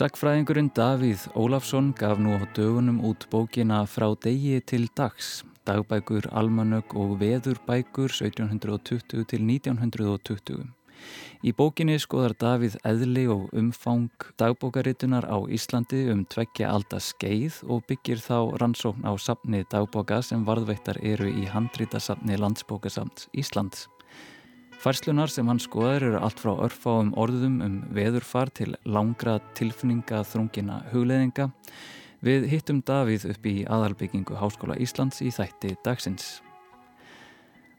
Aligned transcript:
Sackfræðingurinn 0.00 0.70
Davíð 0.72 1.26
Ólafsson 1.36 1.90
gaf 1.92 2.16
nú 2.16 2.32
á 2.32 2.48
dögunum 2.56 3.02
út 3.04 3.26
bókina 3.28 3.82
Frá 3.84 4.06
degi 4.16 4.56
til 4.64 4.86
dags, 4.96 5.42
dagbækur, 5.68 6.30
almanög 6.32 6.94
og 6.96 7.18
veðurbækur 7.20 8.08
1720 8.08 9.26
til 9.28 9.44
1920. 9.44 10.64
Í 11.44 11.52
bókinni 11.52 11.98
skoðar 12.00 12.32
Davíð 12.32 12.78
eðli 12.80 13.26
og 13.28 13.52
umfang 13.52 14.08
dagbókaritunar 14.40 15.28
á 15.28 15.36
Íslandi 15.52 16.06
um 16.14 16.24
tveggja 16.24 16.72
alda 16.72 16.96
skeið 16.96 17.60
og 17.68 17.84
byggir 17.84 18.24
þá 18.24 18.56
rannsókn 18.56 19.04
á 19.04 19.12
sapni 19.20 19.66
dagbóka 19.68 20.22
sem 20.24 20.48
varðveittar 20.48 21.04
eru 21.04 21.28
í 21.28 21.44
handrítasapni 21.44 22.40
Landsbókasamt 22.40 23.28
Íslands. 23.36 23.90
Færslunar 24.80 25.28
sem 25.28 25.44
hann 25.44 25.58
skoðar 25.60 26.06
eru 26.06 26.20
allt 26.24 26.38
frá 26.40 26.54
örfáum 26.64 27.10
orðum 27.20 27.58
um 27.60 27.72
veðurfar 27.92 28.48
til 28.56 28.70
langra 28.88 29.34
tilfinninga 29.58 30.22
þrungina 30.24 30.78
hugleðinga. 30.88 31.50
Við 32.24 32.46
hittum 32.48 32.78
Davíð 32.88 33.26
upp 33.28 33.48
í 33.48 33.58
aðalbyggingu 33.68 34.38
Háskóla 34.40 34.78
Íslands 34.80 35.20
í 35.20 35.28
þætti 35.36 35.74
dagsins. 35.84 36.38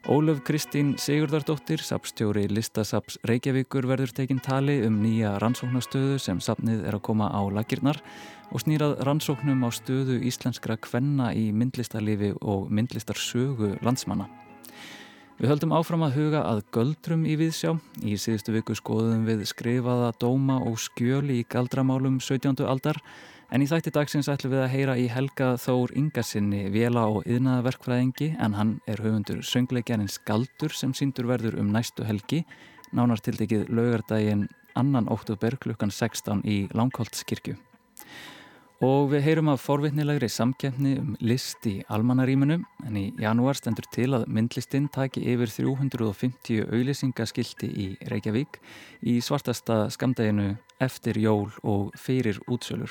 Ólöf 0.06 0.44
Kristín 0.46 0.96
Sigurdardóttir, 0.98 1.82
sapstjóri 1.82 2.48
Listasaps 2.50 3.18
Reykjavíkur 3.26 3.86
verður 3.90 4.14
tekinn 4.14 4.42
tali 4.42 4.80
um 4.86 5.00
nýja 5.02 5.36
rannsóknastöðu 5.42 6.20
sem 6.22 6.42
sapnið 6.42 6.86
er 6.86 6.98
að 6.98 7.04
koma 7.10 7.30
á 7.34 7.42
lakirnar 7.50 7.98
og 8.50 8.62
snýrað 8.62 8.98
rannsóknum 9.06 9.62
á 9.66 9.70
stöðu 9.74 10.20
íslenskra 10.26 10.78
kvenna 10.78 11.30
í 11.34 11.50
myndlistarlifi 11.50 12.34
og 12.42 12.70
myndlistarsögu 12.70 13.76
landsmanna. 13.82 14.30
Við 15.40 15.48
höldum 15.48 15.72
áfram 15.74 16.04
að 16.04 16.16
huga 16.18 16.40
að 16.44 16.60
göldrum 16.74 17.22
í 17.26 17.36
viðsjá. 17.40 17.72
Í 18.04 18.18
síðustu 18.20 18.52
viku 18.54 18.76
skoðum 18.78 19.24
við 19.26 19.46
skrifaða 19.48 20.12
dóma 20.20 20.58
og 20.60 20.76
skjöli 20.82 21.40
í 21.40 21.46
galdramálum 21.48 22.20
17. 22.20 22.60
aldar 22.68 23.00
en 23.52 23.64
í 23.64 23.68
þætti 23.68 23.92
dagsins 23.96 24.28
ætlum 24.32 24.54
við 24.54 24.62
að 24.64 24.70
heyra 24.72 24.98
í 25.00 25.08
Helga 25.12 25.54
Þór 25.60 25.96
Ingarsinni 25.98 26.66
vela 26.72 27.08
og 27.08 27.26
yðnaverkfræðingi 27.28 28.30
en 28.44 28.56
hann 28.56 28.76
er 28.88 29.02
höfundur 29.04 29.42
söngleikjarins 29.44 30.20
Galdur 30.28 30.76
sem 30.76 30.94
síndur 30.96 31.28
verður 31.32 31.58
um 31.60 31.72
næstu 31.72 32.06
helgi 32.08 32.44
nánartildegið 32.92 33.68
laugardaginn 33.72 34.48
annan 34.76 35.08
óttúber 35.12 35.56
klukkan 35.60 35.92
16 35.92 36.44
í 36.48 36.64
Langholtskirkju. 36.76 37.56
Og 38.82 39.12
við 39.12 39.20
heyrum 39.22 39.46
af 39.52 39.60
forvitnilegri 39.62 40.26
samkjæfni 40.26 40.96
um 40.98 41.10
list 41.22 41.62
í 41.70 41.76
almanaríminu 41.94 42.56
en 42.82 42.96
í 42.98 43.04
janúar 43.22 43.54
stendur 43.54 43.86
til 43.94 44.08
að 44.16 44.24
myndlistinn 44.26 44.88
taki 44.90 45.22
yfir 45.22 45.52
350 45.54 46.64
auðlýsingaskildi 46.66 47.70
í 47.70 47.86
Reykjavík 48.10 48.58
í 49.06 49.14
svartasta 49.22 49.84
skamdeginu 49.94 50.56
eftir 50.82 51.22
jól 51.22 51.54
og 51.62 51.94
fyrir 51.94 52.42
útsölur. 52.50 52.90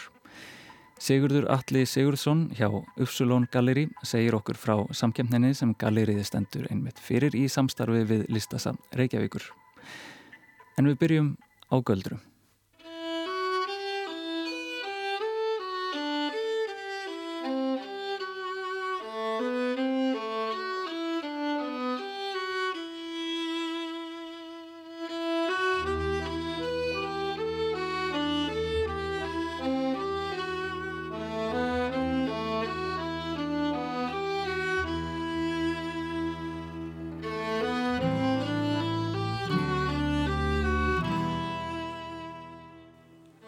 Sigurður 0.96 1.50
Alli 1.52 1.84
Sigurðsson 1.84 2.48
hjá 2.56 2.70
Uppsulón 2.72 3.52
Galleri 3.52 3.90
segir 4.08 4.40
okkur 4.40 4.56
frá 4.56 4.78
samkjæfninni 4.96 5.52
sem 5.60 5.76
galleriði 5.76 6.24
stendur 6.24 6.72
einmitt 6.72 7.04
fyrir 7.04 7.36
í 7.36 7.50
samstarfi 7.52 8.08
við 8.08 8.28
listasam 8.32 8.80
Reykjavíkur. 8.96 9.44
En 10.80 10.88
við 10.88 11.02
byrjum 11.04 11.34
á 11.68 11.76
göldrum. 11.84 12.31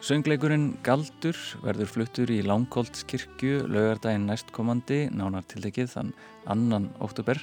Söngleikurinn 0.03 0.73
Galdur 0.83 1.37
verður 1.63 1.87
fluttur 1.87 2.31
í 2.33 2.41
Langholtskirkju 2.43 3.61
lögardaginn 3.71 4.25
næstkomandi, 4.27 5.05
nánar 5.15 5.45
tildekið 5.47 5.93
þann 5.93 6.09
annan 6.51 6.89
oktober. 6.99 7.39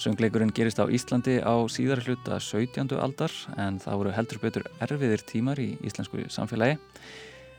Söngleikurinn 0.00 0.54
gerist 0.56 0.80
á 0.80 0.88
Íslandi 0.88 1.34
á 1.44 1.52
síðar 1.68 2.00
hluta 2.06 2.38
17. 2.40 2.96
aldar 2.96 3.34
en 3.60 3.76
það 3.76 4.00
voru 4.00 4.14
heldur 4.16 4.40
betur 4.40 4.64
erfiðir 4.80 5.26
tímar 5.28 5.60
í 5.60 5.74
íslensku 5.84 6.24
samfélagi. 6.32 6.80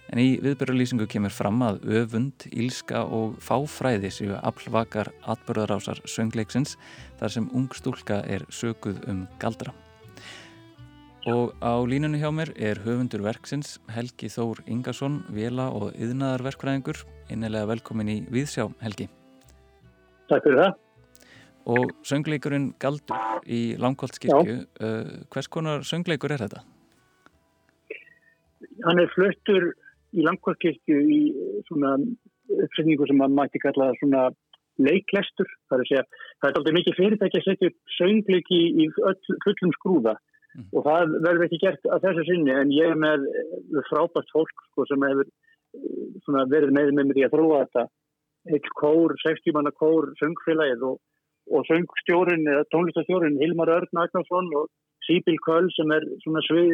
En 0.09 0.17
í 0.17 0.41
viðbörulýsingu 0.41 1.05
kemur 1.13 1.37
fram 1.37 1.61
að 1.69 1.85
öfund, 2.01 2.49
ílska 2.49 3.05
og 3.05 3.37
fáfræði 3.37 4.09
séu 4.17 4.33
aflvakar 4.41 5.13
atbörðarásar 5.29 6.01
söngleiksins 6.09 6.73
þar 7.21 7.37
sem 7.37 7.49
ung 7.53 7.69
stúlka 7.77 8.23
er 8.25 8.49
sökuð 8.49 9.05
um 9.13 9.27
galdra. 9.37 9.77
Og 11.23 11.53
á 11.63 11.79
línunni 11.87 12.19
hjá 12.19 12.27
mér 12.35 12.49
er 12.59 12.81
höfundur 12.83 13.21
verksins 13.23 13.77
Helgi 13.87 14.27
Þór 14.27 14.59
Ingarsson, 14.67 15.21
vela 15.31 15.69
og 15.71 15.93
yðnaðarverkfræðingur. 15.95 16.97
Innilega 17.31 17.69
velkomin 17.69 18.09
í 18.11 18.15
Víðsjá, 18.27 18.65
Helgi. 18.83 19.07
Takk 20.27 20.43
fyrir 20.43 20.59
það. 20.59 20.73
Og 21.71 21.93
söngleikurinn 22.03 22.73
Galdur 22.75 23.47
í 23.47 23.61
Langholtskirkju, 23.79 24.57
uh, 24.83 25.13
hvers 25.31 25.47
konar 25.47 25.87
söngleikur 25.87 26.35
er 26.35 26.43
þetta? 26.43 26.65
Hann 28.83 28.99
er 28.99 29.07
fluttur 29.15 29.69
í 30.11 30.27
Langholtskirkju 30.27 30.99
í 31.07 31.21
svona 31.69 31.93
uppsetningu 32.65 33.07
sem 33.07 33.23
maður 33.23 33.39
mætti 33.39 33.63
kalla 33.63 33.93
svona 34.01 34.25
leiklestur. 34.75 35.47
Það 35.71 35.85
er, 35.85 35.87
segja, 35.93 36.05
það 36.43 36.51
er 36.51 36.59
aldrei 36.59 36.77
mikið 36.81 36.99
fyrirtæki 36.99 37.39
að 37.39 37.47
setja 37.47 37.71
upp 37.71 37.97
söngleiki 38.01 38.61
í 38.75 38.91
öll, 38.91 39.17
fullum 39.47 39.75
skrúða 39.79 40.17
Mm. 40.53 40.67
Og 40.73 40.85
það 40.85 41.15
verður 41.25 41.47
ekki 41.47 41.61
gert 41.63 41.89
að 41.89 42.05
þessu 42.07 42.25
sinni 42.27 42.53
en 42.53 42.73
ég 42.73 42.93
er 42.93 42.99
með 42.99 43.25
frábært 43.89 44.29
fólk 44.35 44.65
sko, 44.69 44.85
sem 44.89 45.05
hefur 45.07 45.25
eh, 45.25 46.45
verið 46.53 46.75
með 46.75 46.93
með 46.93 47.09
mér 47.09 47.21
í 47.23 47.25
að 47.27 47.35
þróa 47.37 47.63
þetta. 47.63 47.85
Eitt 48.53 48.69
kór, 48.77 49.15
60 49.23 49.55
manna 49.55 49.71
kór, 49.71 50.11
söngfélagið 50.19 50.87
og, 50.89 50.97
og 51.55 51.67
söngstjórin, 51.69 52.49
tónlistastjórin 52.73 53.39
Hilmar 53.39 53.71
Örn 53.71 54.01
Agnarsson 54.03 54.49
og 54.59 54.67
Sýbil 55.07 55.39
Köll 55.43 55.69
sem 55.75 55.91
er 55.95 56.03
svið, 56.47 56.73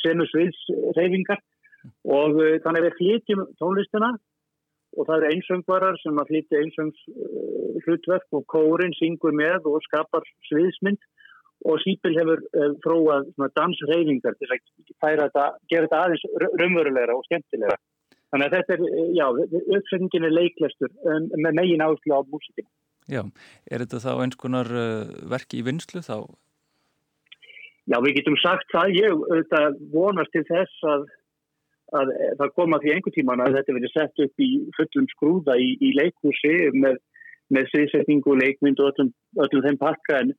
senu 0.00 0.26
sviðsreyfingar 0.28 1.40
og 2.08 2.36
þannig 2.64 2.82
að 2.82 2.86
við 2.86 2.98
flytjum 2.98 3.42
tónlistina 3.60 4.10
og 4.96 5.06
það 5.06 5.16
eru 5.16 5.30
einsöngvarar 5.34 5.98
sem 6.02 6.20
að 6.20 6.30
flytja 6.32 6.60
einsöngs 6.64 7.02
hlutverk 7.84 8.36
og 8.36 8.46
kórin 8.50 8.96
syngur 8.98 9.34
með 9.36 9.68
og 9.70 9.84
skapar 9.86 10.26
sviðsmynd 10.48 11.00
og 11.68 11.80
Sýpil 11.84 12.16
hefur 12.16 12.40
uh, 12.56 12.74
fróað 12.84 13.30
dansreyfingar 13.58 14.36
til 14.40 14.48
að 14.50 14.60
gera 15.04 15.28
þetta 15.30 16.02
aðeins 16.02 16.26
raunverulegra 16.56 17.16
og 17.16 17.26
skemmtilegra. 17.28 17.76
Þannig 18.30 18.46
að 18.46 18.54
þetta 18.56 18.74
er, 18.76 18.82
eh, 18.86 19.08
já, 19.18 19.26
uppsetningin 19.76 20.26
er 20.28 20.36
leiklæstur 20.36 20.92
um, 21.02 21.26
með 21.34 21.56
megin 21.58 21.82
áherslu 21.82 22.14
á 22.14 22.20
músikin. 22.30 22.68
Já, 23.10 23.24
er 23.66 23.82
þetta 23.82 24.02
þá 24.04 24.12
eins 24.22 24.38
konar 24.38 24.70
uh, 24.70 25.10
verki 25.32 25.58
í 25.58 25.64
vinslu 25.66 26.02
þá? 26.06 26.30
Já, 27.90 27.96
við 28.04 28.20
getum 28.20 28.38
sagt 28.38 28.70
það. 28.70 28.92
Ég 28.94 29.24
þetta, 29.32 29.62
vonast 29.90 30.30
til 30.36 30.44
þess 30.46 30.84
að, 30.86 31.08
að 31.98 32.12
það 32.38 32.54
koma 32.60 32.78
því 32.82 32.94
einhver 32.94 33.16
tíman 33.16 33.42
að 33.42 33.56
þetta 33.58 33.76
verið 33.80 33.94
sett 33.96 34.24
upp 34.26 34.44
í 34.46 34.50
fullum 34.78 35.08
skrúða 35.16 35.58
í, 35.58 35.72
í 35.82 35.90
leikhúsi 35.98 36.54
með, 36.76 37.00
með 37.50 37.72
sviðsetningu, 37.72 38.36
leikmynd 38.44 38.84
og 38.84 38.92
öllum, 38.92 39.10
öllum 39.42 39.66
þeim 39.66 39.80
pakka 39.82 40.22
en 40.22 40.32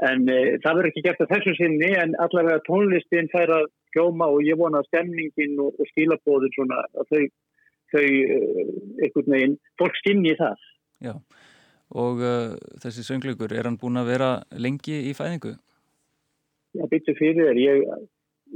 En 0.00 0.24
e, 0.24 0.36
það 0.62 0.78
verður 0.78 0.88
ekki 0.88 1.04
gert 1.04 1.20
að 1.20 1.32
þessu 1.34 1.54
sinni 1.58 1.90
en 2.00 2.14
allavega 2.22 2.62
tónlistin 2.64 3.28
fær 3.32 3.50
að 3.52 3.66
kjóma 3.92 4.30
og 4.32 4.40
ég 4.46 4.56
vona 4.56 4.80
að 4.80 4.88
stemningin 4.88 5.58
og, 5.60 5.74
og 5.76 5.90
skilabóðin 5.90 6.54
svona 6.54 6.78
að 6.96 7.10
þau, 7.10 7.26
þau 7.92 8.06
e, 8.06 8.38
einhvern 9.04 9.34
veginn, 9.36 9.58
fólk 9.82 9.98
skinni 10.00 10.32
það. 10.38 10.64
Já, 11.02 11.12
og 11.98 12.24
uh, 12.24 12.54
þessi 12.80 13.04
sönglugur, 13.04 13.52
er 13.52 13.68
hann 13.68 13.76
búin 13.80 14.00
að 14.00 14.14
vera 14.14 14.32
lengi 14.56 15.02
í 15.10 15.12
fæðingu? 15.18 15.52
Já, 16.72 16.84
byttu 16.88 17.12
fyrir 17.18 17.50
þér. 17.50 17.60
Ég, 17.60 17.82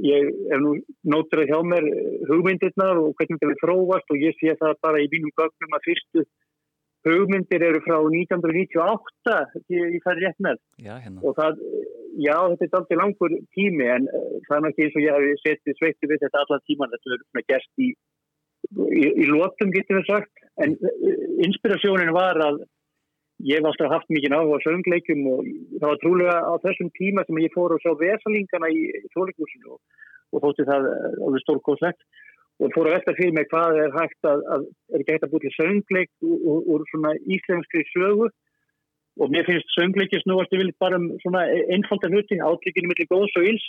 ég 0.07 0.29
er 0.55 0.61
nú 0.63 0.73
nótur 1.05 1.43
að 1.43 1.51
hjá 1.51 1.59
mér 1.69 1.85
hugmyndirnar 2.31 2.97
og 3.03 3.13
hvernig 3.19 3.43
það 3.43 3.53
er 3.53 3.61
fróvast 3.61 4.13
og 4.13 4.25
ég 4.25 4.37
sé 4.39 4.57
það 4.57 4.79
bara 4.81 5.03
í 5.03 5.09
mínum 5.11 5.35
gögnum 5.37 5.77
að 5.77 5.85
fyrstu 5.91 6.25
hugmyndir 7.07 7.63
eru 7.67 7.81
frá 7.85 7.97
1998 7.99 9.37
ég 9.73 9.97
fær 10.05 10.19
rétt 10.21 10.39
með. 10.43 10.59
Já, 10.83 10.95
hérna. 11.03 11.21
og 11.23 11.35
það, 11.37 11.61
já 12.21 12.35
þetta 12.53 12.67
er 12.67 12.79
aldrei 12.81 12.99
langur 13.01 13.35
tími 13.57 13.89
en 13.95 14.07
uh, 14.11 14.29
það 14.47 14.57
er 14.57 14.69
ekki 14.71 14.85
eins 14.87 14.97
og 14.97 15.05
ég 15.05 15.17
hafi 15.17 15.33
setið 15.43 15.79
sveitti 15.79 16.11
við 16.11 16.23
þetta 16.25 16.43
allar 16.43 16.63
tíman 16.69 16.93
þetta 16.93 17.13
er 17.13 17.23
svona 17.25 17.45
gerst 17.53 17.83
í 17.83 17.91
í, 17.91 19.05
í 19.23 19.29
lótum 19.29 19.73
getur 19.75 20.01
við 20.01 20.09
sagt. 20.11 20.47
En 20.63 20.75
uh, 20.77 21.21
inspirasjónin 21.47 22.13
var 22.15 22.41
að 22.43 22.63
ég 23.45 23.59
hef 23.59 23.69
alltaf 23.69 23.93
haft 23.93 24.13
mikið 24.13 24.33
áhuga 24.33 24.57
á 24.57 24.65
söngleikum 24.65 25.25
og 25.29 25.49
það 25.77 25.89
var 25.91 25.99
trúlega 26.01 26.37
á 26.41 26.53
þessum 26.63 26.93
tíma 26.97 27.25
sem 27.27 27.41
ég 27.43 27.53
fór 27.53 27.75
og 27.75 27.83
sá 27.83 27.91
vesalingana 27.99 28.71
í 28.73 28.87
tólíkúsinu 29.13 29.75
og, 29.75 29.81
og 30.33 30.41
þótti 30.45 30.65
það 30.69 30.87
alveg 31.27 31.43
stórkóðslegt 31.43 32.01
og 32.57 32.73
fór 32.73 32.89
að 32.89 32.95
velta 32.97 33.15
fyrir 33.17 33.35
mig 33.37 33.47
hvað 33.51 33.79
er 33.83 33.95
hægt 33.95 34.29
að, 34.29 34.43
að 34.53 34.67
er 34.93 35.01
ekki 35.03 35.15
hægt 35.15 35.25
að 35.27 35.33
búið 35.33 35.45
til 35.45 35.55
söngleik 35.57 36.11
úr, 36.25 36.61
úr 36.73 36.85
svona 36.91 37.13
íslenskri 37.25 37.83
sögu 37.91 38.29
og 39.17 39.33
mér 39.33 39.45
finnst 39.49 39.73
söngleikis 39.75 40.25
nú 40.29 40.39
að 40.41 40.55
ég 40.55 40.63
vil 40.63 40.73
bara 40.81 40.99
um 41.01 41.09
svona 41.23 41.43
einfalda 41.73 42.09
hluti 42.13 42.39
átlíkinu 42.41 42.89
millir 42.91 43.09
góðs 43.11 43.37
og 43.39 43.49
íls 43.51 43.67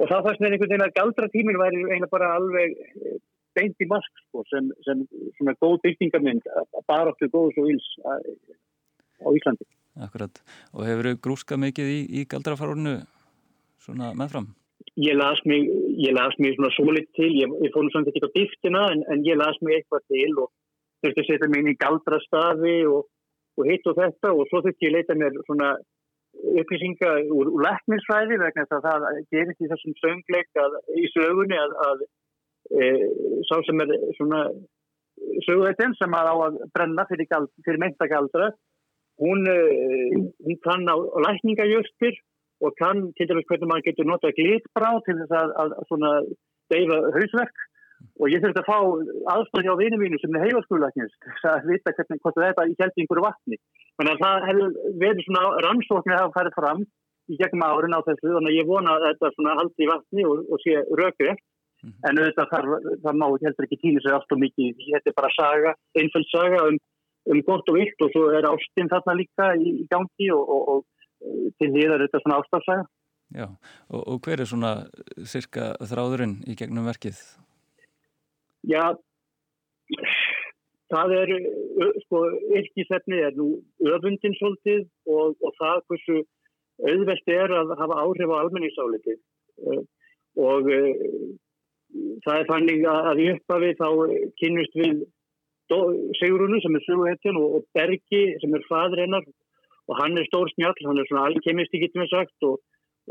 og 0.00 0.08
það 0.10 0.24
fannst 0.26 0.42
með 0.42 0.54
einhvern 0.54 0.72
veginn 0.72 0.86
að 0.86 0.96
galdra 0.98 1.32
tímin 1.34 1.60
væri 1.60 1.82
eiginlega 1.84 2.14
bara 2.14 2.30
alveg 2.38 2.78
eh, 2.78 3.18
beint 3.58 3.84
í 3.84 3.88
mask 3.90 4.22
sko, 4.24 4.44
sem, 4.52 4.70
sem 4.86 5.04
svona 5.38 5.56
góð 5.62 5.80
byggingarmynd 5.84 6.48
bara 6.90 7.14
til 7.18 7.30
góðs 7.32 7.60
og 7.60 7.70
íls 7.72 7.90
eh, 8.04 8.56
á 9.24 9.28
Íslandi. 9.34 9.66
Akkurat. 9.98 10.42
Og 10.76 10.86
hefur 10.86 11.10
þau 11.10 11.22
grúskað 11.26 11.62
mikið 11.66 11.90
í, 11.90 12.00
í 12.20 12.26
galdrafarorinu 12.30 12.98
svona 13.82 14.12
meðfram? 14.18 14.52
Ég 14.98 15.14
las 15.18 15.40
mig, 15.44 15.66
ég 15.98 16.14
las 16.14 16.34
mig 16.38 16.54
svona 16.54 16.70
svo 16.74 16.92
lit 16.94 17.08
til, 17.18 17.30
ég, 17.34 17.52
ég 17.64 17.74
fór 17.74 17.84
nú 17.86 17.92
svona 17.92 18.10
ekki 18.10 18.22
á 18.26 18.34
dýftina 18.34 18.82
en, 18.94 19.04
en 19.12 19.22
ég 19.26 19.38
las 19.38 19.58
mig 19.62 19.78
eitthvað 19.78 20.04
til 20.10 20.32
og 20.42 20.50
þurfti 21.02 21.22
að 21.22 21.28
setja 21.28 21.50
mig 21.50 21.62
inn 21.62 21.72
í 21.72 21.78
galdrastafi 21.82 22.78
og, 22.90 23.06
og 23.58 23.70
hitt 23.70 23.86
og 23.90 23.98
þetta 23.98 24.32
og 24.34 24.50
svo 24.50 24.62
þurfti 24.64 24.86
ég 24.86 24.92
að 24.92 24.96
leita 24.98 25.18
mér 25.18 25.38
svona 25.46 25.72
upplýsinga 26.62 27.12
úr, 27.34 27.50
úr 27.50 27.64
lekningsfræði 27.66 28.38
vegna 28.42 28.66
þess 28.70 28.78
að 28.78 29.06
það 29.06 29.20
gerist 29.34 29.62
í 29.62 29.70
þessum 29.72 29.96
söngleik 29.98 30.62
að, 30.62 30.78
í 30.94 31.06
sögunni 31.14 31.58
að, 31.58 31.76
að 31.88 32.04
e, 32.78 32.90
sá 33.50 33.56
sem 33.66 33.84
er 33.84 33.94
svona 34.18 34.42
söguðetinn 35.46 35.94
sem 35.98 36.14
að 36.14 36.30
á 36.30 36.34
að 36.46 36.58
brenna 36.74 37.06
fyrir, 37.10 37.30
fyrir 37.66 37.82
mentagaldra 37.82 38.50
hún, 39.18 39.46
uh, 39.50 40.18
hún 40.46 40.58
kann 40.62 40.86
á 40.86 40.94
lækningajustir 41.26 42.18
og 42.64 42.76
kann 42.80 43.08
til 43.16 43.28
dæmis 43.30 43.48
hvernig 43.48 43.70
maður 43.70 43.88
getur 43.88 44.08
nota 44.08 44.30
glitbrá 44.36 44.92
til 45.06 45.16
þess 45.20 45.34
að, 45.40 45.50
að, 45.62 45.74
svona 45.90 46.12
deyfa 46.72 47.00
hausverk 47.16 47.66
og 48.22 48.30
ég 48.30 48.42
þurfti 48.42 48.62
að 48.62 48.70
fá 48.70 48.78
aðstofn 49.34 49.66
hjá 49.66 49.74
vinið 49.80 50.02
mínu 50.02 50.20
sem 50.22 50.38
er 50.38 50.46
heilaskulæknist 50.46 51.28
að 51.50 51.68
vita 51.70 51.94
hvernig 51.96 52.22
hvort 52.22 52.40
þetta 52.44 52.66
í 52.70 52.76
kjælti 52.78 53.02
einhverju 53.02 53.24
vatni. 53.26 53.58
Þannig 53.98 54.12
að 54.14 54.22
það 54.24 54.46
hefur 54.48 54.76
verið 55.02 55.26
svona 55.26 55.44
rannsóknir 55.66 56.16
að 56.16 56.22
hafa 56.24 56.36
færið 56.38 56.58
fram 56.58 56.84
í 57.28 57.38
gegnum 57.40 57.66
árin 57.66 57.98
á 57.98 58.00
þessu 58.06 58.34
þannig 58.34 58.52
að 58.52 58.58
ég 58.58 58.68
vona 58.68 58.94
að 58.94 59.06
þetta 59.08 59.32
svona 59.34 59.56
haldi 59.58 59.86
í 59.86 59.90
vatni 59.90 60.28
og, 60.28 60.44
og 60.46 60.62
sé 60.62 60.76
rökri 61.00 61.32
mm. 61.34 61.96
en 62.08 62.20
auðvitað 62.22 62.52
þar, 62.52 62.70
það 63.06 63.18
má 63.22 63.26
heldur 63.32 63.66
ekki 63.66 63.80
týna 63.82 64.04
sig 64.04 64.14
allt 64.14 64.36
og 64.36 64.40
mikið, 64.44 64.86
þetta 64.94 65.12
er 65.12 65.18
bara 65.18 65.34
saga, 65.34 65.74
einföld 65.98 66.30
saga 66.30 66.62
um 66.70 66.78
um 67.32 67.42
gott 67.44 67.68
og 67.70 67.76
vilt 67.78 68.04
og 68.04 68.12
svo 68.12 68.28
er 68.36 68.46
ástinn 68.48 68.90
þarna 68.90 69.16
líka 69.18 69.50
í, 69.60 69.72
í 69.82 69.84
gangi 69.92 70.30
og, 70.34 70.44
og, 70.54 70.68
og 70.72 70.84
til 71.58 71.70
er 71.82 72.04
þetta 72.04 72.22
svona 72.22 72.38
ástafsæða. 72.42 72.86
Já, 73.36 73.44
og, 73.92 74.00
og 74.08 74.20
hver 74.24 74.40
er 74.40 74.48
svona 74.48 74.72
cirka 75.28 75.74
þráðurinn 75.84 76.38
í 76.48 76.56
gegnum 76.56 76.88
verkið? 76.88 77.18
Já, 78.68 78.96
það 80.92 81.14
er, 81.18 81.34
sko, 82.06 82.22
yrkisefni 82.60 83.20
er 83.26 83.36
nú 83.36 83.50
öfundin 83.84 84.36
svolítið 84.40 84.88
og 85.12 85.36
það 85.60 85.84
hversu 85.90 86.18
auðvelt 86.88 87.32
er 87.34 87.54
að 87.58 87.76
hafa 87.80 88.00
áhrif 88.04 88.32
á 88.32 88.40
almenningsálitið 88.40 89.20
og 90.38 90.68
það 92.24 92.34
er 92.34 92.48
fannig 92.48 92.84
að 92.88 93.22
í 93.22 93.30
upphafi 93.34 93.72
þá 93.78 93.88
kynust 94.40 94.76
við 94.78 95.06
Sigrunu 95.68 96.56
sem 96.64 96.76
er 96.78 96.84
söguhetjan 96.86 97.36
og 97.36 97.66
Bergi 97.76 98.22
sem 98.40 98.54
er 98.56 98.62
fadur 98.70 99.02
hennar 99.02 99.26
og 99.88 100.00
hann 100.00 100.18
er 100.20 100.26
stór 100.28 100.50
snjall, 100.52 100.76
hann 100.86 101.00
er 101.00 101.08
svona 101.08 101.28
alkemisti 101.30 101.80
getur 101.82 102.04
við 102.04 102.10
sagt 102.12 102.48
og, 102.48 102.58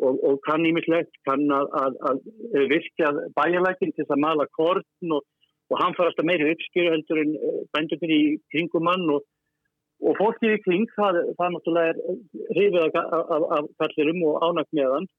og, 0.01 0.19
og 0.29 0.37
kann 0.45 0.65
ímislegt, 0.69 1.13
kann 1.27 1.47
að, 1.53 1.71
að, 1.81 1.97
að 2.11 2.67
virkja 2.73 3.13
bæjalækin 3.37 3.95
til 3.97 4.05
að 4.07 4.23
mala 4.25 4.45
korn 4.57 5.15
og, 5.17 5.25
og 5.71 5.81
hann 5.81 5.97
farast 5.97 6.21
að 6.21 6.29
meiri 6.29 6.51
uppskjöru 6.53 6.93
heldur 6.93 7.23
en 7.23 7.33
eh, 7.39 7.57
bændunir 7.75 8.13
í 8.13 8.21
kringumann 8.53 9.09
og 9.15 9.25
fólkið 10.19 10.53
í 10.53 10.63
kring 10.65 10.89
það, 10.93 11.23
það 11.39 11.53
náttúrulega 11.55 11.93
er 11.93 12.01
hrifið 12.53 12.99
af, 13.01 13.71
kallirum 13.81 14.21
og 14.29 14.43
ánægt 14.45 14.77
meðan 14.77 15.09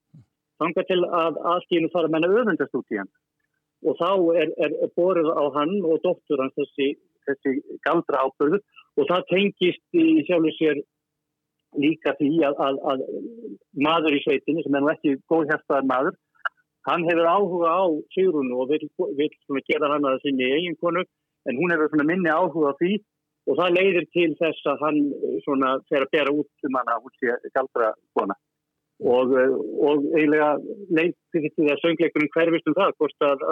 þangar 0.62 0.86
til 0.86 1.00
að 1.04 1.40
aðstíðinu 1.54 1.90
fara 1.94 2.06
að 2.06 2.14
menna 2.14 2.30
öðvendast 2.30 2.78
út 2.78 2.94
í 2.94 2.98
hann. 2.98 3.10
Og 3.86 3.94
þá 3.98 4.10
er, 4.42 4.52
er, 4.64 4.72
borðið 4.98 5.28
á 5.34 5.44
hann 5.54 5.74
og 5.86 6.00
doktor 6.02 6.40
hans 6.42 6.56
þessi 6.58 6.92
þessi 7.28 7.78
galdra 7.86 8.24
ábyrðu 8.26 8.60
og 8.98 9.10
það 9.10 9.26
tengist 9.32 9.98
í 9.98 10.06
sjálfur 10.26 10.56
sér 10.56 10.80
líka 11.76 12.14
því 12.18 12.30
að, 12.48 12.56
að, 12.64 12.80
að 12.92 13.04
maður 13.76 14.16
í 14.16 14.22
sveitinu 14.24 14.64
sem 14.64 14.74
er 14.78 14.84
nú 14.84 14.90
ekki 14.92 15.18
góðhjæftaðar 15.30 15.88
maður 15.90 16.16
hann 16.88 17.04
hefur 17.08 17.28
áhuga 17.28 17.74
á 17.76 17.84
Sigrunu 18.14 18.62
og 18.62 18.72
vil, 18.72 18.88
vil 19.18 19.62
gera 19.68 19.92
hann 19.92 20.08
að 20.08 20.22
sinni 20.24 20.48
eigin 20.48 20.78
konu 20.80 21.04
en 21.48 21.60
hún 21.60 21.74
hefur 21.74 22.04
minni 22.04 22.32
áhuga 22.32 22.72
á 22.72 22.78
því 22.80 22.92
og 23.48 23.56
það 23.60 23.76
leiðir 23.78 24.06
til 24.12 24.28
þess 24.40 24.68
að 24.72 24.84
hann 24.84 25.00
svona, 25.44 25.72
fer 25.88 26.04
að 26.04 26.12
bera 26.16 26.34
út 26.34 26.68
um 26.68 26.78
hann 26.78 26.92
að 26.92 27.04
hún 27.06 27.14
sé 27.16 27.52
galdra 27.56 27.92
kona. 28.16 28.36
Og, 28.98 29.30
og 29.88 30.08
eiginlega 30.18 30.48
leiðir 30.90 31.52
því 31.54 31.68
að 31.70 31.82
söngleikunum 31.84 32.32
hverfist 32.34 32.68
um 32.68 32.76
það 32.80 32.96
hvort 32.98 33.28
að, 33.28 33.46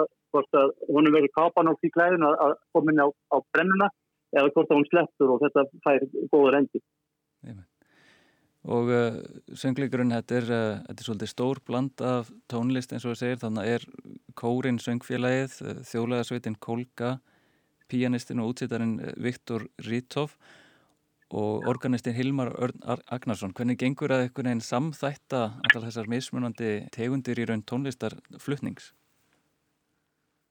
að 0.59 0.73
hún 0.89 1.09
verður 1.15 1.33
kápan 1.37 1.71
á 1.71 1.73
því 1.79 1.93
klæðin 1.95 2.27
að 2.27 2.57
koma 2.75 2.93
inn 2.93 3.05
á, 3.05 3.07
á 3.07 3.37
brennuna 3.55 3.89
eða 4.35 4.51
hvort 4.51 4.73
að 4.73 4.81
hún 4.81 4.89
sleppur 4.91 5.33
og 5.33 5.45
þetta 5.45 5.65
fær 5.85 6.07
góður 6.33 6.59
endi 6.59 6.83
Og 8.67 8.89
uh, 8.91 9.17
söngleikurinn 9.55 10.11
þetta 10.11 10.37
er, 10.41 10.47
uh, 10.51 10.79
þetta 10.89 11.01
er 11.03 11.07
svolítið 11.07 11.31
stór 11.31 11.61
bland 11.63 12.03
af 12.03 12.31
tónlist 12.51 12.91
eins 12.91 13.05
og 13.05 13.13
það 13.13 13.21
segir 13.21 13.41
þannig 13.43 13.73
er 13.77 13.85
kórin 14.39 14.79
söngfélagið 14.83 15.57
uh, 15.63 15.81
þjólaðarsveitin 15.87 16.57
Kolga 16.59 17.17
pianistin 17.87 18.41
og 18.43 18.51
útsýtarinn 18.51 18.97
Viktor 19.23 19.69
Rítov 19.87 20.35
og 21.31 21.67
organistin 21.67 22.15
Hilmar 22.15 22.51
Örn 22.55 22.83
Agnarsson 23.11 23.53
hvernig 23.55 23.79
gengur 23.79 24.11
að 24.11 24.25
einhvern 24.25 24.51
veginn 24.51 24.63
samþætta 24.63 25.41
allar 25.63 25.87
þessar 25.87 26.11
mismunandi 26.11 26.71
tegundir 26.95 27.39
í 27.39 27.47
raun 27.47 27.63
tónlistarflutnings? 27.67 28.91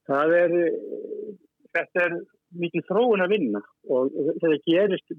Það 0.08 0.34
er 0.40 0.56
þetta 1.76 2.04
er 2.06 2.18
mikið 2.62 2.86
þróun 2.88 3.24
að 3.24 3.32
vinna 3.34 3.62
og 3.92 4.10
þetta 4.40 4.58
gerist 4.66 5.14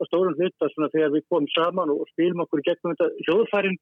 á 0.00 0.02
stórum 0.08 0.36
hluta 0.38 0.70
þegar 0.76 1.12
við 1.14 1.26
komum 1.30 1.50
saman 1.54 1.92
og 1.94 2.06
spilum 2.12 2.44
okkur 2.44 2.64
gegnum 2.66 2.94
þetta. 2.94 3.10
Hljóðfærin 3.26 3.78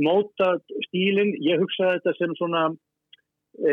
móta 0.00 0.52
stílinn, 0.88 1.34
ég 1.44 1.60
hugsaði 1.62 1.98
þetta 1.98 2.16
sem 2.18 2.36
svona, 2.38 2.62
e, 3.60 3.72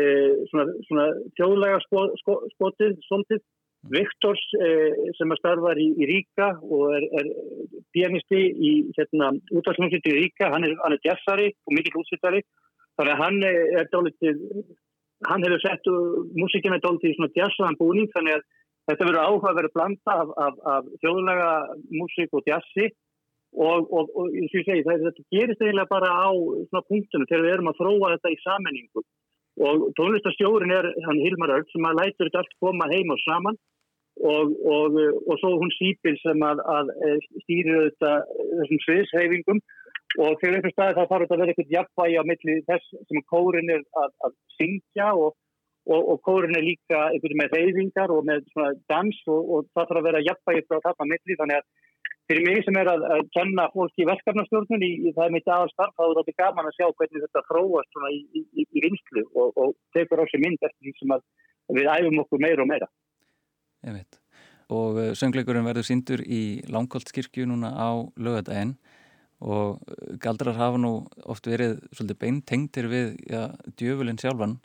svona, 0.50 0.66
svona 0.88 1.06
þjóðlega 1.38 1.80
skotið 1.84 2.98
svolítið. 3.06 3.46
Viktors 3.86 4.40
eh, 4.58 4.90
sem 5.14 5.30
að 5.30 5.38
starfar 5.38 5.78
í, 5.78 5.84
í 6.02 6.06
Ríka 6.08 6.48
og 6.66 6.96
er, 6.96 7.04
er 7.14 7.28
pianisti 7.94 8.40
í 8.50 8.72
hérna, 8.96 9.28
útvarsmjónsviti 9.54 10.10
í 10.10 10.16
Ríka, 10.16 10.48
hann 10.50 10.66
er, 10.66 10.74
hann 10.82 10.96
er 10.96 11.04
jazzari 11.06 11.52
og 11.62 11.76
mikill 11.76 12.00
útsvittari 12.00 12.42
þannig 12.98 13.12
að 13.14 13.22
hann 13.22 13.38
er 13.46 13.90
dálitið 13.92 14.42
hann 15.28 15.44
hefur 15.46 15.62
sett 15.62 15.90
músikina 16.38 16.80
dálitið 16.82 17.12
í 17.12 17.16
svona 17.16 17.34
jazzaðan 17.36 17.78
búning 17.78 18.10
þannig 18.14 18.38
að 18.38 18.46
þetta 18.88 19.08
verður 19.08 19.20
áhuga 19.24 19.52
að 19.52 19.60
vera 19.60 19.74
blanda 19.74 20.16
af, 20.22 20.32
af, 20.46 20.58
af 20.74 20.88
þjóðlega 21.02 21.52
músik 22.00 22.34
og 22.34 22.48
jazzi. 22.48 22.88
Og, 23.48 23.86
og, 23.88 24.10
og 24.12 24.34
eins 24.36 24.52
og 24.52 24.58
ég 24.60 24.66
segi 24.66 24.82
það, 24.84 25.06
þetta 25.06 25.22
gerist 25.32 25.62
eiginlega 25.62 25.88
bara 25.88 26.08
á 26.12 26.28
svona 26.68 26.84
punktunum 26.84 27.28
þegar 27.30 27.46
við 27.46 27.54
erum 27.54 27.70
að 27.70 27.78
þróa 27.78 28.10
þetta 28.12 28.32
í 28.34 28.42
sammenningu 28.42 29.02
og 29.58 29.88
tónlistastjórin 29.98 30.74
er 30.74 30.86
hann 31.06 31.22
Hilmar 31.22 31.54
Örd 31.56 31.72
sem 31.72 31.86
að 31.88 31.98
lætur 31.98 32.28
þetta 32.28 32.42
allt 32.42 32.54
koma 32.62 32.86
heim 32.92 33.10
og 33.14 33.22
saman. 33.24 33.58
Og, 34.18 34.54
og, 34.66 34.96
svo 35.38 35.52
hún 35.60 35.70
sípil 35.76 36.16
sem 36.18 36.40
að, 36.42 36.58
að 36.66 36.88
eh, 37.06 37.18
stýrir 37.44 37.84
þetta 37.84 38.12
þessum 38.58 38.80
sviðsheyfingum 38.84 39.60
og 40.24 40.40
þegar 40.40 40.56
einhver 40.56 40.72
staði 40.74 40.96
þá 40.96 41.04
þarf 41.04 41.22
þetta 41.22 41.36
að 41.36 41.42
vera 41.42 41.52
eitthvað 41.52 41.74
jafnvægi 41.76 42.16
á 42.18 42.24
milli 42.26 42.56
þess 42.66 42.96
sem 43.12 43.22
kórin 43.30 43.70
er 43.76 43.84
að, 44.02 44.10
að 44.26 44.34
syngja 44.56 45.12
og, 45.14 45.36
og 45.96 46.18
kórin 46.26 46.56
er 46.58 46.64
líka 46.66 46.98
einhverju 47.08 47.38
með 47.40 47.54
reyfingar 47.56 48.12
og 48.12 48.26
með 48.28 48.44
svona 48.52 48.74
dans 48.92 49.20
og 49.32 49.68
það 49.72 49.86
þarf 49.86 50.00
að 50.00 50.08
vera 50.08 50.24
jafnvægi 50.26 50.66
frá 50.68 50.82
þarna 50.84 51.10
milli 51.12 51.38
þannig 51.40 51.60
að 51.60 51.68
Fyrir 52.28 52.44
mig 52.44 52.58
sem 52.60 52.76
er 52.76 52.88
að, 52.92 53.02
að 53.08 53.20
kenna 53.32 53.64
fólki 53.72 54.02
í 54.04 54.06
verkefnastjórnun 54.08 54.82
í, 54.84 54.90
í 55.08 55.10
það 55.16 55.30
mitt 55.32 55.46
aðstarf, 55.48 55.94
þá 55.96 56.02
er 56.04 56.18
þetta 56.18 56.34
gaman 56.42 56.66
að 56.68 56.74
sjá 56.76 56.84
hvernig 56.90 57.22
þetta 57.24 57.42
fróast 57.48 58.00
í, 58.04 58.18
í, 58.36 58.64
í 58.68 58.82
vinslu 58.84 59.22
og, 59.32 59.56
og 59.56 59.70
tekur 59.96 60.20
á 60.20 60.24
sig 60.28 60.42
mynd 60.42 60.60
eftir 60.60 60.90
því 60.90 60.92
sem 60.98 61.14
við 61.78 61.88
æfum 61.94 62.20
okkur 62.20 62.42
meira 62.44 62.66
og 62.66 62.68
meira. 62.68 62.88
Ég 63.88 63.96
veit. 63.96 64.20
og 64.68 65.00
uh, 65.00 65.08
söngleikurinn 65.16 65.64
verður 65.64 65.88
síndur 65.88 66.20
í 66.20 66.60
Langholtskirkju 66.68 67.48
núna 67.48 67.72
á 67.72 67.96
lögadaginn 68.20 68.76
og 69.40 69.80
uh, 69.80 70.12
galdrar 70.20 70.60
hafa 70.60 70.76
nú 70.84 70.92
oft 71.24 71.48
verið 71.48 71.78
svolítið 71.96 72.20
beintengtir 72.26 72.92
við 72.92 73.14
ja, 73.32 73.46
djöfulinn 73.80 74.20
sjálfan 74.20 74.58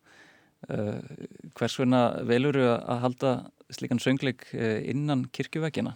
hvers 0.67 1.79
vegna 1.79 2.01
velur 2.29 2.57
þau 2.57 2.69
að 2.71 3.01
halda 3.03 3.31
slikan 3.73 4.01
söngleik 4.03 4.45
innan 4.53 5.25
kirkjuvekkina? 5.35 5.95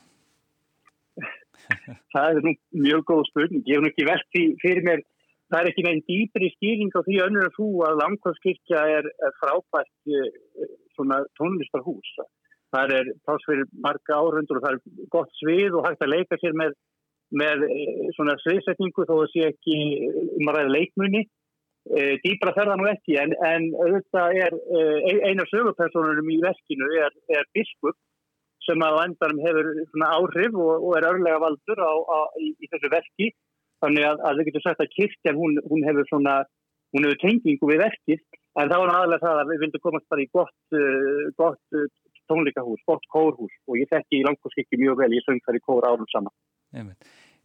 Það 2.14 2.40
er 2.40 2.50
mjög 2.72 3.06
góð 3.12 3.24
spurning. 3.30 3.64
Ég 3.68 3.78
hef 3.78 3.84
nú 3.84 3.92
ekki 3.92 4.08
velt 4.08 4.42
fyrir 4.64 4.84
mér. 4.88 5.04
Það 5.48 5.60
er 5.62 5.70
ekki 5.72 5.84
með 5.86 5.94
einn 5.94 6.06
dýpri 6.10 6.50
skýring 6.56 6.92
á 6.92 7.02
því 7.06 7.20
önnur 7.24 7.48
að 7.48 7.56
þú 7.56 7.68
að 7.88 8.00
Langholtskirkja 8.02 8.82
er, 8.98 9.08
frábært 9.40 10.16
svona 10.98 11.22
tónlistarhús. 11.40 12.10
Það 12.76 12.94
er 12.98 13.12
pás 13.28 13.46
fyrir 13.48 13.70
marga 13.84 14.20
árundur 14.20 14.60
og 14.60 14.66
það 14.66 14.76
er 14.76 15.08
gott 15.14 15.32
svið 15.40 15.78
og 15.78 15.88
hægt 15.88 16.04
að 16.04 16.14
leika 16.14 16.40
sér 16.42 16.58
með, 16.58 16.76
með 17.32 17.64
eh, 17.70 18.10
sviðsetningu 18.44 19.08
þó 19.08 19.16
að 19.22 19.30
sé 19.32 19.46
ekki 19.54 19.78
um 20.42 20.52
að 20.52 20.60
ræða 20.60 20.74
leikmunni 20.76 21.24
dýbra 22.24 22.54
fer 22.56 22.70
það 22.70 22.82
nú 22.82 22.90
ekki 22.92 23.18
en, 23.22 23.34
en 23.48 23.70
auðvitað 23.78 24.40
er 24.46 24.56
e, 24.58 25.16
eina 25.30 25.46
sögupersonurum 25.52 26.32
í 26.34 26.40
veskinu 26.44 26.90
er, 27.04 27.16
er 27.32 27.48
biskup 27.56 27.98
sem 28.68 28.84
að 28.84 29.02
endanum 29.06 29.44
hefur 29.46 29.70
áhrif 30.08 30.58
og, 30.58 30.88
og 30.90 30.98
er 30.98 31.08
örlega 31.12 31.40
valdur 31.44 31.80
á, 31.80 31.94
á, 31.96 32.20
í, 32.44 32.52
í 32.60 32.72
þessu 32.72 32.92
veski 32.92 33.30
þannig 33.84 34.08
að, 34.10 34.26
að 34.28 34.40
við 34.40 34.50
getum 34.50 34.66
sagt 34.66 34.84
að 34.84 34.94
kirkjan 34.96 35.40
hún, 35.40 35.62
hún 35.70 35.86
hefur 35.88 36.10
hefur 37.06 37.22
tengingu 37.24 37.72
við 37.72 37.84
veskið 37.86 38.26
en 38.58 38.72
það 38.72 38.82
var 38.84 38.94
aðalega 38.96 39.24
það 39.24 39.42
að 39.42 39.52
við 39.52 39.64
vildum 39.64 39.86
komast 39.86 40.10
bara 40.12 40.24
í 40.24 40.30
gott, 40.34 40.60
uh, 40.74 41.24
gott 41.38 41.78
tónleikahús, 42.28 42.82
gott 42.90 43.06
kórhús. 43.14 43.54
Og 43.70 43.80
ég 43.80 43.90
þekki 43.92 44.20
í 44.20 44.26
langkórskikki 44.28 44.82
mjög 44.82 45.00
vel, 45.04 45.14
ég 45.16 45.26
söng 45.26 45.40
þar 45.46 45.60
í 45.60 45.64
kóra 45.64 45.94
árum 45.94 46.10
saman. 46.12 46.36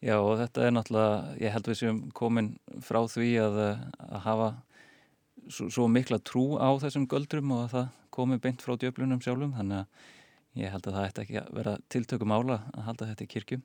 Já 0.02 0.16
og 0.18 0.34
þetta 0.40 0.66
er 0.66 0.72
náttúrulega, 0.74 1.18
ég 1.38 1.52
held 1.54 1.68
við 1.70 1.78
séum 1.78 1.98
komin 2.16 2.48
frá 2.82 2.98
því 3.06 3.28
að, 3.38 3.58
að 4.02 4.22
hafa 4.24 4.48
svo, 5.46 5.68
svo 5.70 5.86
mikla 5.90 6.18
trú 6.26 6.56
á 6.58 6.74
þessum 6.82 7.06
göldrum 7.10 7.52
og 7.54 7.66
að 7.66 7.76
það 7.76 7.86
komi 8.12 8.38
beint 8.42 8.64
frá 8.64 8.74
djöflunum 8.76 9.22
sjálfum 9.22 9.54
þannig 9.56 9.84
að 9.84 10.58
ég 10.62 10.74
held 10.74 10.88
að 10.88 10.96
það 10.96 11.06
ætti 11.06 11.22
ekki 11.22 11.38
að 11.40 11.52
vera 11.60 11.76
tiltökum 11.94 12.34
ála 12.34 12.58
að 12.74 12.88
halda 12.88 13.08
þetta 13.12 13.24
í 13.24 13.30
kirkju 13.36 13.60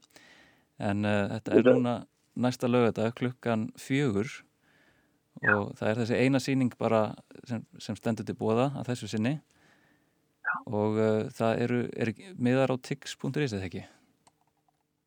en 0.88 1.10
uh, 1.10 1.24
þetta 1.34 1.58
er 1.58 1.68
núna 1.72 1.96
næsta 2.38 2.70
lögata 2.70 3.10
klukkan 3.18 3.68
fjögur 3.82 4.30
Já. 5.42 5.54
og 5.58 5.74
það 5.78 5.90
er 5.90 6.02
þessi 6.04 6.22
eina 6.22 6.42
síning 6.42 6.78
bara 6.78 7.02
sem, 7.50 7.66
sem 7.82 7.98
stendur 7.98 8.26
til 8.26 8.38
bóða 8.38 8.72
að 8.78 8.94
þessu 8.94 9.12
sinni 9.12 9.36
og 10.70 11.02
uh, 11.02 11.28
það 11.34 11.66
eru, 11.66 11.84
er 11.98 12.14
miðar 12.38 12.74
á 12.74 12.76
tix.is 12.78 13.58
eða 13.58 13.66
ekki? 13.68 13.88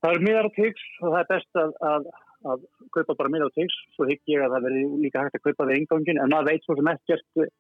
Það 0.01 0.17
eru 0.17 0.27
miðar 0.27 0.49
á 0.49 0.57
tix 0.57 0.85
og 1.01 1.09
það 1.09 1.21
er 1.21 1.31
best 1.31 1.59
að, 1.61 1.73
að, 1.93 2.07
að 2.53 2.69
kaupa 2.97 3.17
bara 3.19 3.33
miðar 3.33 3.53
á 3.53 3.57
tix 3.59 3.81
svo 3.97 4.09
higg 4.09 4.33
ég 4.33 4.45
að 4.45 4.55
það 4.55 4.69
veri 4.69 4.85
líka 5.05 5.25
hægt 5.25 5.41
að 5.41 5.47
kaupa 5.49 5.67
það 5.67 5.75
eingangin 5.77 6.23
en 6.23 6.33
maður 6.33 6.51
veit 6.51 6.65
svo 6.65 6.77
sem 6.79 6.93
ekkert 6.95 7.51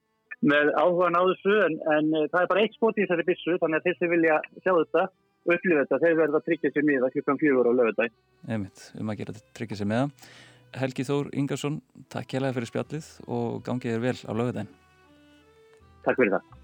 með 0.40 0.70
áhugan 0.80 1.18
á 1.20 1.23
þessu 1.28 1.56
en, 1.66 1.75
en 1.94 2.06
uh, 2.16 2.28
það 2.32 2.42
er 2.42 2.52
bara 2.52 2.62
eitt 2.64 2.76
spót 2.76 2.97
í 2.97 3.04
þessari 3.04 3.28
bissu 3.28 3.59
þannig 3.61 3.80
að 3.80 3.88
þeir 3.88 3.99
sem 3.99 4.12
vilja 4.14 4.37
sjá 4.61 4.73
þetta 4.73 5.02
og 5.40 5.56
upplifa 5.56 5.82
þetta, 5.82 6.00
þeir 6.04 6.20
verða 6.20 6.40
að 6.40 6.47
tryggja 6.47 6.73
sér 6.75 6.87
miða 6.88 7.11
klukkan 7.14 7.40
fjögur 7.40 7.68
á 7.68 7.73
lögudæg. 7.73 8.14
Emit, 8.56 8.85
um 9.00 9.12
að 9.12 9.18
gera 9.20 9.35
þetta 9.37 9.56
tryggja 9.59 9.80
sér 9.80 9.90
miða. 9.92 10.06
Helgi 10.80 11.06
Þór 11.09 11.26
Ingarsson, 11.40 11.76
takk 12.12 12.37
hjálpa 12.37 12.56
fyrir 12.56 12.70
spjallið 12.70 13.11
og 13.26 13.61
gangið 13.66 13.97
er 13.97 14.04
vel 14.04 14.18
á 14.20 14.32
lögudægin. 14.37 14.73
Takk 16.06 16.20
fyrir 16.20 16.38
það. 16.38 16.56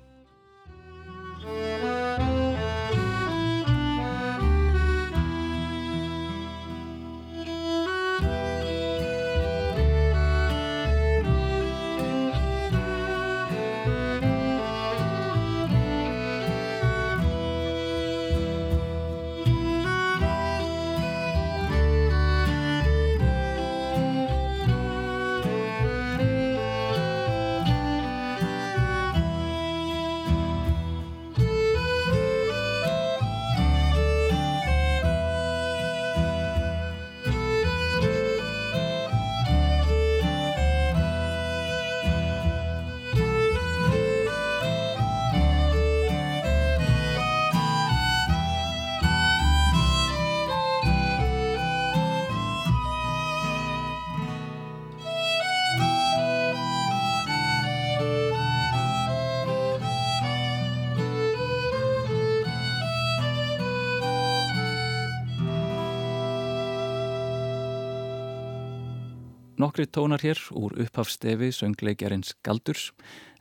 Nokkri 69.77 69.93
tónar 69.93 70.23
hér 70.25 70.39
úr 70.57 70.73
upphafstefi 70.81 71.51
söngleikjarins 71.53 72.31
Galdurs 72.41 72.87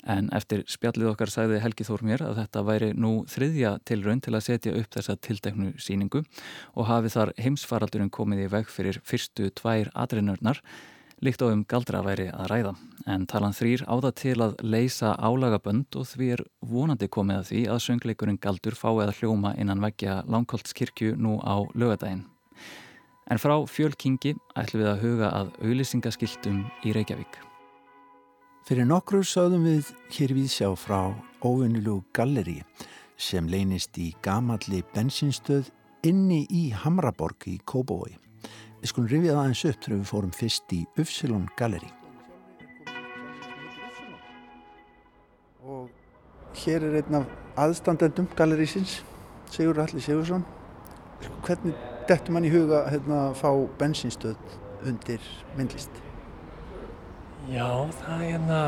en 0.04 0.26
eftir 0.36 0.66
spjallið 0.68 1.14
okkar 1.14 1.32
sagði 1.32 1.62
Helgi 1.64 1.86
Þór 1.88 2.04
mér 2.04 2.24
að 2.26 2.42
þetta 2.42 2.64
væri 2.68 2.90
nú 2.92 3.12
þriðja 3.32 3.72
tilraun 3.88 4.20
til 4.20 4.34
að 4.36 4.44
setja 4.50 4.74
upp 4.76 4.98
þessa 4.98 5.16
tilteknu 5.16 5.70
síningu 5.80 6.26
og 6.76 6.90
hafi 6.90 7.14
þar 7.16 7.32
heimsfaraldurinn 7.40 8.12
komið 8.12 8.44
í 8.50 8.50
veg 8.52 8.68
fyrir 8.68 9.00
fyrstu 9.08 9.48
tvær 9.62 9.94
adrinnörnar 9.96 10.60
líkt 11.24 11.40
á 11.40 11.48
um 11.48 11.64
Galdra 11.64 12.04
væri 12.04 12.28
að 12.28 12.52
ræða. 12.52 12.76
En 13.08 13.24
talan 13.32 13.56
þrýr 13.56 13.88
áða 13.88 14.12
til 14.20 14.36
að 14.44 14.60
leysa 14.60 15.16
álagabönd 15.16 15.96
og 15.96 16.12
því 16.12 16.32
er 16.36 16.48
vonandi 16.60 17.08
komið 17.08 17.46
að 17.46 17.52
því 17.54 17.66
að 17.72 17.84
söngleikurinn 17.88 18.44
Galdur 18.44 18.76
fái 18.76 19.08
að 19.08 19.18
hljóma 19.22 19.56
innan 19.56 19.88
veggja 19.88 20.26
Langholtskirkju 20.28 21.16
nú 21.16 21.40
á 21.40 21.64
lögadaginn. 21.72 22.26
En 23.26 23.40
frá 23.42 23.56
fjölkingi 23.66 24.36
ætlum 24.54 24.84
við 24.84 24.88
að 24.92 25.00
huga 25.02 25.30
að 25.34 25.48
auðlýsingaskiltum 25.66 26.60
í 26.86 26.92
Reykjavík. 26.94 27.40
Fyrir 28.66 28.86
nokkru 28.86 29.24
sáðum 29.26 29.66
við 29.66 29.90
hér 30.14 30.34
við 30.38 30.52
sjá 30.54 30.68
frá 30.78 31.10
óvinnilú 31.42 32.04
galleri 32.14 32.60
sem 33.18 33.50
leynist 33.50 33.98
í 33.98 34.12
gamalli 34.26 34.84
bensinstöð 34.94 35.72
inni 36.06 36.44
í 36.54 36.68
Hamraborg 36.84 37.48
í 37.50 37.56
Kóbói. 37.66 38.14
Við 38.84 38.92
skulum 38.92 39.10
rifja 39.10 39.40
það 39.40 39.50
eins 39.50 39.66
upp 39.72 39.82
þegar 39.82 39.98
við 39.98 40.12
fórum 40.12 40.38
fyrst 40.38 40.78
í 40.78 40.84
Ufsilon 41.02 41.50
galleri. 41.58 41.90
Og 45.66 45.90
hér 46.62 46.86
er 46.92 47.02
einn 47.02 47.20
af 47.24 47.34
aðstandendum 47.66 48.30
gallerísins, 48.38 49.00
Sigur 49.50 49.82
Alli 49.82 50.02
Sigursson. 50.02 50.46
Hvernig 51.42 51.95
dettur 52.10 52.36
mann 52.36 52.46
í 52.46 52.52
huga 52.54 52.84
hérna, 52.90 53.22
að 53.30 53.40
fá 53.40 53.50
bensinstöð 53.80 54.36
undir 54.86 55.24
myndlist? 55.58 56.02
Já, 57.50 57.68
það 58.02 58.14
er 58.16 58.30
hérna, 58.34 58.60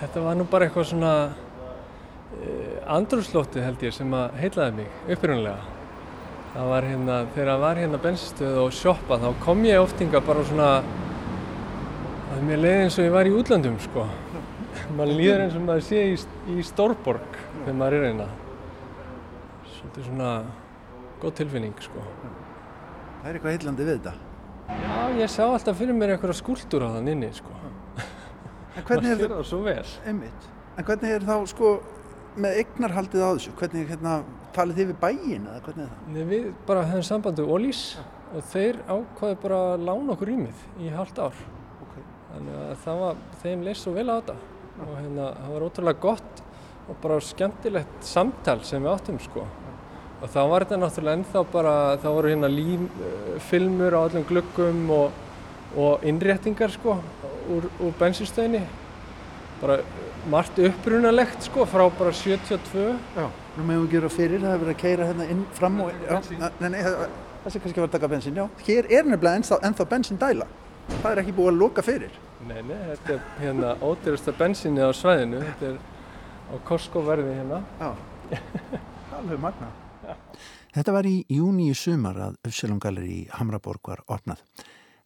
þetta 0.00 0.22
var 0.24 0.38
nú 0.38 0.46
bara 0.50 0.66
eitthvað 0.66 0.88
svona 0.90 1.12
uh, 1.30 2.78
andrúrslótið 2.98 3.66
held 3.66 3.84
ég 3.86 3.94
sem 3.94 4.14
að 4.18 4.38
heitlaði 4.42 4.80
mig 4.80 5.12
upprunlega. 5.14 5.74
Það 6.54 6.70
var 6.72 6.88
hérna, 6.88 7.18
þegar 7.34 7.50
það 7.52 7.62
var 7.64 7.82
hérna 7.82 8.00
bensinstöð 8.06 8.58
og 8.64 8.72
shoppa 8.74 9.20
þá 9.22 9.28
kom 9.44 9.62
ég 9.68 9.82
oftinga 9.82 10.22
bara 10.26 10.46
svona 10.48 10.70
að 12.34 12.42
mér 12.48 12.62
leiði 12.64 12.82
eins 12.86 12.98
og 12.98 13.06
ég 13.06 13.14
var 13.14 13.30
í 13.30 13.36
útlandum 13.38 13.78
sko. 13.84 14.08
Man 14.98 15.14
líður 15.14 15.44
eins 15.44 15.58
og 15.58 15.66
maður 15.66 15.86
sé 15.90 16.04
í, 16.12 16.18
í 16.54 16.66
Stórborg 16.66 17.38
þegar 17.60 17.78
maður 17.82 18.00
er 18.00 18.10
einna. 18.12 18.28
Svolítið 19.76 20.10
svona 20.10 20.34
góð 21.22 21.38
tilfinning 21.42 21.80
sko. 21.82 22.04
Það 23.18 23.28
er 23.28 23.38
eitthvað 23.38 23.54
heillandi 23.56 23.86
við 23.86 23.96
þetta. 23.98 24.12
Já, 24.68 24.96
ég 25.18 25.30
sá 25.32 25.42
alltaf 25.46 25.78
fyrir 25.78 25.96
mér 25.96 26.14
eitthvað 26.14 26.36
skúldur 26.38 26.84
á 26.86 26.88
þann 26.94 27.10
inni 27.14 27.30
sko. 27.34 27.54
En 28.78 28.84
hvernig 28.88 29.14
er 29.14 29.22
það 29.24 29.46
svo 29.48 29.58
vel? 29.64 29.86
Einmitt. 30.06 30.50
En 30.78 30.86
hvernig 30.86 31.14
er 31.16 31.26
þá 31.26 31.34
sko 31.50 31.72
með 32.38 32.60
eignarhaldið 32.62 33.24
á 33.26 33.30
þessu? 33.32 33.54
Hvernig 33.58 33.90
hérna, 33.90 34.14
talið 34.54 34.78
þið 34.78 34.90
við 34.92 35.00
bæin 35.02 35.48
eða 35.50 35.62
hvernig 35.66 35.84
er 35.84 35.92
það? 35.94 36.08
Nei, 36.14 36.22
við 36.30 36.48
bara 36.68 36.84
hefum 36.92 37.06
samband 37.08 37.42
við 37.42 37.54
Ólís 37.56 37.82
og 38.28 38.44
þeir 38.52 38.82
ákvaði 38.86 39.38
bara 39.42 39.62
að 39.72 39.86
lána 39.88 40.14
okkur 40.14 40.30
rýmið 40.30 40.66
í 40.84 40.92
halvt 40.94 41.22
ár. 41.24 41.40
Okay. 41.88 42.04
Þannig 42.34 42.58
að 42.60 42.74
það 42.84 43.02
var, 43.02 43.22
þeim 43.42 43.64
leist 43.66 43.86
svo 43.86 43.96
vel 43.96 44.06
á 44.06 44.14
þetta 44.14 44.36
ja. 44.38 44.84
og 44.86 44.92
hérna 44.94 45.30
það 45.40 45.56
var 45.56 45.66
ótrúlega 45.66 46.04
gott 46.06 46.44
og 46.88 47.00
bara 47.02 47.18
skemmtilegt 47.24 48.06
samtal 48.06 48.60
sem 48.64 48.84
við 48.84 48.94
áttum 48.94 49.18
sko 49.26 49.48
og 50.18 50.30
þá 50.32 50.40
var 50.50 50.66
þetta 50.66 50.80
náttúrulega 50.82 51.18
ennþá 51.18 51.44
bara, 51.52 51.74
þá 52.02 52.08
voru 52.10 52.32
hérna 52.32 52.50
límfilmur 52.50 53.94
á 53.94 54.00
öllum 54.02 54.26
gluggum 54.28 54.84
og, 54.94 55.24
og 55.78 56.04
innréttingar 56.08 56.74
sko 56.74 56.98
úr, 57.54 57.68
úr 57.78 57.96
bensinstöðinni 58.00 58.64
bara 59.62 59.78
margt 60.30 60.58
upprunalegt 60.62 61.46
sko 61.46 61.66
frá 61.70 61.86
bara 61.98 62.12
72 62.14 62.88
Já, 63.16 63.26
nú 63.56 63.66
meðum 63.66 63.86
við 63.86 63.96
gera 63.96 64.12
fyrir 64.12 64.42
það 64.42 64.54
hefur 64.54 64.66
verið 64.66 64.76
að 64.76 64.82
keira 64.82 65.10
hérna 65.10 65.28
inn 65.34 65.44
fram 65.58 65.82
og 65.86 65.92
já, 65.94 66.20
nei, 66.60 66.70
nei, 66.74 66.80
það, 66.82 67.04
það 67.44 67.54
sé 67.54 67.62
kannski 67.64 67.80
vera 67.80 67.90
að 67.90 67.96
taka 67.96 68.12
bensin, 68.14 68.40
já 68.42 68.64
hér 68.68 68.90
er 68.90 69.06
nefnilega 69.06 69.42
ennþá, 69.42 69.60
ennþá 69.70 69.88
bensin 69.94 70.20
dæla 70.20 70.48
það 70.88 71.10
er 71.12 71.22
ekki 71.22 71.34
búið 71.36 71.50
að 71.52 71.58
loka 71.62 71.84
fyrir. 71.84 72.14
Nei, 72.48 72.60
nei, 72.64 72.78
þetta 72.92 73.12
er 73.14 73.26
hérna 73.42 73.74
ódýrasta 73.84 74.32
bensinni 74.38 74.80
á 74.80 74.90
svæðinu. 74.96 75.42
Þetta 75.44 75.72
er 75.72 75.76
á 76.48 76.54
Costco 76.64 77.02
verði 77.04 77.34
hérna. 77.36 77.60
Já, 77.76 77.92
alveg 79.18 79.42
magna 79.42 79.68
Þetta 80.74 80.94
var 80.94 81.08
í 81.08 81.16
júni 81.32 81.70
í 81.72 81.76
sumar 81.76 82.18
að 82.28 82.40
Ufsilon 82.48 82.80
Galleri 82.82 83.22
í 83.22 83.28
Hamraborg 83.38 83.92
var 83.92 84.04
opnað 84.06 84.44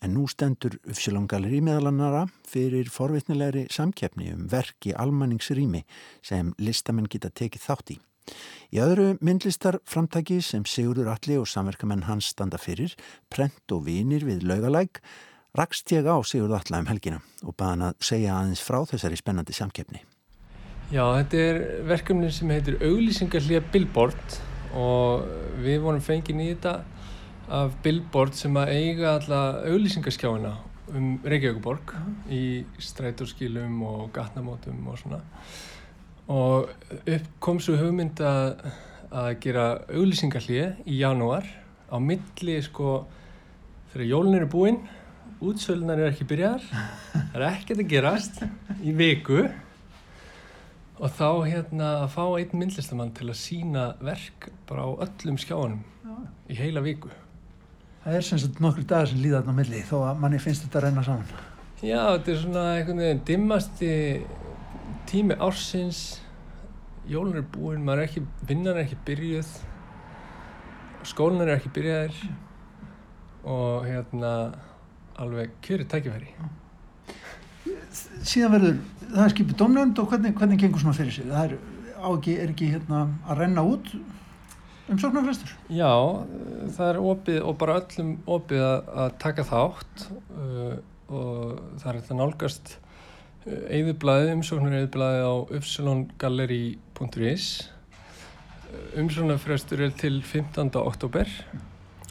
en 0.02 0.16
nú 0.16 0.26
stendur 0.30 0.76
Ufsilon 0.90 1.28
Galleri 1.30 1.60
meðalannara 1.64 2.24
fyrir 2.48 2.90
forvitnilegri 2.90 3.68
samkeppni 3.70 4.32
um 4.34 4.48
verk 4.50 4.90
í 4.90 4.94
almanningsrými 4.98 5.84
sem 6.26 6.50
listamenn 6.58 7.10
geta 7.10 7.30
tekið 7.30 7.66
þátt 7.68 7.94
í. 7.94 7.98
Í 8.72 8.80
öðru 8.82 9.08
myndlistar 9.24 9.78
framtaki 9.88 10.40
sem 10.44 10.64
Sigurður 10.68 11.12
Alli 11.14 11.38
og 11.40 11.48
samverkamenn 11.50 12.06
hans 12.06 12.30
standa 12.32 12.58
fyrir, 12.58 12.94
prent 13.30 13.74
og 13.74 13.86
vinir 13.88 14.26
við 14.26 14.46
laugalæk, 14.46 15.02
rakst 15.58 15.90
ég 15.94 16.06
á 16.06 16.16
Sigurður 16.22 16.62
Alla 16.62 16.82
um 16.82 16.90
helgina 16.90 17.20
og 17.42 17.56
baða 17.56 17.74
hann 17.74 17.86
að 17.90 18.08
segja 18.10 18.38
aðeins 18.38 18.62
frá 18.64 18.80
þessari 18.88 19.18
spennandi 19.20 19.56
samkeppni. 19.56 20.02
Já, 20.92 21.04
þetta 21.18 21.44
er 21.48 21.60
verkefni 21.88 22.30
sem 22.34 22.50
heitir 22.52 22.80
Auglýsingarlíða 22.84 23.62
Billboard 23.72 24.40
og 24.78 25.26
við 25.62 25.80
vorum 25.84 26.02
fengið 26.04 26.42
þetta 26.42 26.74
af 27.52 27.74
billboard 27.84 28.36
sem 28.38 28.56
að 28.56 28.72
eiga 28.76 29.16
alla 29.18 29.40
auðlýsingarskjáina 29.66 30.52
um 30.92 31.18
Reykjavíkuborg 31.24 31.94
uh 31.94 32.00
-huh. 32.00 32.32
í 32.32 32.64
strætóskílum 32.78 33.82
og 33.82 34.12
gatnamótum 34.12 34.86
og 34.88 34.98
svona. 34.98 35.20
Og 36.28 36.68
upp 37.06 37.26
kom 37.40 37.60
svo 37.60 37.76
hugmynd 37.76 38.20
að, 38.20 38.56
að 39.10 39.40
gera 39.40 39.78
auðlýsingarlið 39.88 40.74
í 40.86 40.98
janúar. 40.98 41.44
Á 41.92 41.98
milli 41.98 42.62
sko 42.62 43.06
þegar 43.92 44.06
jólun 44.06 44.34
eru 44.34 44.46
búinn 44.46 44.80
útsölunar 45.42 45.98
er 45.98 46.12
ekki 46.12 46.26
byrjar 46.28 46.62
það 46.70 47.34
er 47.34 47.46
ekkert 47.48 47.82
að 47.82 47.90
gerast 47.90 48.42
í 48.82 48.94
viku 48.94 49.42
og 51.02 51.10
þá 51.10 51.28
hérna 51.48 51.88
að 52.04 52.12
fá 52.14 52.22
einn 52.38 52.52
myndlistamann 52.54 53.10
til 53.16 53.26
að 53.26 53.40
sína 53.40 53.86
verk 54.06 54.52
bara 54.68 54.86
á 54.86 54.90
öllum 55.06 55.38
skjáanum 55.40 55.82
í 56.46 56.58
heila 56.58 56.82
viku. 56.84 57.10
Það 58.04 58.18
er 58.18 58.26
sem 58.26 58.40
sagt 58.42 58.60
nokkur 58.62 58.86
dagar 58.86 59.10
sem 59.10 59.18
líða 59.22 59.40
þarna 59.40 59.54
á 59.54 59.58
milli 59.58 59.82
þó 59.88 59.96
að 60.06 60.22
manni 60.22 60.38
finnst 60.42 60.64
þetta 60.66 60.78
að 60.78 60.86
renna 60.86 61.04
saman. 61.06 61.34
Já, 61.82 61.98
þetta 62.14 62.32
er 62.32 62.40
svona 62.44 62.64
einhvern 62.76 63.02
veginn 63.02 63.24
dimmasti 63.26 63.92
tími 65.10 65.38
ársins, 65.42 66.00
jólun 67.10 67.40
er 67.42 67.46
búinn, 67.50 67.82
maður 67.82 68.04
er 68.04 68.10
ekki, 68.10 68.24
vinnan 68.46 68.76
er 68.76 68.84
ekki 68.84 69.02
byrjuð, 69.08 69.52
skólun 71.10 71.42
er 71.42 71.56
ekki 71.56 71.74
byrjaðir 71.74 72.20
og 73.42 73.88
hérna 73.88 74.34
alveg 75.18 75.58
kjöru 75.66 75.90
tækifæri. 75.90 76.36
Síðan 77.92 78.54
verður, 78.56 78.76
það 79.10 79.24
er 79.24 79.34
skipið 79.34 79.58
domnönd 79.60 80.00
og 80.00 80.10
hvernig, 80.12 80.34
hvernig 80.38 80.60
gengur 80.62 80.82
svona 80.82 80.96
fyrir 80.96 81.14
sig? 81.14 81.28
Það 81.28 81.44
er, 81.44 81.56
ekki, 82.12 82.36
er 82.38 82.52
ekki 82.52 82.70
hérna 82.72 83.00
að 83.28 83.42
renna 83.42 83.64
út 83.68 83.92
umsóknarfrestur? 84.92 85.52
Já, 85.72 85.92
það 86.76 86.86
er 86.88 87.00
opið 87.12 87.38
og 87.42 87.58
bara 87.60 87.76
öllum 87.80 88.14
opið 88.36 88.64
að, 88.66 88.78
að 89.04 89.10
taka 89.22 89.44
þátt 89.48 90.06
uh, 90.08 90.74
og 91.12 91.36
það 91.82 91.88
er 91.92 92.00
þetta 92.00 92.18
nálgast 92.18 92.66
eðublaði, 93.42 94.34
umsóknar 94.36 94.78
eðublaði 94.78 95.22
á 95.26 95.34
upsilongalleri.is 95.58 97.46
umsóknarfrestur 99.02 99.82
er 99.84 99.92
til 99.98 100.22
15. 100.22 100.70
oktober 100.80 101.28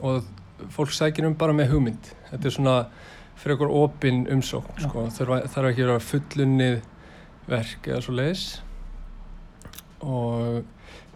og 0.05 0.27
fólk 0.75 0.93
sækir 0.93 1.25
um 1.29 1.37
bara 1.37 1.55
með 1.55 1.71
hugmynd 1.73 2.11
þetta 2.29 2.45
er 2.47 2.55
svona 2.55 2.75
fyrir 3.41 3.57
okkur 3.57 3.73
opinn 3.81 4.25
umsókn 4.31 4.83
sko. 4.85 5.07
þarf, 5.15 5.47
þarf 5.53 5.71
ekki 5.71 5.85
að 5.85 5.91
vera 5.91 6.05
fullunnið 6.05 6.75
verk 7.49 7.89
eða 7.89 8.01
svo 8.05 8.17
leiðis 8.17 8.45
og 10.05 10.61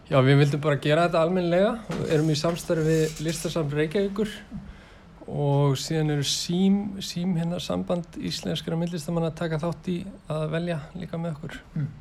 já 0.10 0.18
við 0.26 0.42
vildum 0.42 0.64
bara 0.64 0.82
gera 0.82 1.08
þetta 1.08 1.26
almenlega 1.26 1.74
við 1.90 2.16
erum 2.18 2.32
í 2.34 2.38
samstarfi 2.40 2.86
við 2.88 3.22
listarsamn 3.26 3.74
Reykjavíkur 3.74 4.32
og 5.26 5.78
síðan 5.82 6.14
eru 6.14 6.26
sím, 6.30 6.80
sím 7.02 7.34
hérna 7.38 7.60
samband 7.62 8.18
íslenskara 8.22 8.78
myndlistamann 8.78 9.26
að 9.30 9.38
taka 9.40 9.62
þátt 9.62 9.88
í 9.90 10.00
að 10.30 10.50
velja 10.54 10.82
líka 10.98 11.22
með 11.22 11.38
okkur 11.38 11.62
mm. 11.76 11.94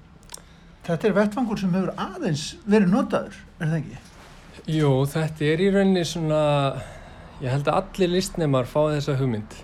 Þetta 0.85 1.09
er 1.09 1.15
vettfangur 1.17 1.57
sem 1.57 1.73
hefur 1.73 1.95
aðeins 1.97 2.43
verið 2.69 2.91
notaður, 2.93 3.37
er 3.57 3.71
það 3.71 3.79
ekki? 3.79 4.01
Jú, 4.75 4.91
þetta 5.09 5.47
er 5.49 5.63
í 5.65 5.69
rauninni 5.73 6.03
svona 6.05 6.43
ég 7.41 7.49
held 7.49 7.71
að 7.71 7.79
allir 7.81 8.13
listnemar 8.13 8.69
fá 8.69 8.83
þessa 8.93 9.17
hugmynd 9.17 9.57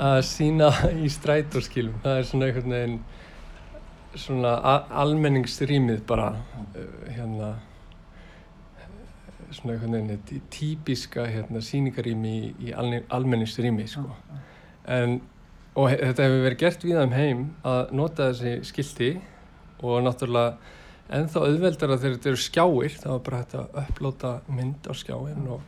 að 0.00 0.20
sína 0.28 0.70
í 0.96 1.08
strætóskilum 1.12 1.98
það 2.04 2.20
er 2.20 2.28
svona 2.28 2.48
einhvern 2.48 2.76
veginn 2.76 3.00
svona 4.18 4.54
almenningsrýmið 5.02 6.00
bara 6.08 6.30
uh, 6.34 6.86
hérna 7.10 7.50
svona 9.50 9.74
einhvern 9.74 9.98
veginn 9.98 10.46
típiska 10.50 11.26
hérna, 11.30 11.62
síningarými 11.62 12.34
í, 12.38 12.70
í 12.70 12.72
almenningsrými 12.74 13.86
sko. 13.90 14.08
en, 14.86 15.20
og 15.78 15.90
þetta 15.92 16.26
hefur 16.26 16.44
verið 16.46 16.60
gert 16.64 16.86
við 16.86 17.02
um 17.02 17.14
heim 17.14 17.46
að 17.66 17.94
nota 17.96 18.30
þessi 18.30 18.70
skildi 18.70 19.10
og 19.86 20.02
náttúrulega 20.04 20.56
ennþá 21.10 21.42
auðveldar 21.46 21.94
að 21.94 22.02
þegar 22.04 22.16
þetta 22.16 22.30
eru 22.30 22.40
skjáir 22.44 22.96
þá 23.02 23.08
er 23.12 23.22
bara 23.26 23.42
hægt 23.42 23.54
að 23.58 23.78
upplóta 23.82 24.32
mynd 24.50 24.86
á 24.86 24.92
skjáin 24.94 25.46
og, 25.50 25.62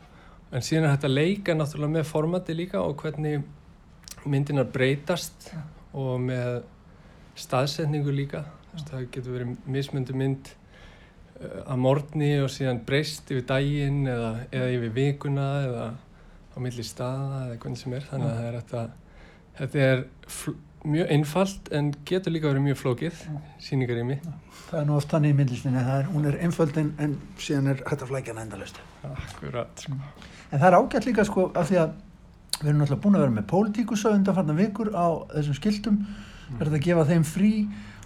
en 0.52 0.64
síðan 0.64 0.88
er 0.90 0.96
að 1.08 1.14
leika 1.16 1.56
náttúrulega 1.56 1.96
með 1.98 2.08
formati 2.08 2.56
líka 2.56 2.82
og 2.84 3.00
hvernig 3.00 3.42
myndinar 4.28 4.68
breytast 4.72 5.50
og 5.96 6.20
með 6.22 6.62
staðsetningu 7.38 8.12
líka. 8.14 8.44
Það 8.88 9.06
getur 9.12 9.36
verið 9.36 9.70
mismöndu 9.72 10.16
mynd 10.16 10.52
að 11.42 11.80
morgni 11.82 12.32
og 12.42 12.50
síðan 12.52 12.82
breyst 12.86 13.30
yfir 13.32 13.46
daginn 13.48 14.04
eða, 14.08 14.32
eða 14.54 14.74
yfir 14.76 14.92
vikuna 14.96 15.46
eða 15.66 15.86
á 16.52 16.56
milli 16.62 16.84
staða 16.86 17.46
eða 17.46 17.58
hvernig 17.62 17.80
sem 17.80 17.96
er. 17.96 18.06
Þannig 18.10 18.30
að, 18.32 18.58
þetta, 18.58 18.84
þetta 19.58 19.86
er 19.88 20.04
mjög 20.84 21.10
einfalt 21.14 21.68
en 21.74 21.90
getur 22.08 22.34
líka 22.34 22.50
verið 22.50 22.64
mjög 22.66 22.78
flókið 22.80 23.20
síningar 23.62 24.00
í 24.02 24.06
mig 24.06 24.22
Það 24.70 24.78
er 24.80 24.86
nú 24.88 24.96
oft 24.96 25.12
þannig 25.12 25.34
í 25.34 25.36
myndlistinni 25.38 25.82
hún 26.10 26.28
er 26.30 26.38
einföld 26.42 26.78
en, 26.80 26.92
en 26.98 27.18
síðan 27.38 27.72
er 27.72 27.82
hægt 27.86 28.02
að 28.02 28.10
flækja 28.12 28.34
hana 28.34 28.46
endalust 28.46 28.80
Akkurat. 29.06 29.84
En 29.88 30.58
það 30.58 30.68
er 30.68 30.78
ágætt 30.78 31.08
líka 31.08 31.26
sko 31.28 31.48
af 31.54 31.70
því 31.70 31.80
að 31.82 31.94
við 32.58 32.68
erum 32.68 32.82
náttúrulega 32.82 33.02
búin 33.04 33.18
að 33.18 33.24
vera 33.24 33.36
með 33.36 33.48
pólitíkusa 33.52 34.14
undanfarnar 34.16 34.58
vikur 34.58 34.92
á 34.94 35.06
þessum 35.34 35.58
skildum 35.58 36.00
mm. 36.02 36.58
verður 36.60 36.78
að 36.78 36.86
gefa 36.88 37.06
þeim 37.10 37.28
frí 37.28 37.52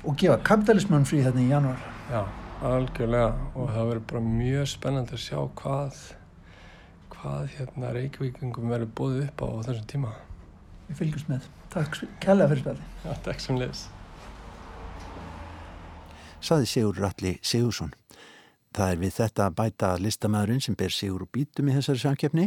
og 0.04 0.20
gefa 0.20 0.38
kapitalismann 0.46 1.08
frí 1.08 1.22
þetta 1.24 1.42
í 1.44 1.48
janúar 1.52 1.88
Já 2.12 2.22
Algjörlega 2.66 3.32
og 3.52 3.68
það 3.68 3.90
verður 3.90 4.06
bara 4.12 4.22
mjög 4.24 4.70
spennand 4.72 5.10
að 5.12 5.20
sjá 5.20 5.40
hvað 5.60 5.98
hvað 7.16 7.50
hérna 7.56 7.90
Reykjavíkingum 7.96 8.70
verður 8.70 8.92
búið 8.96 9.20
upp 9.26 9.42
á 9.44 9.48
þessum 9.66 9.86
tíma. 9.90 10.12
Við 10.86 11.00
fylgjumst 11.00 11.30
með. 11.32 11.48
Takk 11.76 11.98
kærlega 12.24 12.48
fyrir 12.48 12.62
spilli. 12.62 12.84
Já, 13.04 13.10
takk 13.26 13.42
sem 13.44 13.56
leðis. 13.60 13.82
Saði 16.40 16.68
Sigur 16.70 17.00
Ralli 17.02 17.34
Sigursson. 17.44 17.90
Það 18.76 18.92
er 18.92 19.00
við 19.02 19.12
þetta 19.18 19.44
að 19.44 19.56
bæta 19.58 19.90
að 19.92 20.04
listamæðurinn 20.06 20.62
sem 20.64 20.76
ber 20.78 20.94
Sigur 20.96 21.26
og 21.26 21.30
bítum 21.36 21.68
í 21.68 21.74
þessari 21.76 22.00
samkjöfni 22.00 22.46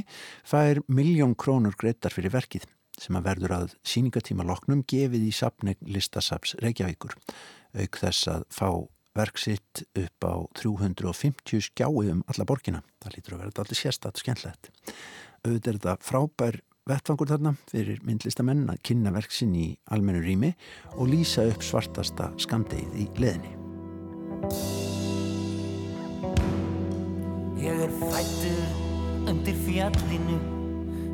fær 0.50 0.82
miljón 0.90 1.36
krónur 1.38 1.78
greitar 1.78 2.14
fyrir 2.16 2.34
verkið 2.34 2.66
sem 3.00 3.18
að 3.20 3.28
verður 3.30 3.54
að 3.56 3.76
síningatíma 3.86 4.46
loknum 4.50 4.82
gefið 4.90 5.28
í 5.30 5.34
sapneg 5.36 5.78
listasaps 5.86 6.56
Reykjavíkur 6.64 7.14
auk 7.78 8.00
þess 8.02 8.32
að 8.34 8.48
fá 8.50 8.70
verksitt 9.20 9.84
upp 9.94 10.26
á 10.26 10.34
350 10.58 11.68
skjái 11.70 12.10
um 12.16 12.26
alla 12.26 12.50
borgina. 12.50 12.82
Það 12.98 13.16
lítur 13.16 13.38
að 13.38 13.44
vera 13.44 13.54
alltaf 13.54 13.78
sérstatt 13.78 14.22
skemmtlegt. 14.22 14.72
Auðvitað 15.46 15.70
er 15.70 15.80
þetta 15.80 15.98
frábær 16.04 16.60
vettfangur 16.88 17.30
þarna 17.30 17.54
fyrir 17.70 18.00
myndlistamenn 18.06 18.70
að 18.72 18.82
kynna 18.90 19.12
verksinn 19.16 19.56
í 19.58 19.68
almennu 19.94 20.22
rými 20.24 20.52
og 20.96 21.10
lýsa 21.12 21.46
upp 21.50 21.66
svartasta 21.66 22.30
skamdegið 22.42 22.96
í 23.04 23.08
leðinni. 23.20 23.56
Ég 27.60 27.84
er 27.86 27.96
fættur 28.00 29.30
undir 29.30 29.58
fjallinu 29.66 30.40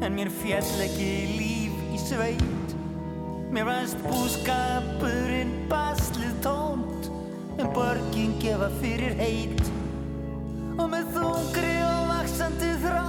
en 0.06 0.15
mér 0.15 0.32
fjall 0.41 0.86
ekki 0.86 1.10
líf 1.39 1.80
í 1.95 2.01
sveit. 2.04 2.75
Mér 3.56 3.69
varst 3.69 4.01
búskapurinn 4.06 5.56
baslið 5.71 6.36
tónt 6.45 7.10
en 7.58 7.71
borgin 7.75 8.36
gefa 8.43 8.69
fyrir 8.82 9.15
heit 9.21 9.63
og 10.75 10.89
með 10.91 11.13
þungri 11.15 11.75
loks 12.36 13.04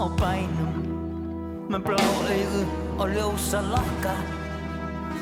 á 0.00 0.06
bænum. 0.20 0.74
Með 1.70 1.86
blá 1.86 2.00
augu 2.00 2.62
og 2.98 3.06
ljósa 3.14 3.60
lokka. 3.68 4.16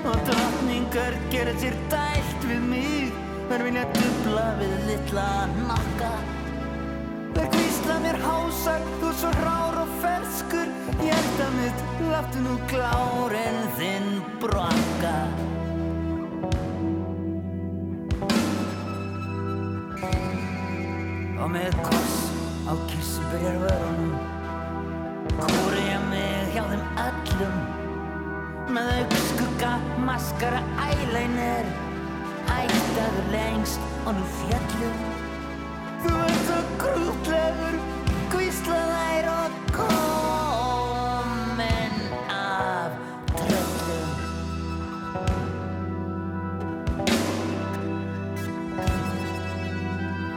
Og 0.06 0.18
drottningar 0.26 1.18
gera 1.34 1.54
sér 1.60 1.76
dælt 1.92 2.48
við 2.48 2.66
mig. 2.72 3.14
Þær 3.48 3.64
vilja 3.66 3.86
dubla 3.96 4.50
við 4.60 4.74
litla 4.90 5.30
nakka 5.66 6.12
þær 7.38 7.50
kvísla 7.54 7.96
mér 8.02 8.16
hásar 8.18 8.82
þú 9.00 9.10
svo 9.20 9.30
rár 9.38 9.76
og 9.84 9.90
ferskur. 10.02 10.70
Hjarta 10.98 11.46
mitt 11.54 11.84
láttu 12.10 12.42
nú 12.42 12.56
klár 12.70 13.34
en 13.38 13.58
þinn 13.78 14.08
brakka 14.42 15.14
og 21.38 21.52
með 21.54 21.78
koss 21.86 22.16
á 22.66 22.72
kissubyrjar 22.90 24.17
Kúri 25.38 25.82
ég 25.86 26.02
mig 26.10 26.50
hjá 26.54 26.64
þeim 26.66 26.84
öllum. 27.06 27.58
Með 28.74 28.86
augskugga, 28.96 29.72
maskara, 30.06 30.60
eyeliner. 30.88 31.66
Ættaður 32.48 33.26
lengst 33.32 33.82
og 34.06 34.12
nú 34.16 34.24
fjallum 34.38 34.98
Þú 36.02 36.12
ert 36.24 36.40
svo 36.46 36.58
grútlegur, 36.80 37.76
kvíslaðær 38.32 39.26
og 39.32 39.52
komin 39.76 40.74
af 42.32 42.92
tröllum. 43.34 44.10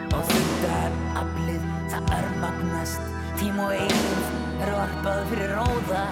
Og 0.10 0.24
þetta 0.34 0.72
er 0.82 0.94
aflið, 1.24 1.64
það 1.94 2.04
er 2.20 2.28
magnast 2.44 3.04
Tím 3.40 3.58
og 3.64 3.72
eilf 3.78 4.21
er 4.62 4.72
varpað 4.76 5.22
fyrir 5.32 5.54
róða 5.58 6.04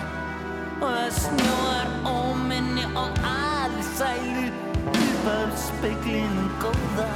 Og 0.79 0.85
það 0.95 1.09
snjóar 1.17 1.89
óminni 2.07 2.85
og 2.97 3.17
alsælu. 3.27 4.45
Uppaður 4.89 5.55
speiklinum 5.59 6.49
góða 6.63 7.09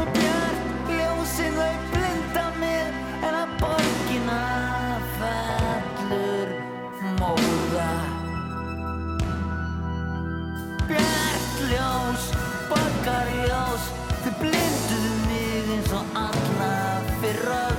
Og 0.00 0.10
bjart 0.16 0.90
ljósin 0.90 1.56
þau 1.58 1.76
blinda 1.94 2.46
mér 2.58 2.90
En 3.22 3.38
að 3.38 3.54
borgina 3.62 4.40
fellur 5.18 6.54
móða. 7.20 7.90
Bjart 10.90 11.66
ljós, 11.70 12.30
borgarljós 12.72 13.92
Þau 14.22 14.32
blinduðu 14.42 15.14
mig 15.28 15.76
eins 15.76 15.94
og 15.96 16.18
alla 16.26 16.74
fyrr 17.22 17.71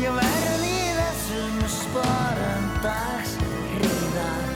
Ég 0.00 0.08
verði 0.16 0.68
í 0.72 0.92
þessum 0.96 1.56
sporum 1.68 2.68
dags 2.80 3.34
hríðar 3.74 4.46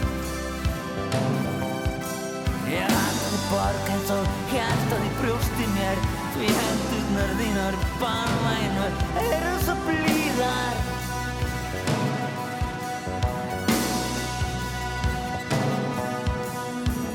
Ég 2.70 2.88
hataði 2.88 3.40
borg 3.50 3.90
eins 3.92 4.12
og 4.14 4.30
hjartaði 4.48 5.10
brjósti 5.18 5.68
mér 5.74 6.00
Því 6.36 6.48
hendurnar 6.60 7.34
þínar 7.42 7.76
barnvænur 8.00 8.96
eru 9.26 9.52
svo 9.64 9.76
blíðar. 9.86 10.80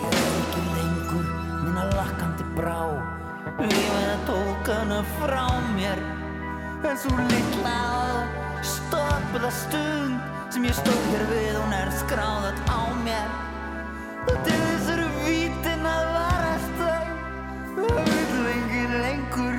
Ég 0.02 0.18
er 0.22 0.32
ekki 0.40 0.66
lengur 0.72 1.30
minna 1.60 1.86
lakkandi 1.94 2.50
brá. 2.58 2.82
Lífið 3.62 4.10
að 4.16 4.26
tók 4.32 4.74
hana 4.74 5.06
frá 5.20 5.46
mér 5.78 6.02
En 6.82 6.98
svo 6.98 7.14
litla 7.16 7.91
stund 9.52 10.32
Sem 10.52 10.66
ég 10.68 10.76
stóð 10.76 11.04
hér 11.12 11.22
við. 11.30 11.54
Hún 11.56 11.72
er 11.72 11.90
skráðat 11.96 12.58
á 12.68 12.80
mér. 13.06 13.30
Og 14.28 14.36
til 14.44 14.58
þess 14.60 14.90
eru 14.92 15.08
vítin 15.24 15.86
að 15.88 16.10
varast 16.16 16.74
þau 16.82 17.06
Það 17.78 18.10
vil 18.10 18.50
engin 18.52 18.96
lengur 19.06 19.56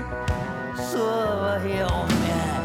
sofa 0.91 1.55
hjá 1.65 1.89
mér. 2.13 2.61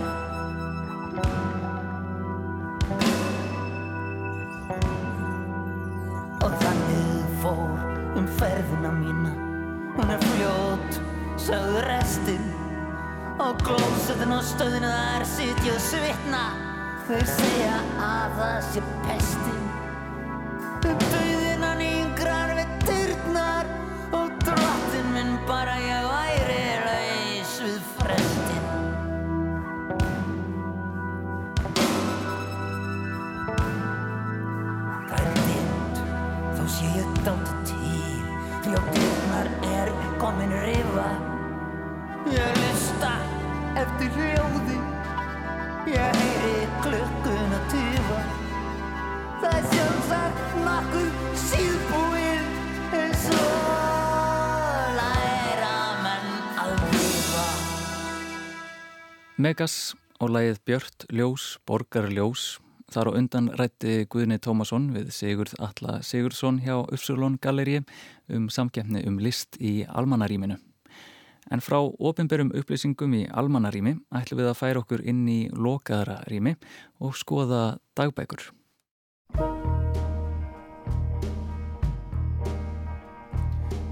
Og 6.43 6.59
þannig 6.65 7.33
fór 7.39 8.19
um 8.19 8.31
ferðina 8.43 8.91
mína. 8.99 9.35
Hún 9.95 10.11
er 10.13 10.29
fljót, 10.35 11.03
sögðu 11.41 11.79
restinn 11.87 12.51
Og 13.41 13.57
glósuðin 13.63 14.35
á 14.35 14.39
stöðinu 14.45 14.91
þar 14.91 15.29
sitja 15.31 15.73
og 15.73 15.81
svitna 15.81 16.43
Þau 17.07 17.19
segja 17.23 17.75
að 18.03 18.33
það 18.35 18.57
sé 18.65 18.81
pestin. 19.05 19.67
Dauðin 20.83 21.61
hann 21.63 21.83
yngrar 21.85 22.51
við 22.57 22.73
dyrnar 22.83 23.69
Og 24.17 24.33
drottin 24.43 25.07
minn 25.15 25.31
bara 25.47 25.76
Megas 59.37 59.93
og 60.17 60.31
lagið 60.33 60.55
Björt 60.65 61.03
Ljós, 61.13 61.43
Borgarljós 61.69 62.55
Þar 62.89 63.11
á 63.13 63.17
undan 63.19 63.49
rætti 63.53 64.07
Guðni 64.09 64.39
Tómasson 64.41 64.87
við 64.95 65.11
Sigurð 65.13 65.51
Alla 65.61 65.99
Sigurðsson 66.01 66.57
hjá 66.63 66.79
Upsilon 66.79 67.35
Gallerí 67.37 67.83
um 68.33 68.47
samkeppni 68.49 69.03
um 69.05 69.19
list 69.21 69.59
í 69.61 69.83
almanaríminu. 69.85 70.57
En 71.53 71.61
frá 71.61 71.77
ofinberum 71.77 72.49
upplýsingum 72.49 73.13
í 73.13 73.27
almanarími 73.29 73.93
ætlum 74.17 74.41
við 74.41 74.49
að 74.49 74.57
færa 74.57 74.81
okkur 74.81 75.03
inn 75.05 75.27
í 75.29 75.39
lokaðara 75.53 76.23
rími 76.31 76.55
og 76.97 77.13
skoða 77.13 77.77
dagbækur. 77.93 78.47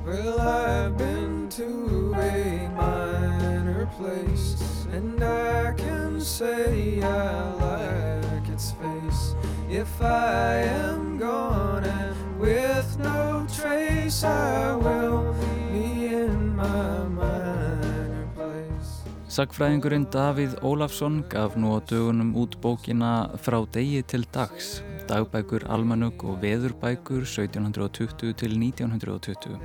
Well, 0.05 0.39
I've 0.39 0.97
been 0.97 1.49
to 1.49 2.15
a 2.17 2.65
minor 2.73 3.85
place 3.93 4.74
And 4.91 5.21
I 5.23 5.73
can 5.77 6.21
say 6.21 7.01
I 7.01 7.53
like 7.59 8.49
its 8.49 8.71
face 8.71 9.35
If 9.69 10.01
I 10.01 10.63
am 10.63 11.17
gone 11.17 11.83
and 11.83 12.39
with 12.39 12.97
no 12.99 13.45
trace 13.49 14.23
I 14.23 14.75
will 14.75 15.35
be 15.73 16.13
in 16.13 16.55
my 16.55 17.03
minor 17.09 18.27
place 18.35 19.03
Sagfræðingurinn 19.27 20.09
Davíð 20.11 20.59
Ólafsson 20.61 21.23
gaf 21.29 21.57
nú 21.57 21.75
á 21.75 21.79
dögunum 21.83 22.35
út 22.35 22.59
bókina 22.61 23.31
Frá 23.37 23.65
degi 23.65 24.03
til 24.03 24.23
dags 24.31 24.81
dagbækur, 25.07 25.67
almanug 25.69 26.23
og 26.25 26.41
veðurbækur 26.41 27.25
1720 27.25 28.33
til 28.33 28.57
1920. 28.57 29.59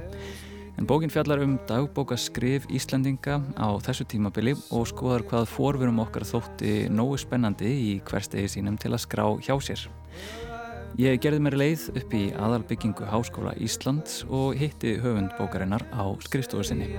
En 0.81 0.87
bókin 0.87 1.11
fjallar 1.13 1.43
um 1.45 1.59
dagbókaskrif 1.69 2.65
Íslandinga 2.73 3.35
á 3.61 3.69
þessu 3.85 4.07
tímabili 4.09 4.55
og 4.73 4.87
skoðar 4.89 5.27
hvað 5.29 5.51
forverum 5.53 5.99
okkar 6.01 6.25
þótti 6.25 6.87
nógu 6.89 7.19
spennandi 7.21 7.69
í 7.69 7.91
hverstegi 8.09 8.49
sínum 8.49 8.79
til 8.81 8.95
að 8.95 9.03
skrá 9.05 9.27
hjá 9.45 9.53
sér. 9.61 9.83
Ég 10.97 11.21
gerði 11.21 11.43
mér 11.45 11.57
leið 11.61 11.83
upp 12.01 12.15
í 12.17 12.23
aðalbyggingu 12.33 13.05
Háskóla 13.13 13.53
Íslands 13.61 14.23
og 14.25 14.57
hitti 14.57 14.95
höfund 15.05 15.35
bókarinnar 15.37 15.85
á 15.93 16.09
skrifstofu 16.25 16.65
sinni. 16.65 16.97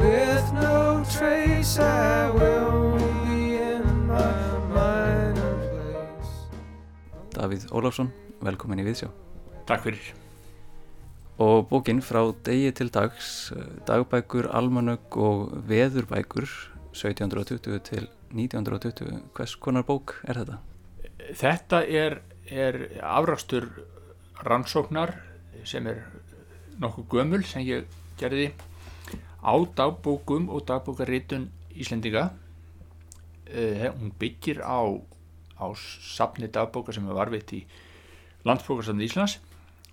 With 0.00 0.52
no 0.54 1.04
trace 1.04 1.78
I 1.78 2.30
will 2.32 2.96
be 3.28 3.60
in 3.60 3.84
my 4.08 4.32
minor 4.72 5.60
place 5.68 6.32
Davíð 7.36 7.68
Ólafsson, 7.68 8.08
velkomin 8.44 8.80
í 8.82 8.86
Viðsjá. 8.86 9.10
Takk 9.68 9.84
fyrir. 9.86 10.10
Og 11.40 11.68
bókinn 11.70 12.02
frá 12.04 12.20
degi 12.44 12.72
til 12.76 12.90
dags 12.92 13.50
dagbækur, 13.88 14.50
almanögg 14.52 15.16
og 15.16 15.54
veðurbækur 15.68 16.48
1720 16.92 17.80
til 17.86 18.08
1920 18.34 19.22
hvers 19.36 19.54
konar 19.56 19.86
bók 19.88 20.18
er 20.28 20.40
þetta? 20.42 20.58
Þetta 21.40 21.80
er, 21.86 22.20
er 22.50 22.80
afrastur 23.04 23.68
rannsóknar 24.44 25.14
sem 25.64 25.86
er 25.90 26.04
nokkuð 26.80 27.08
gömul 27.14 27.44
sem 27.46 27.64
ég 27.66 27.88
gerði 28.20 28.50
á 29.40 29.54
dagbókum 29.76 30.50
og 30.52 30.66
dagbókaritun 30.68 31.48
Íslendinga. 31.80 32.30
Uh, 33.50 33.88
hún 33.96 34.12
byggir 34.18 34.60
á 34.62 34.84
á 35.60 35.66
safni 35.76 36.48
dagbóka 36.48 36.92
sem 36.92 37.06
er 37.08 37.16
varfitt 37.16 37.52
í 37.52 37.60
landsbókarsafni 38.48 39.06
Íslands. 39.08 39.38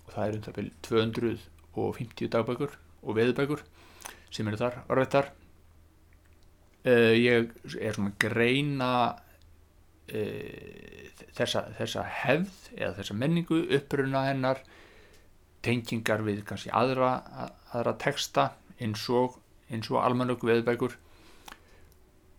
Og 0.06 0.14
það 0.14 0.26
eru 0.26 0.38
um 0.38 0.46
það 0.46 0.58
byrju 0.58 0.72
250 0.88 2.32
dagbækur 2.34 2.78
og 3.02 3.18
veðubækur 3.18 3.64
sem 4.34 4.48
eru 4.48 4.60
þar 4.60 4.82
varfittar 4.88 5.30
uh, 6.84 7.14
ég 7.16 7.52
er 7.80 7.96
svona 7.96 8.14
greina 8.20 8.92
uh, 10.12 11.08
þessa, 11.36 11.64
þessa 11.78 12.04
hefð 12.22 12.70
eða 12.76 12.94
þessa 13.00 13.18
menningu 13.18 13.62
uppruna 13.78 14.26
hennar 14.28 14.62
tengingar 15.64 16.22
við 16.26 16.44
kannski 16.46 16.72
aðra, 16.76 17.18
aðra 17.74 17.96
texta 18.00 18.50
eins 18.78 19.04
og, 19.10 19.38
og 19.68 20.00
almanöku 20.02 20.48
veðbækur 20.48 20.94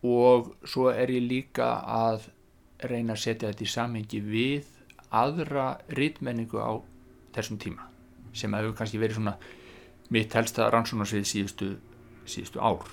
og 0.08 0.54
svo 0.64 0.88
er 0.94 1.12
ég 1.12 1.26
líka 1.28 1.74
að 1.84 2.30
reyna 2.88 3.18
að 3.18 3.24
setja 3.26 3.50
þetta 3.50 3.66
í 3.66 3.74
samhengi 3.74 4.22
við 4.24 4.70
aðra 5.10 5.80
rítmenningu 5.96 6.62
á 6.62 6.82
þessum 7.36 7.60
tíma 7.62 7.88
sem 8.36 8.54
hefur 8.54 8.76
kannski 8.78 9.00
verið 9.02 9.20
svona 9.20 9.36
mitt 10.14 10.34
helsta 10.38 10.70
rannsónarsvið 10.74 11.26
síðustu, 11.28 11.70
síðustu 12.30 12.62
ár. 12.62 12.86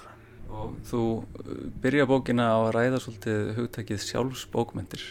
Og 0.52 0.76
þú 0.86 1.02
uh, 1.20 1.52
byrja 1.82 2.06
bókina 2.08 2.50
á 2.52 2.58
að 2.60 2.72
ræða 2.76 3.02
svolítið 3.02 3.52
hugtækið 3.56 4.02
sjálfsbókmentir 4.04 5.04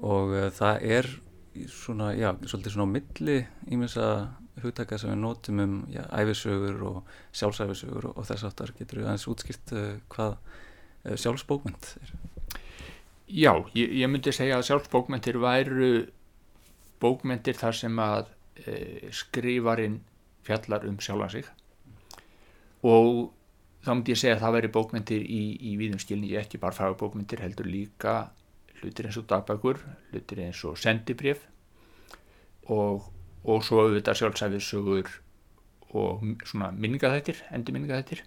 og 0.00 0.34
uh, 0.34 0.48
það 0.54 0.86
er 0.96 1.10
svona, 1.72 2.12
já, 2.16 2.30
svolítið 2.44 2.76
svona 2.76 2.88
á 2.88 2.94
milli 2.96 3.38
ímins 3.72 3.96
að 4.00 4.26
hugtaka 4.62 4.98
sem 4.98 5.12
við 5.12 5.20
nótum 5.20 5.60
um 5.60 5.74
já, 5.92 6.02
æfisögur 6.16 6.80
og 6.88 7.16
sjálfsæfisögur 7.36 8.10
og, 8.10 8.16
og 8.16 8.28
þess 8.28 8.48
aftar 8.48 8.72
getur 8.78 9.02
við 9.02 9.10
aðeins 9.10 9.28
útskilt 9.32 9.74
uh, 9.76 9.92
hvað 10.12 10.38
uh, 10.38 11.14
sjálfsbókment 11.14 11.92
er? 12.00 12.14
Já, 13.26 13.52
ég, 13.74 13.90
ég 13.98 14.10
myndi 14.10 14.32
segja 14.32 14.60
að 14.60 14.68
sjálfsbókmentir 14.70 15.40
væru 15.42 16.06
bókmentir 17.06 17.58
þar 17.58 17.78
sem 17.80 18.02
að 18.02 18.28
uh, 18.28 19.08
skrifarin 19.22 20.00
fjallar 20.46 20.86
um 20.90 21.00
sjálfa 21.02 21.32
sig 21.38 21.48
og 22.86 23.32
þá 23.86 23.90
myndi 23.94 24.14
ég 24.14 24.20
segja 24.20 24.36
að 24.36 24.44
það 24.44 24.56
væri 24.58 24.74
bókmentir 24.76 25.24
í, 25.24 25.42
í 25.70 25.74
víðum 25.80 26.02
skilni, 26.02 26.34
ekki 26.38 26.60
bara 26.62 26.76
fagbókmentir 26.76 27.42
heldur 27.42 27.70
líka 27.70 28.16
hlutir 28.80 29.08
eins 29.08 29.16
og 29.16 29.26
dagbækur, 29.30 29.78
hlutir 30.12 30.42
eins 30.44 30.60
og 30.68 30.76
sendibrif 30.78 31.46
og 32.70 33.06
og 33.46 33.62
svo 33.64 33.84
auðvitað 33.84 34.20
sjálfsæfisögur 34.20 35.10
og 35.96 36.24
svona 36.48 36.72
minningaþættir, 36.74 37.44
endur 37.54 37.76
minningaþættir. 37.76 38.24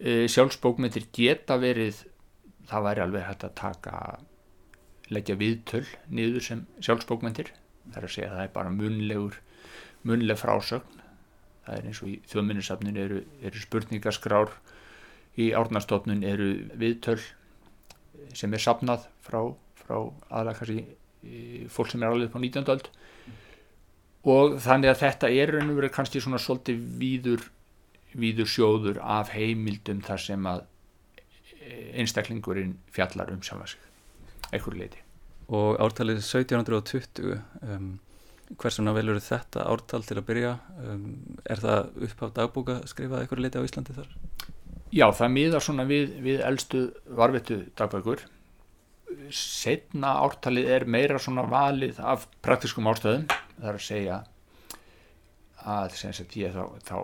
E, 0.00 0.26
sjálfsbókmyndir 0.30 1.06
geta 1.14 1.56
verið, 1.62 2.02
það 2.68 2.86
væri 2.88 3.04
alveg 3.04 3.26
hægt 3.28 3.46
að 3.46 3.54
taka, 3.60 4.00
leggja 5.12 5.36
viðtöl 5.40 5.84
niður 6.08 6.44
sem 6.44 6.64
sjálfsbókmyndir. 6.80 7.52
Það 7.90 7.98
er 8.00 8.06
að 8.08 8.14
segja 8.14 8.28
að 8.30 8.36
það 8.38 8.46
er 8.46 8.52
bara 8.54 8.74
munlegur, 8.74 9.40
munleg 10.08 10.40
frásögn. 10.40 11.02
Það 11.64 11.78
er 11.78 11.88
eins 11.88 12.02
og 12.04 12.10
í 12.10 12.14
þjóðminnisafnin 12.28 13.00
eru, 13.00 13.22
eru 13.44 13.60
spurningaskrár, 13.60 14.52
í 15.40 15.50
árnastofnun 15.56 16.24
eru 16.26 16.50
viðtöl 16.78 17.20
sem 18.36 18.52
er 18.54 18.62
sapnað 18.62 19.08
frá, 19.24 19.40
frá 19.80 19.96
aðlakast 20.30 20.74
í 20.74 20.84
fólk 21.72 21.90
sem 21.90 22.04
er 22.04 22.12
alveg 22.12 22.36
á 22.36 22.38
19. 22.38 22.68
öld 22.74 22.90
og 24.24 24.58
þannig 24.64 24.92
að 24.92 25.00
þetta 25.02 25.30
er 25.32 25.52
verið 25.60 25.92
kannski 25.92 26.22
svona 26.22 26.40
svolítið 26.40 26.84
víður, 27.00 27.48
víður 28.16 28.48
sjóður 28.48 29.00
af 29.00 29.32
heimildum 29.34 30.00
þar 30.04 30.22
sem 30.22 30.48
að 30.48 30.64
einstaklingurinn 31.94 32.78
fjallar 32.92 33.32
um 33.34 33.42
sjálfa 33.44 33.74
sig 33.74 33.93
einhverju 34.50 34.80
leiti 34.80 35.02
og 35.54 35.78
ártalið 35.82 36.22
1720 36.22 37.34
um, 37.68 37.88
hversuna 38.60 38.94
velur 38.96 39.20
þetta 39.22 39.64
ártal 39.68 40.04
til 40.04 40.18
að 40.20 40.26
byrja? 40.28 40.52
Um, 40.84 41.08
er 41.48 41.60
það 41.60 42.04
upp 42.08 42.22
á 42.24 42.26
dagbúka 42.40 42.76
skrifað 42.88 43.24
einhverju 43.24 43.44
leiti 43.44 43.60
á 43.60 43.66
Íslandi 43.66 43.96
þar? 43.96 44.12
Já, 44.94 45.08
það 45.10 45.34
miðar 45.34 45.64
svona 45.64 45.86
við, 45.88 46.14
við 46.22 46.44
eldstu 46.46 46.84
varvetu 47.18 47.64
dagbækur. 47.76 48.22
Setna 49.34 50.14
ártalið 50.22 50.70
er 50.76 50.86
meira 50.90 51.18
svona 51.22 51.44
valið 51.48 52.00
af 52.02 52.28
praktiskum 52.44 52.88
árstöðum 52.90 53.26
það 53.28 53.68
er 53.68 53.78
að 53.78 53.84
segja 53.84 54.22
að 55.64 55.94
sagt, 55.96 56.34
ég, 56.36 56.52
þá, 56.52 56.64
þá 56.84 56.96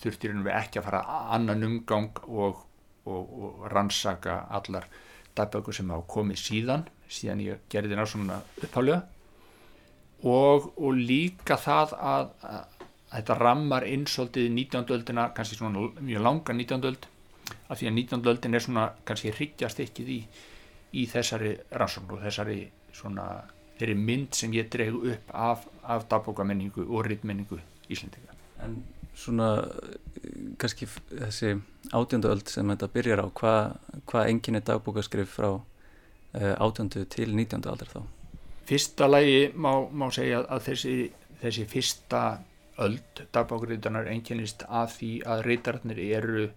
þurftir 0.00 0.36
við 0.38 0.54
ekki 0.54 0.80
að 0.80 0.86
fara 0.86 1.02
annan 1.36 1.66
umgang 1.66 2.22
og, 2.24 2.62
og, 3.04 3.34
og 3.44 3.66
rannsaka 3.72 4.38
allar 4.56 4.88
dagbökur 5.38 5.76
sem 5.76 5.90
hafa 5.90 6.06
komið 6.14 6.40
síðan 6.40 6.86
síðan 7.10 7.42
ég 7.44 7.64
gerði 7.72 7.98
það 7.98 8.10
svona 8.12 8.38
upphálega 8.62 9.02
og, 10.24 10.70
og 10.80 10.94
líka 10.96 11.58
það 11.60 11.96
að, 11.98 12.30
að, 12.50 12.86
að 13.10 13.18
þetta 13.18 13.38
rammar 13.40 13.86
innsóldið 13.88 14.48
19. 14.50 14.86
öldina 14.96 15.28
kannski 15.36 15.58
svona 15.58 15.88
mjög 16.00 16.24
langa 16.24 16.56
19. 16.56 16.88
öld 16.90 17.10
af 17.68 17.78
því 17.78 17.90
að 17.90 17.98
19. 17.98 18.24
öldin 18.32 18.56
er 18.56 18.64
svona 18.64 18.86
kannski 19.06 19.34
hryggjast 19.34 19.82
ekkið 19.84 20.14
í, 20.14 20.20
í 21.00 21.04
þessari 21.10 21.52
rannsókn 21.74 22.16
og 22.16 22.24
þessari 22.24 22.58
svona 22.94 23.28
þeirri 23.78 23.94
mynd 23.98 24.38
sem 24.38 24.52
ég 24.54 24.70
dreg 24.72 24.94
upp 24.94 25.32
af, 25.34 25.66
af 25.82 26.06
dagbókamenningu 26.10 26.86
og 26.86 27.06
rittmenningu 27.08 27.58
Íslandinga. 27.90 28.36
En 28.64 28.78
svona 29.14 29.50
kannski 30.58 30.88
þessi 30.88 31.54
átjöndu 31.94 32.30
öld 32.32 32.50
sem 32.50 32.70
þetta 32.72 32.90
byrjar 32.94 33.22
á, 33.24 33.26
hvað 33.38 33.76
hva 34.10 34.24
enginn 34.30 34.58
er 34.58 34.66
dagbókaskrif 34.66 35.36
frá 35.36 35.50
uh, 35.54 36.54
átjöndu 36.58 37.04
til 37.10 37.30
nítjöndu 37.36 37.70
aldar 37.70 37.92
þá? 37.92 38.00
Fyrsta 38.68 39.08
lægi 39.10 39.52
má, 39.54 39.72
má 39.92 40.08
segja 40.14 40.42
að 40.48 40.68
þessi, 40.70 40.96
þessi 41.42 41.66
fyrsta 41.70 42.22
öld 42.82 43.24
dagbókarítunar 43.34 44.08
enginnist 44.10 44.64
af 44.68 44.96
því 44.98 45.12
að 45.30 45.44
rítararnir 45.48 46.00
eru 46.04 46.48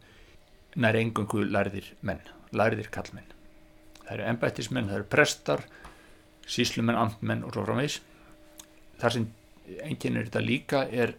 nær 0.77 0.97
engungu 0.97 1.43
lærðir 1.45 1.91
menn, 2.05 2.21
lærðir 2.53 2.89
kallmenn. 2.93 3.27
Það 4.05 4.13
eru 4.15 4.27
embættismenn, 4.31 4.89
það 4.89 4.99
eru 5.01 5.09
prestar, 5.11 5.63
síslumenn, 6.47 6.97
amtmenn 6.97 7.43
og 7.45 7.53
svo 7.53 7.65
framvegs. 7.67 7.99
Þar 9.01 9.15
sem 9.15 9.25
enginn 9.83 10.17
er 10.17 10.29
þetta 10.29 10.43
líka 10.45 10.83
er 10.87 11.17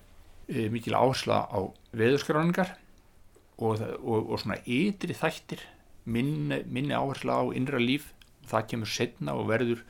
mikil 0.49 0.97
áhersla 0.97 1.45
á 1.45 1.59
veðurskráningar 1.93 2.75
og, 3.59 3.83
og, 4.01 4.31
og 4.33 4.41
svona 4.41 4.61
ytri 4.65 5.17
þættir, 5.17 5.61
minni, 6.09 6.63
minni 6.65 6.97
áhersla 6.97 7.41
á 7.41 7.45
innra 7.57 7.81
líf, 7.83 8.13
það 8.49 8.69
kemur 8.73 8.93
setna 8.93 9.37
og 9.37 9.51
verður 9.51 9.85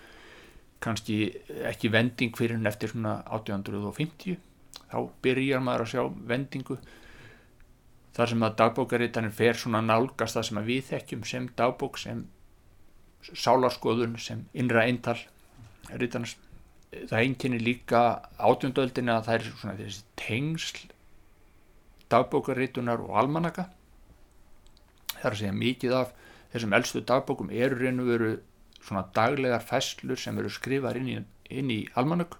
kannski 0.82 1.28
ekki 1.66 1.90
vending 1.90 2.34
fyrir 2.38 2.58
henn 2.58 2.70
eftir 2.70 2.92
svona 2.92 3.20
1850 3.26 4.38
þá 4.88 4.98
byrjar 5.24 5.62
maður 5.64 5.84
að 5.84 5.92
sjá 5.92 6.02
vendingu. 6.32 6.78
Þar 8.16 8.32
sem 8.32 8.44
að 8.46 8.56
dagbókarítanir 8.58 9.34
fer 9.34 9.58
svona 9.58 9.82
nálgast 9.84 10.38
það 10.38 10.46
sem 10.48 10.60
að 10.60 10.70
við 10.72 10.84
þekkjum 10.88 11.24
sem 11.28 11.48
dagbók, 11.58 11.98
sem 12.00 12.24
sálarskoðun, 13.28 14.16
sem 14.22 14.46
innra 14.58 14.86
eintal 14.88 15.18
rítanars. 15.90 16.36
Það 16.88 17.18
einkinni 17.20 17.58
líka 17.60 18.02
átjöndöldin 18.40 19.12
að 19.12 19.26
það 19.26 19.34
er 19.34 19.48
svona 19.48 19.76
þessi 19.76 20.04
tengsl 20.16 20.86
dagbókarítunar 22.12 23.02
og 23.04 23.16
almanaka. 23.20 23.66
Það 25.18 25.24
er 25.24 25.34
að 25.34 25.40
segja 25.42 25.56
mikið 25.56 25.96
af 25.98 26.12
þessum 26.52 26.76
eldstu 26.78 27.02
dagbókum 27.04 27.50
eru 27.52 27.78
reyn 27.82 28.00
og 28.00 28.08
veru 28.12 28.30
svona 28.80 29.04
daglegar 29.14 29.64
festlur 29.64 30.20
sem 30.20 30.38
eru 30.40 30.52
skrifar 30.52 30.96
inn 30.96 31.10
í, 31.12 31.16
inn 31.52 31.72
í 31.72 31.80
almanök 31.98 32.38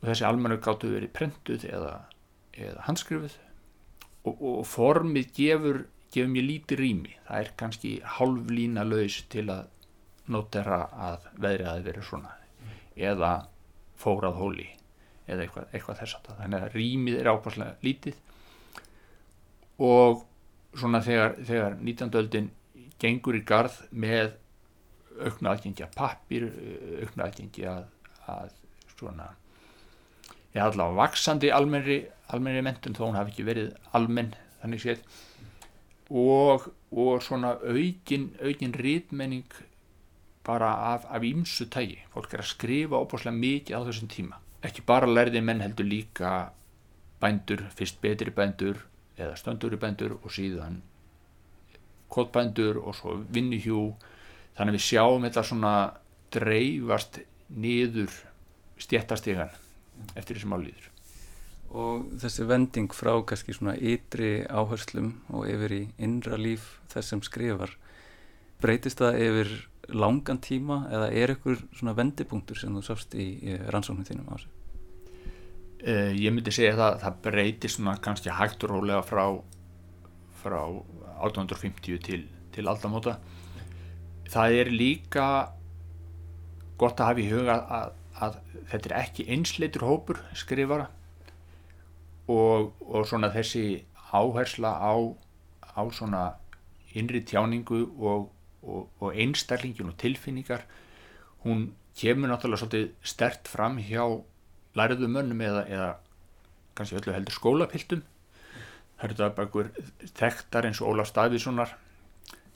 og 0.00 0.08
þessi 0.08 0.26
almanök 0.26 0.64
gáttu 0.64 0.90
verið 0.90 1.12
prentuð 1.14 1.66
eða, 1.70 1.92
eða 2.56 2.86
handskrifuð. 2.88 3.36
Og, 4.26 4.34
og 4.34 4.64
formið 4.66 5.30
gefur, 5.36 5.84
gefur 6.10 6.32
mér 6.32 6.48
lítið 6.48 6.82
rými. 6.82 7.14
Það 7.28 7.44
er 7.44 7.52
kannski 7.62 7.92
hálf 8.16 8.50
lína 8.50 8.82
laus 8.86 9.20
til 9.30 9.46
að 9.54 9.70
notera 10.34 10.80
að 10.90 11.30
veðrið 11.38 11.70
að 11.70 11.86
vera 11.86 12.02
svona 12.02 12.34
eða 12.96 13.32
fórað 14.00 14.40
hóli 14.40 14.68
eða 15.26 15.44
eitthvað, 15.46 15.68
eitthvað 15.72 16.00
þess 16.00 16.18
að 16.18 16.40
þannig 16.40 16.64
að 16.64 16.76
rýmið 16.76 17.20
er 17.20 17.30
ápaslega 17.32 17.76
lítið 17.84 18.18
og 19.86 20.24
svona 20.76 21.00
þegar, 21.04 21.36
þegar 21.44 21.78
19. 21.80 22.12
öldin 22.20 22.50
gengur 23.00 23.36
í 23.36 23.42
garð 23.46 23.80
með 23.90 24.36
aukna 25.16 25.54
aðgengi 25.54 25.84
að 25.84 25.96
pappir 25.96 26.46
aukna 27.02 27.26
aðgengi 27.26 27.66
að, 27.70 27.86
svona 28.96 29.30
ég 30.56 30.62
allavega 30.64 31.00
vaksandi 31.02 31.52
almenri, 31.52 32.00
almenri 32.32 32.64
mentun 32.64 32.96
þó 32.96 33.06
hún 33.06 33.18
hafi 33.18 33.34
ekki 33.34 33.46
verið 33.48 33.72
almenn 33.96 34.32
þannig 34.62 34.84
séð 34.84 35.02
og, 36.10 36.68
og 36.92 37.24
svona 37.24 37.56
aukin 37.60 38.30
aukin 38.40 38.76
rítmenning 38.76 39.58
bara 40.46 40.70
af, 40.94 41.06
ímsu 41.22 41.66
tægi 41.70 41.98
fólk 42.14 42.34
er 42.34 42.42
að 42.44 42.52
skrifa 42.52 43.00
óbúslega 43.02 43.36
mikið 43.36 43.76
á 43.76 43.80
þessum 43.88 44.10
tíma. 44.10 44.40
Ekki 44.62 44.84
bara 44.86 45.06
lærði 45.06 45.42
menn 45.42 45.62
heldur 45.64 45.86
líka 45.86 46.52
bændur, 47.20 47.66
fyrst 47.74 48.00
betri 48.00 48.30
bændur 48.30 48.84
eða 49.18 49.36
stönduri 49.36 49.78
bændur 49.80 50.18
og 50.22 50.30
síðan 50.30 50.82
kótbændur 52.10 52.78
og 52.82 52.94
svo 52.94 53.18
vinnuhjú. 53.32 53.94
Þannig 54.56 54.72
að 54.72 54.78
við 54.78 54.86
sjáum 54.86 55.26
þetta 55.26 55.46
svona 55.50 55.76
dreifast 56.32 57.20
niður 57.48 58.12
stjættastegan 58.80 59.50
eftir 60.16 60.38
þessum 60.38 60.54
álýður 60.56 60.92
og 61.76 62.06
þessi 62.22 62.46
vending 62.46 62.92
frá 62.94 63.12
kannski 63.26 63.54
svona 63.56 63.74
ytri 63.76 64.46
áherslum 64.46 65.12
og 65.34 65.48
yfir 65.50 65.74
í 65.74 65.82
innra 66.02 66.38
líf 66.38 66.76
þess 66.92 67.12
sem 67.12 67.22
skrifar 67.24 67.74
breytist 68.62 69.02
það 69.02 69.18
yfir 69.26 69.50
langan 69.94 70.40
tíma 70.42 70.82
eða 70.90 71.10
er 71.14 71.34
ykkur 71.36 71.60
svona 71.76 71.94
vendipunktur 71.96 72.58
sem 72.58 72.74
þú 72.74 72.84
sást 72.86 73.14
í, 73.14 73.26
í 73.46 73.58
rannsóknum 73.70 74.06
þínum 74.08 74.30
á 74.30 74.34
þessu? 74.34 74.52
Uh, 75.86 76.12
ég 76.16 76.32
myndi 76.34 76.54
segja 76.54 76.74
það 76.78 76.98
það 77.04 77.20
breytist 77.26 77.78
svona 77.78 77.98
kannski 78.02 78.32
hægt 78.34 78.64
og 78.66 78.72
rólega 78.72 79.04
frá 79.06 79.26
frá 80.40 80.60
1850 80.66 82.00
til, 82.06 82.24
til 82.54 82.66
aldamóta 82.70 83.18
það 84.30 84.58
er 84.60 84.72
líka 84.72 85.26
gott 86.80 87.00
að 87.00 87.10
hafa 87.12 87.22
í 87.22 87.28
huga 87.30 87.56
að, 87.78 87.92
að 88.20 88.38
þetta 88.72 88.90
er 88.90 88.96
ekki 89.00 89.26
einsleitur 89.32 89.86
hópur 89.86 90.20
skrifara 90.36 90.88
og, 92.26 92.72
og 92.82 93.06
svona 93.08 93.30
þessi 93.34 93.84
áhersla 94.10 94.72
á, 94.82 94.94
á 95.76 95.82
svona 95.94 96.24
innri 96.96 97.22
tjáningu 97.26 97.84
og, 97.98 98.30
og, 98.66 98.90
og 99.00 99.14
einstærlingin 99.14 99.92
og 99.92 99.96
tilfinningar 100.00 100.66
hún 101.46 101.70
kemur 101.96 102.28
náttúrulega 102.28 102.60
svolítið 102.60 102.90
stert 103.06 103.48
fram 103.48 103.78
hjá 103.78 104.02
læriðu 104.76 105.08
mönnum 105.08 105.40
eða, 105.40 105.64
eða 105.70 105.90
kannski 106.76 106.98
öllu 106.98 107.14
heldur 107.14 107.36
skólapiltum. 107.36 108.02
Eru 109.02 109.16
það 109.16 109.34
bakur 109.36 109.70
þekktar 110.16 110.68
eins 110.68 110.80
og 110.82 110.92
Ólaf 110.92 111.10
Stavíssonar 111.10 111.74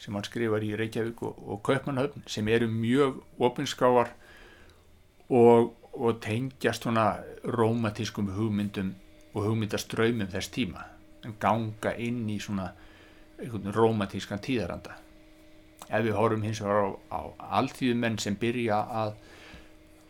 sem 0.00 0.16
hann 0.16 0.24
skrifar 0.24 0.64
í 0.64 0.72
Reykjavík 0.76 1.22
og, 1.24 1.40
og 1.40 1.60
Kaupmannhöfn 1.64 2.24
sem 2.28 2.48
eru 2.48 2.68
mjög 2.72 3.20
ofinskrávar 3.40 4.14
og, 5.28 5.74
og 5.92 6.20
tengjast 6.24 6.84
svona 6.84 7.20
rómatískum 7.44 8.32
hugmyndum 8.36 8.94
og 9.34 9.44
hugmyndaströymum 9.46 10.32
þess 10.32 10.52
tíma. 10.52 10.88
En 11.24 11.36
ganga 11.40 11.94
inn 12.00 12.24
í 12.32 12.40
svona 12.40 12.72
rómatískan 13.40 14.40
tíðaranda 14.44 14.96
ef 15.90 16.06
við 16.06 16.16
horfum 16.16 16.46
hins 16.46 16.62
vegar 16.62 16.86
á, 16.86 16.90
á 17.10 17.20
alltíðumenn 17.60 18.18
sem 18.22 18.38
byrja 18.38 18.78
að 19.02 19.18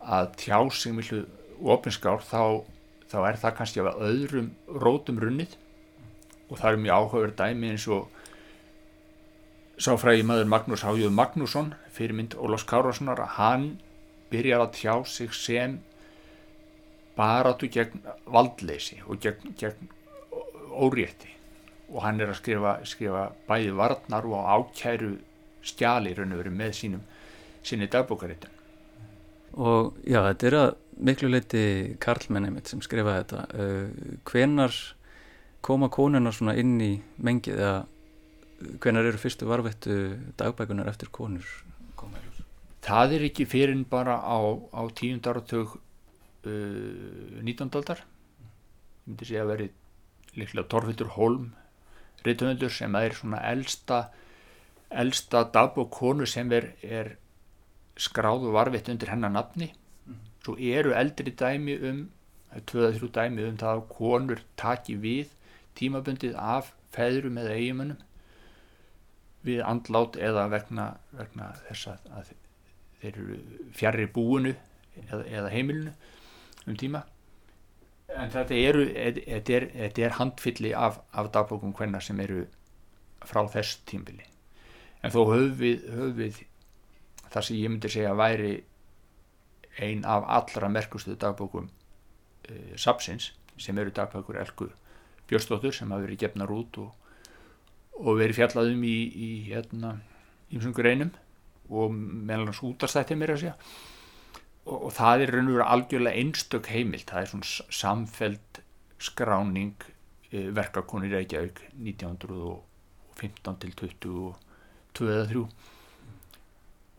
að 0.01 0.31
tjá 0.41 0.59
sig 0.73 0.95
millu 0.97 1.25
ofinskár 1.61 2.23
þá, 2.25 2.65
þá 3.11 3.19
er 3.29 3.39
það 3.43 3.57
kannski 3.59 3.83
af 3.83 4.01
öðrum 4.01 4.49
rótum 4.81 5.21
runnið. 5.21 5.57
Og 6.51 6.59
það 6.59 6.73
er 6.73 6.81
mjög 6.85 6.97
áhugaverð 6.97 7.37
dæmi 7.39 7.71
eins 7.75 7.87
og 7.93 8.09
sáfræði 9.81 10.25
maður 10.27 10.51
Magnús 10.51 10.85
Hájóð 10.85 11.15
Magnússon 11.15 11.75
fyrirmynd 11.95 12.35
Ólafs 12.41 12.67
Kárvarssonar 12.69 13.23
að 13.23 13.37
hann 13.37 13.69
byrjar 14.33 14.65
að 14.65 14.75
tjá 14.81 14.95
sig 15.07 15.35
sem 15.37 15.79
baratu 17.17 17.69
gegn 17.71 18.03
valdleysi 18.27 19.01
og 19.07 19.21
gegn, 19.23 19.55
gegn 19.61 19.91
órétti. 20.71 21.31
Og 21.91 22.05
hann 22.05 22.21
er 22.23 22.33
að 22.33 22.41
skrifa, 22.41 22.77
skrifa 22.87 23.31
bæði 23.49 23.73
varnar 23.79 24.27
og 24.27 24.47
ákæru 24.47 25.17
skjali 25.63 26.15
raun 26.17 26.33
og 26.35 26.43
veru 26.43 26.55
með 26.55 26.73
sínum 26.79 27.03
sinni 27.67 27.89
dagbókaritun 27.91 28.57
og 29.61 29.97
já, 30.07 30.21
þetta 30.23 30.47
er 30.49 30.57
að 30.61 30.71
miklu 31.01 31.31
leiti 31.31 31.65
Karlmenni 32.03 32.53
mitt 32.55 32.71
sem 32.71 32.83
skrifa 32.85 33.19
þetta 33.21 33.45
uh, 33.55 34.19
hvenar 34.29 34.77
koma 35.65 35.91
konunar 35.93 36.35
svona 36.37 36.57
inn 36.61 36.77
í 36.81 36.93
mengið 37.21 37.59
eða 37.59 37.79
hvenar 38.81 39.09
eru 39.09 39.21
fyrstu 39.21 39.49
varvettu 39.49 39.97
dagbækunar 40.41 40.89
eftir 40.93 41.11
konur 41.13 41.47
koma 41.99 42.21
í 42.21 42.25
ljós? 42.25 42.45
Það 42.85 43.17
er 43.17 43.27
ekki 43.29 43.49
fyrir 43.49 43.85
bara 43.91 44.21
á, 44.21 44.39
á 44.73 44.83
tíundaratug 44.97 45.77
uh, 45.77 47.41
19. 47.43 47.69
aldar 47.75 48.05
ég 48.05 49.11
myndi 49.11 49.29
segja 49.29 49.45
að 49.45 49.55
veri 49.55 49.71
líklega 50.39 50.69
Torfildur 50.71 51.15
Holm 51.17 51.51
reytumöldur 52.25 52.73
sem 52.73 52.95
er 53.01 53.17
svona 53.17 53.41
elsta 53.51 54.05
elsta 54.91 55.45
dagbók 55.45 55.91
konu 55.91 56.27
sem 56.27 56.51
er, 56.53 56.73
er 56.83 57.15
skráðu 58.01 58.53
varvett 58.55 58.89
undir 58.91 59.13
hennar 59.13 59.33
nafni. 59.33 59.71
Svo 60.43 60.57
eru 60.57 60.95
eldri 60.97 61.33
dæmi 61.37 61.77
um 61.87 62.05
tvöða 62.67 62.95
þrjú 62.97 63.11
dæmi 63.15 63.47
um 63.47 63.59
það 63.61 63.77
að 63.77 63.89
konur 63.95 64.41
taki 64.59 64.97
við 64.99 65.35
tímabundið 65.79 66.35
af 66.35 66.73
feðrum 66.95 67.39
eða 67.39 67.57
eigimunum 67.59 68.01
við 69.47 69.63
andlát 69.65 70.19
eða 70.21 70.49
vegna, 70.53 70.87
vegna 71.17 71.53
þess 71.69 71.93
að, 71.95 72.33
þeir 73.01 73.21
eru 73.21 73.39
fjarrir 73.77 74.11
búinu 74.13 74.55
eða, 75.07 75.23
eða 75.23 75.53
heimilinu 75.55 75.95
um 76.67 76.77
tíma. 76.77 77.05
En 78.11 78.33
þetta 78.35 78.59
eru 78.59 78.89
þetta 78.91 79.55
er, 79.55 79.69
er 80.03 80.19
handfylli 80.19 80.75
af, 80.75 80.99
af 81.15 81.31
dagbókum 81.33 81.77
hvenna 81.79 82.03
sem 82.03 82.19
eru 82.21 82.43
frá 83.23 83.45
þess 83.53 83.79
tímbili 83.87 84.30
en 85.03 85.15
þó 85.15 85.21
höfum 85.31 86.15
við 86.19 86.43
það 87.31 87.47
sem 87.47 87.57
ég 87.61 87.73
myndi 87.73 87.91
segja 87.93 88.15
væri 88.19 88.55
ein 89.81 90.05
af 90.05 90.27
allra 90.27 90.69
merkustu 90.69 91.15
dagbókum 91.17 91.69
uh, 91.71 92.73
Sapsins 92.77 93.33
sem 93.61 93.79
eru 93.79 93.93
dagbókur 93.95 94.41
Elgu 94.41 94.71
Björnsdóttur 95.31 95.75
sem 95.75 95.91
hafa 95.93 96.07
verið 96.09 96.25
gefnar 96.25 96.51
út 96.51 96.81
og 96.83 96.97
og 98.01 98.17
verið 98.21 98.39
fjallaðum 98.39 98.85
í, 98.87 98.97
í 99.13 99.31
hérna 99.51 99.95
ímsum 100.51 100.75
greinum 100.77 101.13
og 101.71 101.93
meðal 101.95 102.49
hans 102.49 102.63
útastætti 102.67 103.17
mér 103.19 103.35
að 103.35 103.43
segja. 103.45 103.57
Og, 104.65 104.87
og 104.89 104.95
það 104.97 105.25
er 105.25 105.33
raun 105.35 105.51
og 105.51 105.57
verið 105.57 105.73
algjörlega 105.75 106.23
einstök 106.23 106.71
heimilt, 106.73 107.11
það 107.11 107.23
er 107.23 107.31
svona 107.33 107.69
samfeld 107.81 108.63
skráning 109.01 109.87
e, 110.31 110.49
verkakonir 110.57 111.15
Reykjavík 111.17 111.63
1950 111.77 112.67
15 113.21 113.59
til 113.61 113.75
22 114.99 115.11
eða 115.15 115.29
3 115.31 115.45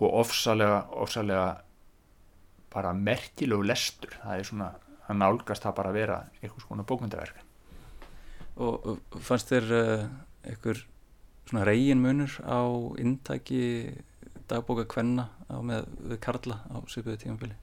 og 0.01 0.15
ofsalega, 0.23 0.79
ofsalega 0.97 1.45
bara 2.73 2.93
merkilegu 2.97 3.61
lestur. 3.67 4.15
Það 4.23 4.39
er 4.39 4.47
svona, 4.47 4.69
það 5.05 5.19
nálgast 5.21 5.65
það 5.67 5.75
bara 5.77 5.91
að 5.91 5.99
vera 5.99 6.19
einhvers 6.41 6.67
konar 6.69 6.87
bókmyndaverk 6.89 7.47
Og 8.61 8.87
og 8.91 9.19
fannst 9.23 9.51
þér 9.51 9.69
uh, 9.77 10.05
einhver 10.43 10.81
svona 11.49 11.65
reygin 11.67 12.01
munur 12.01 12.33
á 12.43 12.61
inntæki 13.01 13.61
dagbóka 14.49 14.85
kvenna 14.89 15.29
á 15.47 15.59
með 15.63 15.87
við 15.99 16.19
Karla 16.23 16.59
á 16.67 16.75
svipuðu 16.87 17.17
tímafili? 17.21 17.57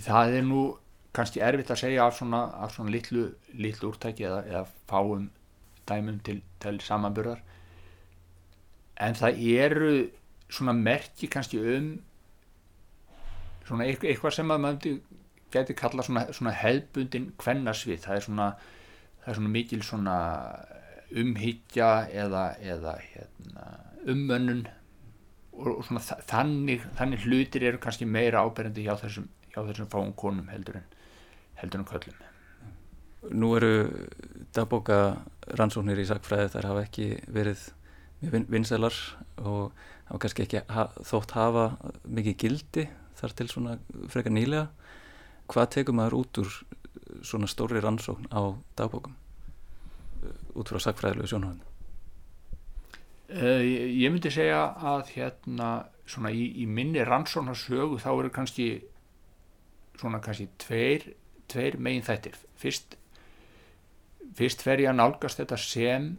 það 0.00 0.38
er 0.38 0.44
nú 0.48 0.60
kannski 1.12 1.42
erfitt 1.44 1.70
að 1.72 1.82
segja 1.82 2.06
af 2.06 2.16
svona, 2.16 2.46
af 2.56 2.72
svona 2.72 2.92
litlu, 2.94 3.26
litlu 3.52 3.90
úrtæki 3.90 4.24
eða, 4.24 4.40
eða 4.48 4.62
fáum 4.88 5.26
dæmum 5.88 6.20
til, 6.24 6.38
til 6.62 6.80
samanburðar 6.80 7.42
en 9.06 9.18
það 9.18 9.42
eru 9.56 9.92
svona 10.52 10.74
merki 10.76 11.28
kannski 11.32 11.60
um 11.76 11.92
svona 13.66 13.86
eitthvað 13.88 14.36
sem 14.36 14.52
að 14.52 14.62
maður 14.64 15.00
geti 15.52 15.76
kalla 15.76 16.04
svona, 16.04 16.26
svona 16.32 16.52
hefbundin 16.56 17.30
kvennasvið, 17.40 18.00
það 18.04 18.16
er 18.16 18.26
svona 18.26 18.48
það 19.22 19.32
er 19.32 19.38
svona 19.38 19.52
mikil 19.54 19.82
svona 19.86 20.16
umhyggja 21.22 21.90
eða, 22.24 22.44
eða 22.64 22.96
hérna, 23.04 23.66
ummönnun 24.08 24.64
og, 25.52 25.68
og 25.76 25.84
svona 25.86 26.02
þannig, 26.02 26.86
þannig 26.98 27.26
hlutir 27.26 27.68
eru 27.68 27.80
kannski 27.82 28.08
meira 28.08 28.42
áberandi 28.42 28.86
hjá 28.86 28.96
þessum 29.00 29.28
hjá 29.52 29.60
þessum 29.68 29.90
fáum 29.92 30.14
konum 30.16 30.48
heldur 30.52 30.80
en 30.80 30.88
heldur 31.60 31.82
en 31.82 31.88
köllum 31.88 32.28
Nú 33.38 33.52
eru 33.54 33.68
dagbóka 34.50 34.96
rannsóknir 35.54 36.00
í 36.02 36.08
sakfræði 36.08 36.48
þar 36.56 36.66
hafa 36.72 36.86
ekki 36.88 37.06
verið 37.30 37.68
vin 38.22 38.46
vinsælar 38.50 38.94
og 39.42 39.72
hafa 40.08 40.22
kannski 40.24 40.46
ekki 40.46 40.62
ha 40.70 40.86
þótt 41.00 41.34
hafa 41.36 41.64
mikið 42.06 42.38
gildi 42.44 42.86
þar 43.18 43.34
til 43.38 43.48
svona 43.50 43.78
frekar 44.12 44.34
nýlega. 44.34 44.68
Hvað 45.50 45.72
tekur 45.76 45.96
maður 45.98 46.20
út 46.22 46.42
úr 46.42 46.54
svona 47.26 47.50
stóri 47.50 47.82
rannsókn 47.82 48.30
á 48.32 48.56
dagbókum 48.78 49.18
út 50.54 50.70
frá 50.70 50.78
sakfræðilegu 50.78 51.28
sjónhóðinu 51.32 51.66
uh, 53.32 53.62
ég 53.62 54.12
myndi 54.12 54.32
segja 54.32 54.62
að 54.76 55.14
hérna 55.16 55.70
svona 56.08 56.32
í, 56.34 56.46
í 56.62 56.66
minni 56.68 57.04
rannsóknarsögu 57.06 58.00
þá 58.02 58.10
eru 58.12 58.32
kannski 58.34 58.68
svona 60.00 60.20
kannski 60.24 60.48
tveir, 60.60 61.12
tveir 61.50 61.78
megin 61.78 62.04
þættir. 62.06 62.36
Fyrst, 62.58 62.96
fyrst 64.36 64.64
fer 64.64 64.82
ég 64.82 64.90
að 64.90 64.98
nálgast 64.98 65.40
þetta 65.42 65.58
sem 65.60 66.12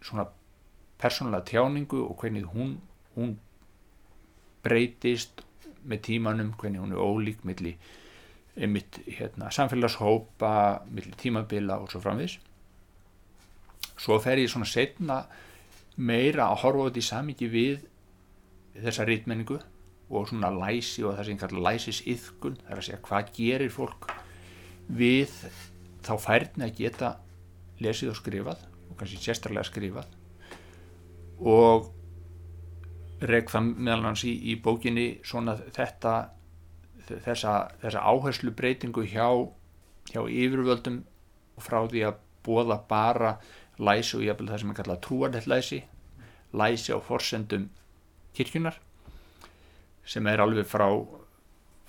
svona 0.00 0.28
persónulega 1.00 1.44
tjáningu 1.50 2.02
og 2.06 2.16
hvernig 2.20 2.46
hún, 2.52 2.76
hún 3.16 3.36
breytist 4.64 5.44
með 5.86 6.02
tímanum, 6.08 6.54
hvernig 6.58 6.82
hún 6.82 6.94
er 6.94 7.02
ólík 7.02 7.44
millir 7.46 7.76
hérna, 8.56 9.50
samfélagshópa, 9.52 10.82
millir 10.88 11.16
tímabila 11.20 11.76
og 11.82 11.90
svo 11.92 12.00
framvis 12.00 12.38
svo 14.00 14.18
fer 14.20 14.40
ég 14.40 14.50
svona 14.52 14.68
setna 14.68 15.22
meira 15.96 16.50
að 16.50 16.60
horfa 16.64 16.88
þetta 16.88 17.00
í 17.00 17.06
samingi 17.06 17.48
við 17.52 17.86
þessa 18.76 19.06
rítmenningu 19.08 19.58
og 20.08 20.28
svona 20.28 20.52
læsi 20.52 21.04
og 21.04 21.16
það 21.16 21.30
sem 21.30 21.40
kalla 21.40 21.64
læsisiðkun 21.70 22.58
það 22.60 22.72
er 22.72 22.80
að 22.80 22.88
segja 22.88 23.02
hvað 23.08 23.32
gerir 23.38 23.72
fólk 23.72 24.10
við 25.00 25.32
þá 26.06 26.12
færðin 26.22 26.66
að 26.68 26.76
geta 26.80 27.14
lesið 27.82 28.12
og 28.12 28.20
skrifað 28.20 28.66
og 28.90 28.98
kannski 29.00 29.22
sérstarlega 29.22 29.68
skrifað 29.70 30.12
og 31.40 31.92
reg 33.26 33.50
það 33.50 33.68
meðal 33.76 34.08
hans 34.10 34.24
í, 34.28 34.32
í 34.52 34.56
bókinni 34.60 35.06
svona 35.24 35.56
þetta 35.56 36.14
þessa, 37.06 37.52
þessa 37.82 38.02
áherslu 38.02 38.52
breytingu 38.56 39.06
hjá, 39.08 39.28
hjá 40.10 40.22
yfirvöldum 40.24 41.02
frá 41.62 41.82
því 41.88 42.02
að 42.08 42.18
bóða 42.46 42.80
bara 42.88 43.36
læsi 43.78 44.18
og 44.18 44.24
ég 44.24 44.38
vil 44.38 44.48
það 44.50 44.62
sem 44.62 44.72
er 44.72 44.78
kallað 44.80 45.02
trúarlegt 45.06 45.50
læsi 45.50 45.82
læsi 46.56 46.94
á 46.94 46.98
forsendum 47.02 47.68
kirkjunar 48.36 48.78
sem 50.06 50.26
er 50.30 50.42
alveg 50.42 50.68
frá 50.68 50.88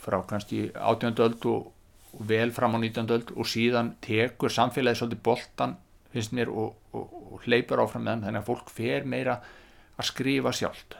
frá 0.02 0.22
kannski 0.30 0.68
18. 0.74 1.16
öld 1.26 1.46
og, 1.50 1.72
og 2.14 2.24
vel 2.30 2.52
fram 2.54 2.78
á 2.78 2.80
19. 2.80 3.12
öld 3.16 3.34
og 3.36 3.50
síðan 3.50 3.96
tekur 4.04 4.54
samfélagið 4.54 5.02
svolítið 5.02 5.24
boltan 5.26 5.78
finnst 6.14 6.36
mér 6.36 6.52
og, 6.54 6.76
og, 6.98 7.14
og 7.34 7.46
hleypur 7.46 7.84
áfram 7.84 8.06
með 8.06 8.16
hann 8.16 8.26
þannig 8.28 8.44
að 8.44 8.50
fólk 8.50 8.74
fer 8.74 9.08
meira 9.10 9.38
að 9.98 10.10
skrifa 10.10 10.54
sjálft. 10.56 10.98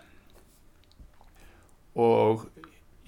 Og 1.98 2.48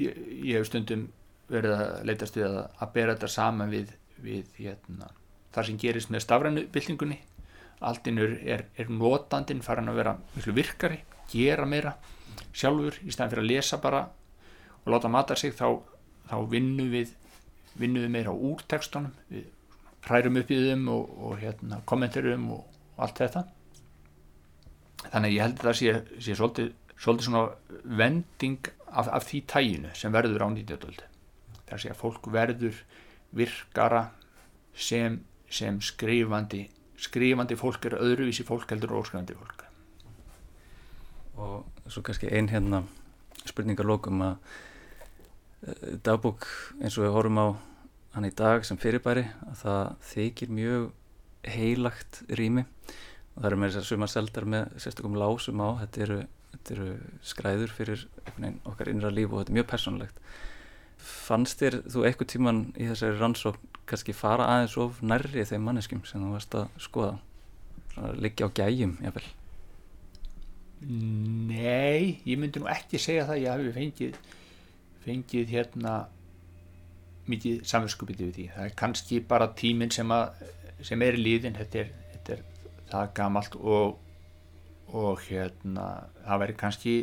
ég, 0.02 0.18
ég 0.50 0.58
hef 0.58 0.70
stundum 0.70 1.08
verið 1.50 1.76
að 1.78 2.04
leitast 2.10 2.38
við 2.38 2.50
að, 2.50 2.60
að 2.82 2.94
bera 2.98 3.16
þetta 3.16 3.32
saman 3.34 3.74
við, 3.74 3.94
við 4.22 4.58
hérna, 4.58 5.10
þar 5.56 5.70
sem 5.70 5.82
gerist 5.82 6.14
með 6.14 6.26
stafrænu 6.26 6.66
byltingunni. 6.74 7.20
Alltinur 7.86 8.36
er, 8.44 8.66
er 8.76 8.90
notandin 8.92 9.64
farin 9.64 9.88
að 9.88 10.02
vera 10.02 10.18
miklu 10.36 10.54
virkari 10.58 11.00
gera 11.32 11.66
meira 11.70 11.94
sjálfur 12.56 12.98
í 13.06 13.14
staðin 13.14 13.34
fyrir 13.34 13.46
að 13.46 13.52
lesa 13.52 13.80
bara 13.82 14.04
og 14.84 14.92
láta 14.94 15.12
mata 15.12 15.38
sig 15.38 15.54
þá, 15.56 15.80
þá 16.30 16.38
vinnum 16.50 16.90
við 16.92 17.14
vinnum 17.80 18.04
við 18.06 18.14
meira 18.14 18.34
úr 18.34 18.64
tekstunum 18.68 19.14
við 19.30 19.48
hrærum 20.08 20.40
upp 20.42 20.52
í 20.52 20.60
þeim 20.64 20.88
og, 20.92 21.10
og 21.28 21.42
hérna, 21.42 21.82
kommenterum 21.90 22.50
og, 22.56 22.69
og 23.00 23.06
allt 23.06 23.22
þetta 23.24 23.46
þannig 25.10 25.36
ég 25.38 25.46
held 25.46 25.62
að 25.62 25.70
það 25.70 25.78
sé, 25.80 25.94
sé 26.20 26.36
svolítið, 26.36 26.74
svolítið 27.00 27.30
svona 27.30 27.44
vending 28.02 28.72
af, 28.92 29.08
af 29.08 29.28
því 29.30 29.42
tæginu 29.48 29.94
sem 29.96 30.14
verður 30.14 30.44
á 30.44 30.48
19. 30.52 31.00
það 31.70 31.78
er 31.78 31.94
að 31.94 32.02
fólk 32.02 32.28
verður 32.34 32.84
virkara 33.40 34.04
sem, 34.76 35.22
sem 35.48 35.80
skrifandi 35.82 36.66
skrifandi 37.00 37.56
fólk 37.56 37.88
er 37.88 37.96
öðruvísi 38.02 38.44
fólk 38.44 38.74
heldur 38.74 38.98
óskrifandi 39.00 39.38
fólk 39.40 39.64
og 41.40 41.88
svo 41.88 42.04
kannski 42.04 42.28
ein 42.36 42.52
hérna 42.52 42.84
spurningarlokum 43.48 44.26
að 44.26 44.34
uh, 44.36 45.96
dagbúk 46.04 46.48
eins 46.84 46.98
og 47.00 47.06
við 47.06 47.16
horfum 47.16 47.40
á 47.40 47.48
hann 48.18 48.28
í 48.28 48.34
dag 48.36 48.66
sem 48.68 48.80
fyrirbæri 48.82 49.24
að 49.48 49.62
það 49.62 49.94
þykir 50.10 50.52
mjög 50.58 50.90
heilagt 51.48 52.24
rými. 52.36 52.66
Og 53.36 53.42
það 53.42 53.50
eru 53.52 53.62
með 53.62 53.72
þess 53.72 53.82
að 53.82 53.90
suma 53.90 54.12
seldar 54.12 54.48
með 54.50 54.78
sérstökum 54.84 55.18
lásum 55.20 55.64
á. 55.64 55.70
Þetta 55.84 56.06
eru, 56.06 56.20
þetta 56.54 56.76
eru 56.76 56.92
skræður 57.32 57.76
fyrir 57.78 58.06
okkar 58.68 58.92
innra 58.92 59.14
líf 59.14 59.32
og 59.32 59.44
þetta 59.44 59.54
er 59.54 59.60
mjög 59.60 59.70
personlegt 59.74 60.24
fannst 61.00 61.62
þér 61.62 61.78
þú 61.88 62.06
eitthvað 62.08 62.30
tíman 62.34 62.58
í 62.76 62.88
þessari 62.90 63.20
rannsókn 63.20 63.78
kannski 63.90 64.14
fara 64.14 64.48
aðeins 64.52 64.76
of 64.82 65.00
nærri 65.02 65.46
þeim 65.48 65.64
manneskum 65.66 66.02
sem 66.06 66.22
þú 66.22 66.34
varst 66.36 66.58
að 66.60 66.82
skoða? 66.84 67.14
Liggja 68.20 68.48
á 68.48 68.56
gæjum 68.60 68.98
jáfnvel 69.04 69.28
Nei, 70.80 72.22
ég 72.24 72.40
myndi 72.40 72.62
nú 72.62 72.70
ekki 72.72 73.00
segja 73.02 73.26
það. 73.28 73.42
Ég 73.44 73.52
hafi 73.52 73.72
fengið 73.76 74.20
fengið 75.04 75.52
hérna 75.52 75.96
mikið 77.30 77.66
samverskupið 77.68 78.22
við 78.24 78.32
því. 78.38 78.46
Það 78.54 78.68
er 78.68 78.78
kannski 78.80 79.20
bara 79.28 79.50
tíminn 79.60 79.92
sem, 79.92 80.12
að, 80.16 80.40
sem 80.86 81.02
er 81.06 81.18
líðin 81.20 81.58
þetta 81.58 81.82
er, 81.84 81.90
þetta 82.14 82.36
er 82.36 82.44
það 82.92 83.10
gamalt 83.20 83.58
og, 83.60 83.98
og 84.96 85.24
hérna 85.28 85.88
það 86.26 86.44
væri 86.44 86.58
kannski 86.60 86.94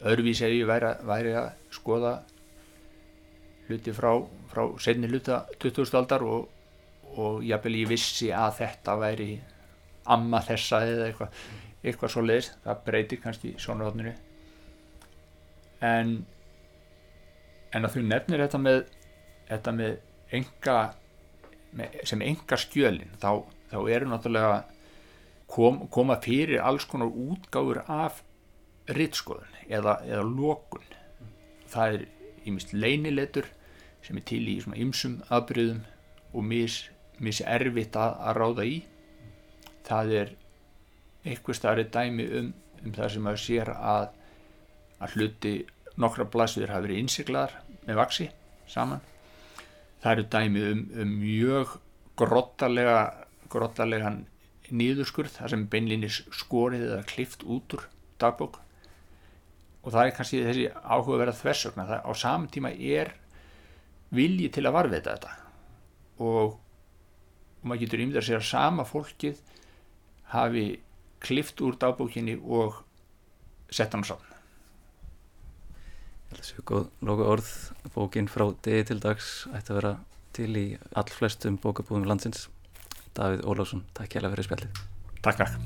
öðruvís 0.00 0.42
ef 0.46 0.54
ég 0.54 0.68
væri, 0.68 0.92
væri 1.06 1.34
að 1.36 1.50
skoða 1.74 2.14
hluti 3.68 3.94
frá, 3.94 4.12
frá 4.50 4.64
senni 4.82 5.10
hluta 5.10 5.44
2000 5.62 6.00
aldar 6.00 6.24
og, 6.26 6.48
og 7.16 7.42
jáfnvel 7.46 7.82
ég 7.82 7.90
vissi 7.90 8.30
að 8.34 8.62
þetta 8.62 8.96
væri 9.00 9.30
amma 10.10 10.40
þessa 10.42 10.84
eða 10.88 11.10
eitthvað 11.10 11.42
eitthvað 11.80 12.12
svo 12.12 12.22
leiðis, 12.24 12.50
það 12.64 12.80
breytir 12.84 13.20
kannski 13.22 13.54
sjónarhóttinu 13.60 14.12
en 15.86 16.10
en 17.72 17.86
að 17.86 17.94
þú 17.94 18.02
nefnir 18.08 18.42
þetta 18.44 18.60
með 18.60 18.80
þetta 19.48 19.74
með 19.76 19.94
enga 20.36 20.76
sem 22.04 22.22
enga 22.26 22.58
skjölin 22.58 23.12
þá, 23.22 23.44
þá 23.70 23.78
eru 23.94 24.10
náttúrulega 24.10 24.62
kom, 25.50 25.84
koma 25.92 26.18
fyrir 26.22 26.62
alls 26.64 26.86
konar 26.90 27.10
útgáður 27.10 27.84
af 27.86 28.22
rittskoðun 28.90 29.60
eða, 29.68 30.00
eða 30.06 30.24
lókun 30.26 30.86
það 31.70 31.96
er 31.96 32.06
ímist 32.48 32.72
leiniletur 32.74 33.48
sem 34.04 34.18
er 34.18 34.26
til 34.26 34.42
í 34.48 34.56
svona 34.62 34.80
ymsum 34.80 35.18
afbyrðum 35.28 35.82
og 36.32 36.46
mis, 36.46 36.82
mis 37.22 37.42
erfitt 37.44 37.98
að, 37.98 38.16
að 38.24 38.38
ráða 38.38 38.66
í. 38.66 38.78
Það 39.86 40.14
er 40.20 40.32
eitthvað 41.26 41.58
starri 41.58 41.86
dæmi 41.92 42.26
um, 42.38 42.52
um 42.84 42.96
það 42.96 43.14
sem 43.14 43.26
maður 43.26 43.42
sér 43.44 43.72
að, 43.74 44.06
að 45.00 45.16
hluti 45.16 45.54
nokkra 46.00 46.26
blæsviður 46.32 46.74
hafi 46.74 46.88
verið 46.88 47.02
innsiklar 47.04 47.56
með 47.86 48.00
vaksi 48.00 48.28
saman 48.70 49.02
það 50.00 50.12
eru 50.12 50.26
dæmi 50.32 50.64
um, 50.70 50.82
um 51.02 51.14
mjög 51.20 51.76
grottalega 52.20 52.98
grottalegan 53.50 54.24
nýðurskurð 54.70 55.34
þar 55.34 55.52
sem 55.52 55.66
beinlinis 55.70 56.20
skorið 56.36 56.86
eða 56.86 57.06
klift 57.10 57.42
út 57.42 57.74
úr 57.76 57.86
dagbók. 58.22 58.60
Og 59.80 59.94
það 59.94 60.06
er 60.06 60.14
kannski 60.16 60.42
þessi 60.44 60.66
áhugaverða 60.70 61.36
þversögna 61.40 61.86
það 61.88 62.06
á 62.06 62.10
saman 62.22 62.50
tíma 62.52 62.70
er 62.76 63.14
vilji 64.14 64.50
til 64.54 64.66
að 64.68 64.76
varveita 64.76 65.16
þetta. 65.16 65.34
Og, 66.20 66.54
og 66.54 67.64
maður 67.64 67.86
getur 67.86 68.04
að 68.20 68.28
segja 68.28 68.42
að 68.42 68.50
sama 68.50 68.86
fólkið 68.86 69.40
hafi 70.34 70.66
klift 71.20 71.60
úr 71.64 71.78
dagbókinni 71.80 72.38
og 72.40 72.82
sett 73.72 73.96
hann 73.96 74.06
saman 74.06 74.29
Þessu 76.30 76.62
góð 76.66 76.86
loku 77.06 77.26
orð. 77.26 77.50
Bókin 77.94 78.30
frá 78.30 78.46
degi 78.64 78.86
til 78.90 79.02
dags 79.02 79.48
ætti 79.50 79.74
að 79.74 79.80
vera 79.80 79.92
til 80.36 80.50
í 80.56 80.66
all 80.94 81.10
flestum 81.10 81.58
bókabúðum 81.60 82.06
landsins. 82.08 82.46
Davíð 83.18 83.42
Ólásson, 83.50 83.82
takk 83.94 84.14
hjá 84.14 84.28
fyrir 84.28 84.46
spjallið. 84.46 84.82
Takk 85.24 85.42
takk. 85.42 85.56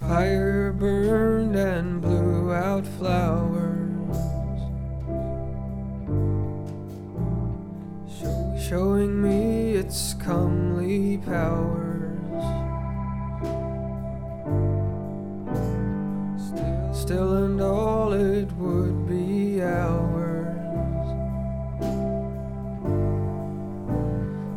Fire 0.00 0.72
burned 0.72 1.56
and 1.56 2.00
blew 2.02 2.52
out 2.52 2.86
flowers. 2.98 4.18
Showing 8.58 9.20
me 9.20 9.74
its 9.76 10.14
comely 10.14 11.18
powers. 11.18 11.92
Still 16.96 17.44
and 17.44 17.60
all 17.60 18.12
it 18.14 18.50
would 18.52 19.06
be 19.06 19.11
ours 19.62 21.08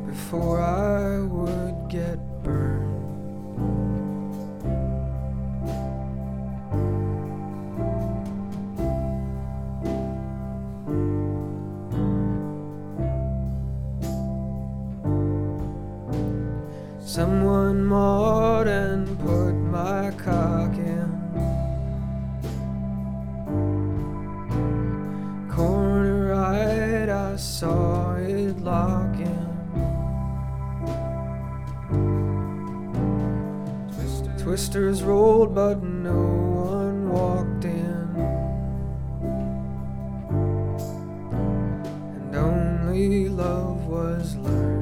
Before 0.07 0.59
I 0.61 1.19
would 1.19 1.89
get 1.89 2.17
burned. 2.43 2.95
Someone 16.99 17.85
mowed 17.85 18.24
Twisters 34.55 35.03
rolled, 35.03 35.53
but 35.53 35.83
no 35.83 36.13
one 36.13 37.11
walked 37.11 37.65
in. 37.65 38.15
And 42.15 42.35
only 42.37 43.27
love 43.27 43.85
was 43.85 44.37
learned. 44.37 44.74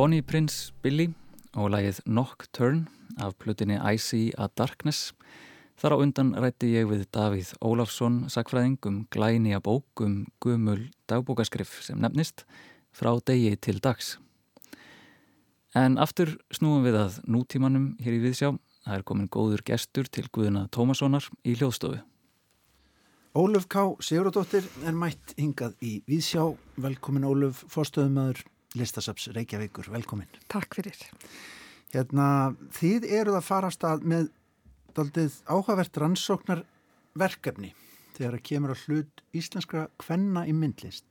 Bonnie 0.00 0.24
Prince 0.24 0.70
Billy 0.80 1.10
og 1.60 1.74
lagið 1.74 1.98
Nocturne 2.08 2.86
af 3.20 3.34
plutinni 3.36 3.74
I 3.76 3.98
See 4.00 4.30
a 4.32 4.46
Darkness. 4.56 5.10
Þar 5.76 5.92
á 5.92 5.96
undan 6.00 6.30
rætti 6.40 6.70
ég 6.72 6.86
við 6.88 7.02
Davíð 7.12 7.50
Ólafsson 7.60 8.14
sakfræðing 8.32 8.78
um 8.88 8.94
glæni 9.12 9.52
að 9.52 9.66
bók 9.66 10.00
um 10.06 10.14
gumul 10.40 10.86
dagbókaskrif 11.04 11.74
sem 11.84 12.00
nefnist 12.00 12.46
frá 12.96 13.10
degi 13.28 13.50
til 13.60 13.76
dags. 13.84 14.14
En 15.76 15.98
aftur 16.00 16.32
snúum 16.48 16.86
við 16.86 16.96
að 16.96 17.18
nútímanum 17.28 17.90
hér 18.00 18.16
í 18.16 18.22
Viðsjá. 18.22 18.54
Það 18.86 18.96
er 18.96 19.04
komin 19.10 19.28
góður 19.28 19.64
gestur 19.68 20.08
til 20.08 20.24
Guðuna 20.32 20.62
Tómassonar 20.72 21.28
í 21.44 21.58
hljóðstofu. 21.58 22.00
Ólöf 23.36 23.68
K. 23.68 23.84
Sigurðardóttir 24.00 24.64
er 24.80 24.96
mætt 24.96 25.36
hingað 25.36 25.76
í 25.84 25.98
Viðsjá. 26.08 26.46
Velkomin 26.80 27.28
Ólöf, 27.28 27.66
fórstöðumöður 27.68 28.40
Listasaps 28.78 29.28
Reykjavíkur. 29.34 29.90
Velkomin. 29.90 30.28
Takk 30.52 30.78
fyrir. 30.78 30.98
Hérna, 31.90 32.54
þið 32.76 33.08
eruð 33.20 33.40
að 33.40 33.48
fara 33.48 33.70
stað 33.74 34.04
með 34.06 34.28
daldið 34.94 35.40
áhugavert 35.50 35.96
rannsóknar 35.98 36.62
verkefni 37.18 37.72
þegar 38.14 38.36
það 38.36 38.46
kemur 38.46 38.74
að 38.74 38.84
hlut 38.86 39.22
íslenskra 39.36 39.86
kvenna 39.98 40.44
í 40.46 40.54
myndlist. 40.54 41.06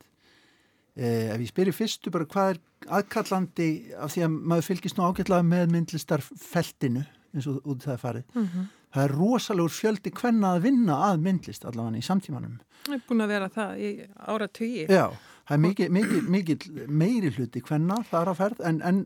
Eh, 0.95 1.32
ef 1.34 1.39
ég 1.39 1.51
spyrir 1.51 1.76
fyrstu 1.76 2.12
bara 2.12 2.28
hvað 2.30 2.53
er 2.53 2.60
aðkallandi 2.99 3.70
af 3.99 4.14
því 4.14 4.26
að 4.26 4.36
maður 4.51 4.68
fylgist 4.68 4.97
nú 4.97 5.07
ágætlega 5.07 5.47
með 5.47 5.72
myndlistarfeltinu 5.76 7.05
eins 7.34 7.47
og 7.49 7.60
út 7.64 7.86
það 7.86 7.93
er 7.93 8.03
farið. 8.03 8.24
Mm 8.34 8.45
-hmm. 8.45 8.68
Það 8.89 9.03
er 9.03 9.16
rosalegur 9.16 9.74
fjöldi 9.74 10.12
kvenna 10.12 10.55
að 10.55 10.62
vinna 10.62 10.95
að 11.10 11.22
myndlist 11.22 11.66
allavega 11.66 11.97
í 11.97 12.07
samtímanum. 12.07 12.60
Það 12.86 12.93
er 12.95 13.01
búin 13.07 13.22
að 13.22 13.28
vera 13.28 13.49
það 13.49 13.72
í 13.78 13.89
ára 14.18 14.47
tugi. 14.47 14.86
Já, 14.89 15.12
það 15.50 15.56
er 15.56 15.64
mikið, 15.64 15.91
mikið, 15.95 16.28
mikið 16.36 16.68
meiri 17.02 17.34
hluti 17.34 17.62
kvenna 17.66 18.04
það 18.06 18.22
er 18.22 18.30
á 18.30 18.36
ferð 18.38 18.60
en, 18.70 18.82
en 18.86 19.02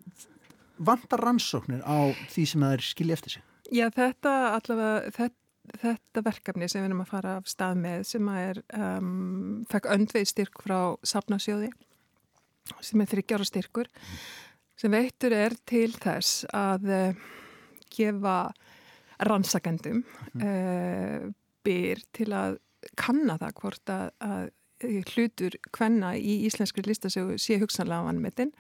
vantar 0.84 1.24
rannsóknir 1.24 1.84
á 1.88 2.12
því 2.34 2.46
sem 2.50 2.66
það 2.66 2.76
er 2.76 2.84
skilja 2.84 3.18
eftir 3.18 3.38
sig. 3.38 3.46
Já, 3.72 3.86
þetta 3.96 4.34
allavega, 4.58 5.12
þetta, 5.16 5.78
þetta 5.86 6.24
verkefni 6.26 6.68
sem 6.68 6.84
við 6.84 6.90
erum 6.90 7.04
að 7.06 7.14
fara 7.14 7.36
af 7.40 7.48
stað 7.50 7.80
með 7.86 8.04
sem 8.10 8.32
að 8.34 8.48
er, 8.50 8.62
um, 8.76 9.62
fekk 9.72 9.88
öndveið 9.96 10.32
styrk 10.34 10.64
frá 10.66 10.80
Sapnasjóði 11.14 11.70
sem 12.84 13.04
er 13.04 13.12
þryggjára 13.12 13.48
styrkur 13.48 13.92
sem 14.80 14.92
veittur 14.92 15.36
er 15.36 15.56
til 15.70 15.92
þess 15.96 16.44
að 16.52 16.92
uh, 16.92 17.24
gefa 17.94 18.38
rannsakendum 19.24 20.04
uh, 20.44 21.32
byr 21.64 22.04
til 22.12 22.30
að 22.36 22.60
kanna 23.00 23.38
það 23.40 23.58
hvort 23.62 23.92
að, 23.94 24.10
að 24.20 24.52
hlutur 24.84 25.58
hvenna 25.76 26.14
í 26.18 26.44
íslenskri 26.48 26.86
listasögu 26.88 27.38
sé 27.42 27.60
hugsanlega 27.62 28.08
vanmetin 28.08 28.54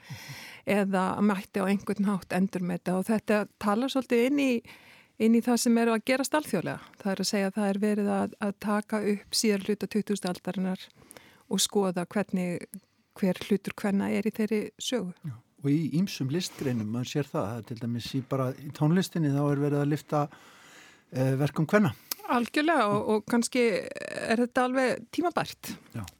eða 0.70 1.06
mætti 1.22 1.62
á 1.62 1.68
einhvern 1.68 2.08
hátt 2.08 2.36
endurmeta 2.36 2.98
og 3.00 3.08
þetta 3.10 3.46
talar 3.62 3.92
svolítið 3.92 4.26
inn 4.30 4.42
í, 4.44 4.52
inn 5.20 5.38
í 5.38 5.44
það 5.44 5.62
sem 5.66 5.78
eru 5.84 5.96
að 5.96 6.06
gerast 6.10 6.38
alþjóðlega. 6.40 6.92
Það 7.02 7.14
er 7.14 7.24
að 7.24 7.30
segja 7.32 7.52
að 7.52 7.58
það 7.60 7.70
er 7.70 7.82
verið 7.84 8.12
að, 8.18 8.36
að 8.48 8.54
taka 8.68 9.02
upp 9.14 9.40
síðar 9.40 9.68
hluta 9.68 9.92
2000 9.98 10.30
aldarinnar 10.32 10.88
og 11.50 11.64
skoða 11.64 12.08
hvernig 12.10 12.68
hver 13.20 13.40
hlutur 13.48 13.76
hvenna 13.78 14.10
er 14.10 14.28
í 14.28 14.34
þeirri 14.34 14.62
sögu. 14.82 15.14
Já. 15.28 15.36
Og 15.64 15.70
í 15.72 15.94
ýmsum 15.96 16.32
listgreinum, 16.34 16.90
maður 16.92 17.10
sér 17.14 17.30
það, 17.30 17.62
til 17.70 17.78
dæmis 17.80 18.10
í 18.18 18.20
bara 18.28 18.50
í 18.60 18.72
tónlistinni 18.76 19.30
þá 19.32 19.44
er 19.46 19.62
verið 19.62 19.80
að 19.80 19.92
lifta 19.94 20.24
uh, 20.28 21.36
verkum 21.40 21.68
hvenna. 21.72 21.94
Algjörlega 22.32 22.84
og, 22.88 23.08
og 23.12 23.24
kannski 23.28 23.64
er 23.84 24.40
þetta 24.40 24.66
alveg 24.68 25.08
tímabært 25.12 25.74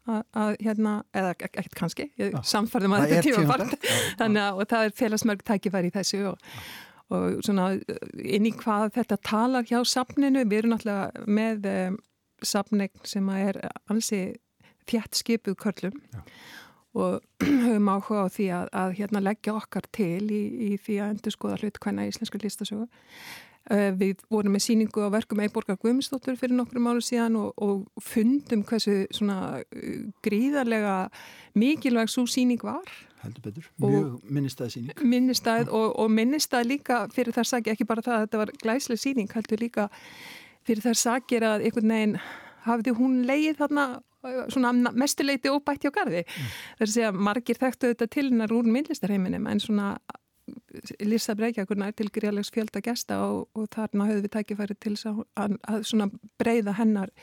að 0.04 0.58
hérna, 0.60 0.98
eða 1.16 1.34
ekkert 1.48 1.78
kannski, 1.80 2.08
samfærðum 2.44 2.96
að 2.98 3.06
þetta 3.06 3.20
er 3.20 3.28
tímabært. 3.30 3.86
þannig 4.20 4.42
að 4.44 4.64
það 4.74 4.88
er 4.88 4.98
félagsmörg 4.98 5.46
tækifæri 5.48 5.92
í 5.92 5.94
þessu 5.96 6.24
og, 6.34 6.50
og 7.14 7.38
svona 7.46 7.70
inn 8.20 8.50
í 8.50 8.52
hvað 8.60 8.90
þetta 8.98 9.20
talar 9.24 9.70
hjá 9.70 9.80
safninu, 9.88 10.44
við 10.44 10.64
erum 10.64 10.76
náttúrulega 10.76 11.30
með 11.40 11.70
um, 11.72 12.02
safnegn 12.44 13.08
sem 13.08 13.32
er 13.38 13.62
ansi 13.92 14.22
þjætt 14.90 15.22
skipuð 15.22 15.58
körlum 15.64 15.96
Já. 16.12 16.20
og 17.00 17.24
höfum 17.66 17.92
áhuga 17.94 18.28
á 18.28 18.34
því 18.36 18.50
að, 18.60 18.68
að 18.84 18.94
hérna 19.00 19.24
leggja 19.24 19.56
okkar 19.56 19.88
til 19.96 20.28
í, 20.28 20.44
í 20.68 20.70
því 20.76 21.00
að 21.00 21.16
endur 21.16 21.38
skoða 21.38 21.62
hlut 21.62 21.80
hvenna 21.80 22.04
í 22.04 22.12
íslensku 22.12 22.44
listasögu 22.44 22.90
við 23.72 24.20
vorum 24.32 24.58
með 24.58 24.66
síningu 24.66 25.06
á 25.08 25.10
verkum 25.14 25.40
Eiborgar 25.40 25.78
Guðmundsdóttur 25.80 26.36
fyrir 26.40 26.56
nokkrum 26.58 26.90
áru 26.92 27.04
síðan 27.04 27.38
og, 27.40 27.54
og 27.64 28.04
fundum 28.04 28.66
hversu 28.68 29.06
svona 29.16 29.64
uh, 29.64 29.98
gríðarlega 30.26 30.98
mikilvæg 31.56 32.12
svo 32.12 32.26
síning 32.28 32.64
var. 32.64 32.88
Heldur 33.24 33.46
betur, 33.46 33.68
mjög 33.80 34.18
minnistæði 34.28 34.76
síning. 34.76 35.04
Minnistæð 35.08 35.72
og, 35.72 35.94
og 35.96 36.12
minnistæð 36.12 36.68
líka 36.74 37.04
fyrir 37.16 37.36
þar 37.36 37.48
sakir, 37.54 37.78
ekki 37.78 37.88
bara 37.88 38.04
það 38.04 38.18
að 38.18 38.26
þetta 38.26 38.42
var 38.42 38.56
glæslega 38.66 39.04
síning, 39.06 39.30
heldur 39.32 39.64
líka 39.64 39.88
fyrir 40.68 40.84
þar 40.84 41.00
sakir 41.00 41.46
að 41.48 41.64
einhvern 41.70 41.96
veginn 41.96 42.18
hafði 42.68 42.96
hún 42.98 43.22
leið 43.28 43.62
þarna 43.62 43.86
svona 44.52 44.92
mestuleiti 44.96 45.52
óbætti 45.52 45.92
á 45.92 45.96
gardi. 45.96 46.24
Mm. 46.24 46.52
Það 46.78 46.84
er 46.84 46.90
að 46.90 46.94
segja, 46.94 47.12
margir 47.12 47.60
þekktu 47.60 47.90
þetta 47.92 48.08
til 48.12 48.26
hennar 48.30 48.54
úr 48.56 48.68
myndlistarheiminum 48.72 49.48
en 49.52 49.64
svona 49.64 49.88
Lisa 51.00 51.36
Breykjakurna 51.36 51.88
er 51.88 51.96
til 51.98 52.10
gríðalegs 52.12 52.52
fjölda 52.52 52.82
gesta 52.84 53.20
og, 53.28 53.48
og 53.56 53.70
þarna 53.72 54.10
höfðu 54.10 54.26
við 54.26 54.34
tækifæri 54.34 54.76
til 54.82 54.96
að, 55.36 55.58
að 55.70 56.18
breyða 56.42 56.74
hennar 56.80 57.14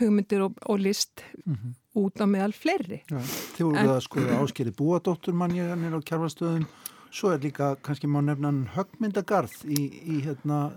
hugmyndir 0.00 0.46
og, 0.46 0.56
og 0.66 0.80
list 0.80 1.22
mm 1.44 1.54
-hmm. 1.54 1.74
út 2.00 2.20
á 2.20 2.26
meðal 2.26 2.52
fleiri. 2.52 3.02
Ja, 3.10 3.20
þið 3.56 3.66
voruð 3.66 3.90
að 3.96 4.00
skoða 4.00 4.40
áskeri 4.40 4.70
búadóttur 4.70 5.34
mannir 5.34 5.94
á 5.94 6.00
kjárfastöðum 6.00 6.66
svo 7.14 7.30
er 7.30 7.42
líka 7.42 7.76
kannski 7.82 8.06
má 8.06 8.20
nefna 8.24 8.50
högmyndagarð 8.74 9.64
í, 9.70 9.80
í 10.02 10.20
hérna 10.24 10.72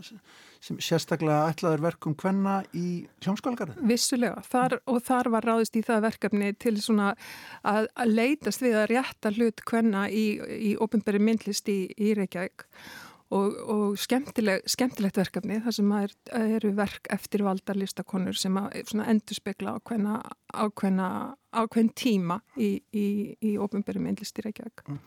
sem 0.64 0.80
sérstaklega 0.84 1.48
ætlaður 1.52 1.84
verkum 1.88 2.16
hvenna 2.20 2.60
í 2.76 3.06
hljómskólagarðin? 3.24 3.82
Vissulega, 3.90 4.44
þar, 4.48 4.80
og 4.90 5.02
þar 5.06 5.32
var 5.36 5.50
ráðist 5.50 5.78
í 5.80 5.84
það 5.86 6.06
verkefni 6.08 6.54
til 6.60 6.76
svona 6.84 7.14
að, 7.64 7.90
að 7.96 8.14
leitast 8.14 8.64
við 8.64 8.80
að 8.82 8.88
rétta 8.94 9.34
hlut 9.36 9.66
hvenna 9.70 10.08
í, 10.10 10.26
í 10.72 10.72
ofinberi 10.82 11.22
myndlist 11.24 11.70
í, 11.72 11.84
í 11.98 12.14
Reykjavík 12.18 12.68
og, 13.36 13.58
og 13.68 13.98
skemmtileg, 14.00 14.64
skemmtilegt 14.70 15.20
verkefni 15.20 15.60
þar 15.66 15.76
sem 15.76 15.94
er, 16.00 16.16
eru 16.40 16.72
verk 16.78 17.10
eftir 17.14 17.44
valdarlistakonur 17.48 18.38
sem 18.40 18.58
endur 18.58 19.38
spekla 19.38 19.76
á 19.76 19.80
hvenna 19.84 20.22
á 20.54 21.62
hvern 21.68 21.92
tíma 21.98 22.40
í, 22.56 22.78
í 22.94 23.54
ofinberi 23.62 24.02
myndlist 24.04 24.40
í 24.40 24.48
Reykjavík. 24.48 24.86
Mm. 24.88 25.00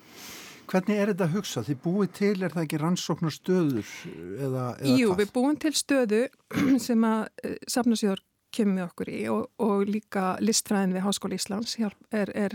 Hvernig 0.71 1.01
er 1.03 1.11
þetta 1.11 1.27
að 1.27 1.37
hugsa? 1.37 1.63
Þið 1.67 1.79
búið 1.83 2.11
til, 2.15 2.35
er 2.39 2.55
það 2.55 2.65
ekki 2.65 2.79
rannsóknar 2.81 3.35
stöður 3.35 3.93
eða, 4.39 4.65
eða 4.79 4.97
Jú, 5.01 5.11
hvað? 5.11 5.21
við 5.21 5.33
búum 5.35 5.61
til 5.65 5.73
stöðu 5.75 6.21
sem 6.87 7.07
að 7.09 7.23
uh, 7.27 7.57
Safnarsjóður 7.75 8.25
kemur 8.55 8.89
okkur 8.89 9.11
í 9.15 9.21
og, 9.31 9.45
og 9.63 9.85
líka 9.87 10.33
listfræðin 10.43 10.97
við 10.97 11.05
Háskóli 11.07 11.39
Íslands 11.39 11.77
er, 11.79 11.95
er 12.35 12.55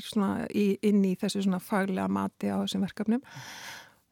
í, 0.52 0.66
inn 0.84 1.06
í 1.08 1.14
þessu 1.20 1.44
faglega 1.64 2.08
mati 2.12 2.52
á 2.52 2.60
þessum 2.64 2.84
verkefnum. 2.88 3.24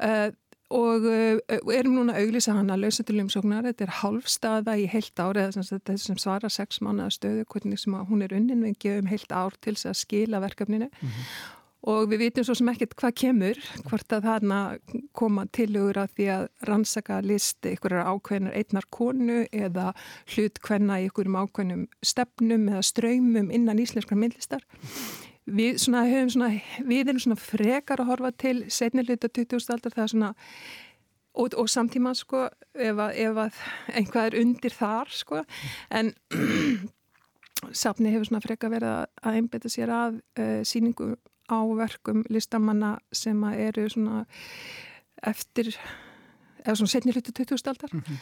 Uh, 0.04 0.30
og 0.74 1.08
uh, 1.08 1.40
erum 1.76 2.00
núna 2.00 2.16
að 2.16 2.28
auglýsa 2.28 2.56
hann 2.58 2.72
að 2.74 2.86
lausa 2.88 3.04
til 3.08 3.20
umsóknar, 3.24 3.68
þetta 3.68 3.88
er 3.88 3.98
halvstaða 4.02 4.78
í 4.80 4.88
heilt 4.90 5.20
ár 5.20 5.40
eða 5.40 5.56
sem, 5.56 5.68
þetta 5.76 5.98
sem 6.02 6.20
svara 6.20 6.52
sex 6.52 6.80
manna 6.84 7.12
stöðu, 7.14 7.44
hvernig 7.52 7.84
sem 7.84 8.00
hún 8.10 8.24
er 8.26 8.36
unnin. 8.36 8.64
Við 8.68 8.80
gefum 8.84 9.12
heilt 9.12 9.36
ár 9.36 9.60
til 9.64 9.76
að 9.78 10.00
skila 10.02 10.44
verkefninu. 10.44 10.92
Mm 10.92 11.12
-hmm 11.12 11.60
og 11.90 12.08
við 12.12 12.22
vitum 12.26 12.46
svo 12.48 12.56
sem 12.58 12.70
ekkert 12.72 12.96
hvað 13.00 13.16
kemur, 13.20 13.60
hvort 13.90 14.16
að 14.16 14.28
þarna 14.28 14.60
koma 15.18 15.44
tilugur 15.56 16.00
að 16.04 16.14
því 16.18 16.28
að 16.38 16.46
rannsaka 16.70 17.20
list 17.26 17.68
einhverjar 17.68 18.08
ákveðnar 18.14 18.56
einnar 18.60 18.88
konu 18.94 19.42
eða 19.52 19.90
hlut 20.36 20.62
hvenna 20.64 21.02
í 21.02 21.10
einhverjum 21.10 21.40
ákveðnum 21.42 21.84
stefnum 22.06 22.70
eða 22.72 22.86
ströymum 22.88 23.52
innan 23.52 23.84
íslenskar 23.84 24.20
myndlistar. 24.20 24.64
Við, 25.44 25.76
svona, 25.84 26.06
svona, 26.32 26.54
við 26.88 27.12
erum 27.12 27.20
svona 27.20 27.40
frekar 27.42 28.00
að 28.00 28.14
horfa 28.14 28.32
til 28.40 28.56
setniluta 28.72 29.28
20. 29.28 29.60
aldar 29.76 29.92
það 29.92 30.04
er 30.06 30.14
svona 30.14 30.34
og, 31.34 31.54
og 31.60 31.70
samtíma 31.70 32.14
sko 32.16 32.46
ef 32.74 32.96
að, 32.96 33.18
ef 33.26 33.40
að 33.44 33.62
einhvað 33.92 34.30
er 34.30 34.40
undir 34.40 34.76
þar 34.78 35.12
sko 35.12 35.44
en 35.92 36.14
safni 37.84 38.14
hefur 38.14 38.30
svona 38.30 38.44
frekar 38.44 38.72
verið 38.72 38.96
að 39.04 39.38
einbeta 39.42 39.72
sér 39.72 39.92
að 39.92 40.20
uh, 40.40 40.62
síningu 40.68 41.14
á 41.54 41.62
verkum 41.78 42.24
listamanna 42.30 42.98
sem 43.12 43.44
eru 43.54 43.88
svona 43.90 44.26
eftir 45.24 45.74
eða 46.64 46.76
svona 46.80 46.94
setni 46.96 47.14
hlutu 47.14 47.32
20. 47.32 47.68
aldar 47.70 47.94
mm 47.94 48.02
-hmm. 48.02 48.18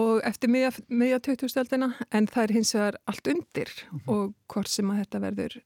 og 0.00 0.20
eftir 0.24 0.50
miðja, 0.50 0.72
miðja 0.88 1.18
20. 1.18 1.58
aldina 1.60 1.94
en 2.10 2.26
það 2.26 2.42
er 2.42 2.52
hins 2.52 2.74
vegar 2.74 2.96
allt 3.06 3.26
undir 3.26 3.70
mm 3.92 3.98
-hmm. 3.98 4.12
og 4.12 4.34
hvort 4.48 4.68
sem 4.68 4.90
að 4.90 4.98
þetta 4.98 5.20
verður 5.20 5.60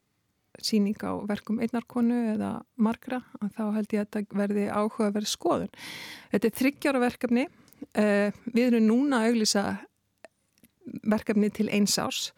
síning 0.61 0.97
á 1.01 1.11
verkum 1.25 1.59
einnarkonu 1.59 2.35
eða 2.35 2.61
margra, 2.75 3.21
þá 3.57 3.73
held 3.73 3.93
ég 3.93 4.03
að 4.03 4.09
þetta 4.11 4.37
verði 4.37 4.67
áhuga 4.69 5.07
að 5.07 5.15
verða 5.17 5.31
skoðun. 5.31 5.73
Þetta 6.31 6.47
er 6.47 6.57
þryggjára 6.59 6.99
verkefni. 6.99 7.47
Uh, 7.97 8.29
við 8.53 8.67
erum 8.67 8.87
núna 8.87 9.23
að 9.23 9.31
auglýsa 9.31 9.63
verkefni 11.03 11.49
til 11.49 11.69
eins 11.73 11.97
árs. 11.99 12.31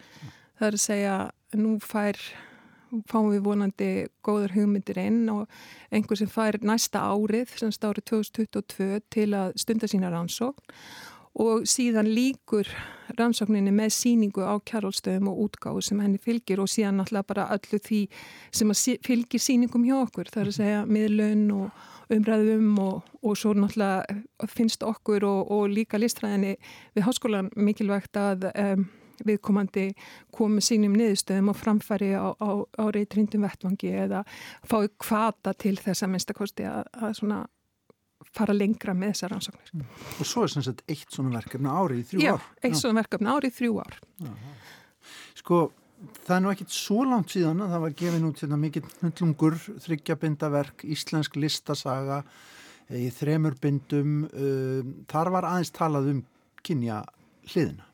Það 0.58 0.68
er 0.68 0.78
að 0.78 0.86
segja, 0.86 1.16
nú 1.60 1.76
fær 1.84 2.20
fáum 3.10 3.32
við 3.34 3.44
vonandi 3.46 3.90
góðar 4.26 4.56
hugmyndir 4.56 5.00
inn 5.02 5.26
og 5.34 5.50
einhver 5.94 6.20
sem 6.20 6.32
fær 6.32 6.60
næsta 6.66 7.04
árið, 7.08 7.56
semst 7.60 7.84
árið 7.86 8.08
2022 8.12 9.02
til 9.14 9.30
að 9.38 9.56
stunda 9.62 9.90
sína 9.92 10.14
rannsókn. 10.14 10.74
Og 11.36 11.66
síðan 11.68 12.08
líkur 12.16 12.70
rannsókninni 13.20 13.74
með 13.76 13.90
síningu 13.92 14.46
á 14.48 14.56
kjárhólstöðum 14.64 15.28
og 15.34 15.42
útgáðu 15.50 15.82
sem 15.84 16.00
henni 16.00 16.22
fylgir 16.22 16.62
og 16.64 16.70
síðan 16.72 17.02
náttúrulega 17.02 17.28
bara 17.28 17.50
öllu 17.58 17.80
því 17.84 18.00
sem 18.56 18.72
fylgir 19.04 19.44
síningum 19.44 19.84
hjá 19.84 19.98
okkur, 20.00 20.32
það 20.32 20.42
er 20.46 20.52
að 20.52 20.58
segja 20.62 20.86
miðlun 20.88 21.44
og 21.58 21.84
umræðum 22.16 22.80
og, 22.86 23.16
og 23.20 23.40
svo 23.40 23.52
náttúrulega 23.58 24.48
finnst 24.52 24.86
okkur 24.86 25.26
og, 25.28 25.52
og 25.52 25.74
líka 25.74 26.00
listræðinni 26.00 26.56
við 26.96 27.08
háskólan 27.08 27.52
mikilvægt 27.56 28.16
að 28.20 28.48
um, 28.54 28.88
viðkomandi 29.26 29.88
komið 30.36 30.68
sínum 30.70 30.96
niðurstöðum 31.00 31.52
og 31.54 31.60
framfæri 31.60 32.12
á, 32.18 32.36
á, 32.36 32.50
á 32.66 32.84
reytrindum 32.92 33.46
vettvangi 33.46 33.92
eða 34.06 34.24
fái 34.68 34.90
kvata 35.02 35.56
til 35.58 35.78
þess 35.80 36.06
að 36.06 36.16
minnstakosti 36.16 36.68
að, 36.70 36.84
að 37.00 37.20
svona 37.22 37.44
fara 38.36 38.56
lengra 38.56 38.96
með 38.98 39.14
þessar 39.14 39.34
rannsóknir. 39.36 39.72
Mm. 39.76 39.88
Og 40.20 40.28
svo 40.28 40.44
er 40.46 40.54
sem 40.54 40.66
sagt 40.66 40.84
eitt 40.92 41.08
svona 41.14 41.38
verkefni 41.38 41.72
árið 41.72 42.02
í 42.02 42.06
þrjú 42.10 42.22
Já, 42.24 42.34
ár? 42.34 42.44
Já, 42.46 42.68
eitt 42.68 42.78
svona 42.82 43.00
verkefni 43.02 43.32
árið 43.32 43.52
í 43.52 43.56
þrjú 43.60 43.80
ár. 43.84 43.98
Aha. 44.26 44.54
Sko, 45.40 45.62
það 46.26 46.36
er 46.36 46.44
nú 46.44 46.52
ekkit 46.52 46.76
svo 46.76 47.08
langt 47.08 47.34
síðan 47.34 47.64
að 47.64 47.74
það 47.76 47.84
var 47.86 47.98
gefin 48.02 48.30
út 48.30 48.44
hérna 48.44 48.60
mikill 48.60 48.86
hundlungur, 49.02 49.58
þryggjabindaverk, 49.86 50.86
íslensk 50.96 51.40
listasaga 51.40 52.22
eh, 52.90 53.06
í 53.06 53.10
þremur 53.16 53.60
bindum. 53.62 54.16
Um, 54.34 54.96
þar 55.12 55.34
var 55.38 55.50
aðeins 55.52 55.76
talað 55.76 56.12
um 56.16 56.24
kynja 56.66 57.04
hliðina 57.52 57.86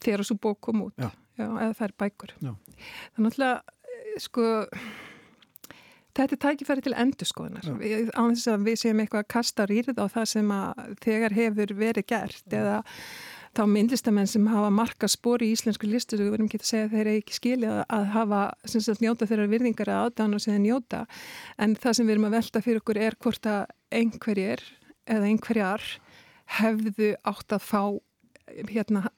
þegar 0.00 0.24
þessu 0.24 0.38
bók 0.40 0.60
kom 0.64 0.86
út. 0.88 0.96
Já. 0.98 1.10
Já, 1.34 1.48
eða 1.50 1.88
er 1.88 1.94
bækur. 1.98 2.32
Þannig 2.38 3.40
að 3.42 3.56
eh, 3.58 4.18
sko 4.22 4.44
þetta 6.14 6.36
er 6.36 6.42
tækifæri 6.44 6.84
til 6.84 6.94
endurskoðunar. 7.02 7.70
Á 8.14 8.22
þess 8.22 8.50
að 8.52 8.66
við 8.68 8.80
séum 8.84 9.00
eitthvað 9.02 9.24
að 9.24 9.32
kasta 9.34 9.66
rýrið 9.66 9.98
á 9.98 10.06
það 10.14 10.28
sem 10.30 10.52
þegar 11.02 11.34
hefur 11.34 11.74
verið 11.78 12.06
gert 12.12 12.54
eða 12.54 12.76
þá 13.54 13.62
myndlistamenn 13.70 14.30
sem 14.30 14.46
hafa 14.50 14.70
marka 14.74 15.08
spóri 15.10 15.50
í 15.50 15.54
íslensku 15.54 15.86
listu 15.90 16.18
við 16.18 16.32
verðum 16.34 16.48
ekki 16.48 16.58
að 16.62 16.70
segja 16.70 16.86
að 16.88 16.94
þeir 16.94 17.10
ekki 17.12 17.36
skilja 17.36 17.74
að 17.86 18.08
hafa 18.14 18.40
sagt, 18.66 19.02
njóta 19.02 19.28
þeirra 19.30 19.50
virðingar 19.50 19.90
að 19.90 20.06
aðdána 20.06 20.38
og 20.38 20.46
segja 20.46 20.62
njóta. 20.62 21.04
En 21.58 21.76
það 21.78 21.98
sem 21.98 22.08
við 22.08 22.16
erum 22.16 22.28
að 22.30 22.38
velta 22.38 22.64
fyrir 22.64 22.82
okkur 22.82 23.02
er 23.08 23.18
hvort 23.22 23.50
að 23.50 23.62
einhverjir 23.94 24.64
eða 25.10 25.30
einhverjar 25.30 25.86
hefðu 26.58 27.14
átt 27.26 27.54
að 27.54 27.62
fá 27.62 27.82
hérna 28.68 29.08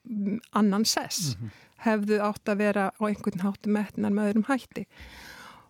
annan 0.52 0.84
sess 0.84 1.36
mm 1.36 1.46
-hmm. 1.46 1.50
hefðu 1.86 2.20
átt 2.20 2.48
að 2.48 2.58
vera 2.58 2.90
á 2.94 3.02
einhvern 3.08 3.44
hátu 3.44 3.70
metnar 3.70 4.12
með 4.12 4.28
öðrum 4.30 4.48
hætti 4.48 4.86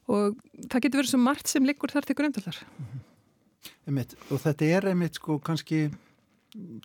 og 0.07 0.37
það 0.71 0.83
getur 0.83 1.01
verið 1.01 1.11
svo 1.11 1.19
margt 1.19 1.49
sem 1.49 1.65
liggur 1.65 1.91
þar 1.91 2.07
til 2.07 2.17
grundalar 2.17 2.59
mm 2.79 2.87
-hmm. 2.87 4.17
og 4.31 4.41
þetta 4.41 4.65
er 4.65 4.89
einmitt 4.89 5.15
sko 5.15 5.39
kannski 5.39 5.91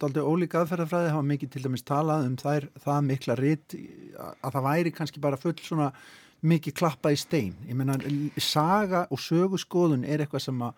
aldrei 0.02 0.24
ólíka 0.24 0.62
aðferðafræði 0.62 1.12
hafa 1.14 1.22
mikið 1.22 1.50
til 1.50 1.64
dæmis 1.64 1.84
talað 1.84 2.26
um 2.26 2.36
er, 2.46 2.68
það 2.84 3.02
mikla 3.02 3.36
ritt 3.36 3.76
að 4.42 4.52
það 4.52 4.64
væri 4.64 4.92
kannski 4.92 5.20
bara 5.20 5.38
full 5.38 5.58
svona 5.58 5.92
mikið 6.42 6.74
klappa 6.74 7.12
í 7.12 7.18
stein 7.20 7.56
ég 7.68 7.76
menna 7.76 7.98
saga 8.38 9.08
og 9.12 9.20
sögurskoðun 9.20 10.06
er 10.06 10.24
eitthvað 10.24 10.42
sem 10.48 10.62
að 10.62 10.74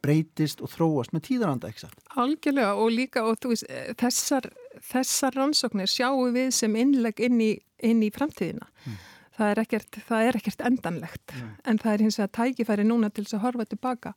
breytist 0.00 0.62
og 0.64 0.72
þróast 0.72 1.12
með 1.12 1.26
tíðaranda, 1.28 1.70
ekki 1.70 1.84
satt? 1.84 2.02
Algjörlega 2.20 2.74
og 2.80 2.92
líka 2.94 3.24
og 3.28 3.50
veist 3.50 3.66
þessar 4.00 4.48
þessar 4.90 5.36
rannsóknir 5.36 5.90
sjáum 5.90 6.34
við 6.34 6.52
sem 6.54 6.76
innleg 6.78 7.20
inn 7.24 7.40
í, 7.42 7.50
inn 7.84 8.02
í 8.04 8.10
framtíðina. 8.14 8.68
Mm. 8.84 9.00
Það, 9.36 9.46
er 9.50 9.62
ekkert, 9.64 9.98
það 10.08 10.28
er 10.28 10.38
ekkert 10.40 10.62
endanlegt 10.68 11.34
mm. 11.36 11.50
en 11.70 11.80
það 11.80 11.92
er 11.92 12.04
hins 12.04 12.20
vegar 12.20 12.32
tækifæri 12.38 12.86
núna 12.86 13.10
til 13.10 13.24
þess 13.24 13.38
að 13.38 13.44
horfa 13.46 13.66
tilbaka 13.70 14.12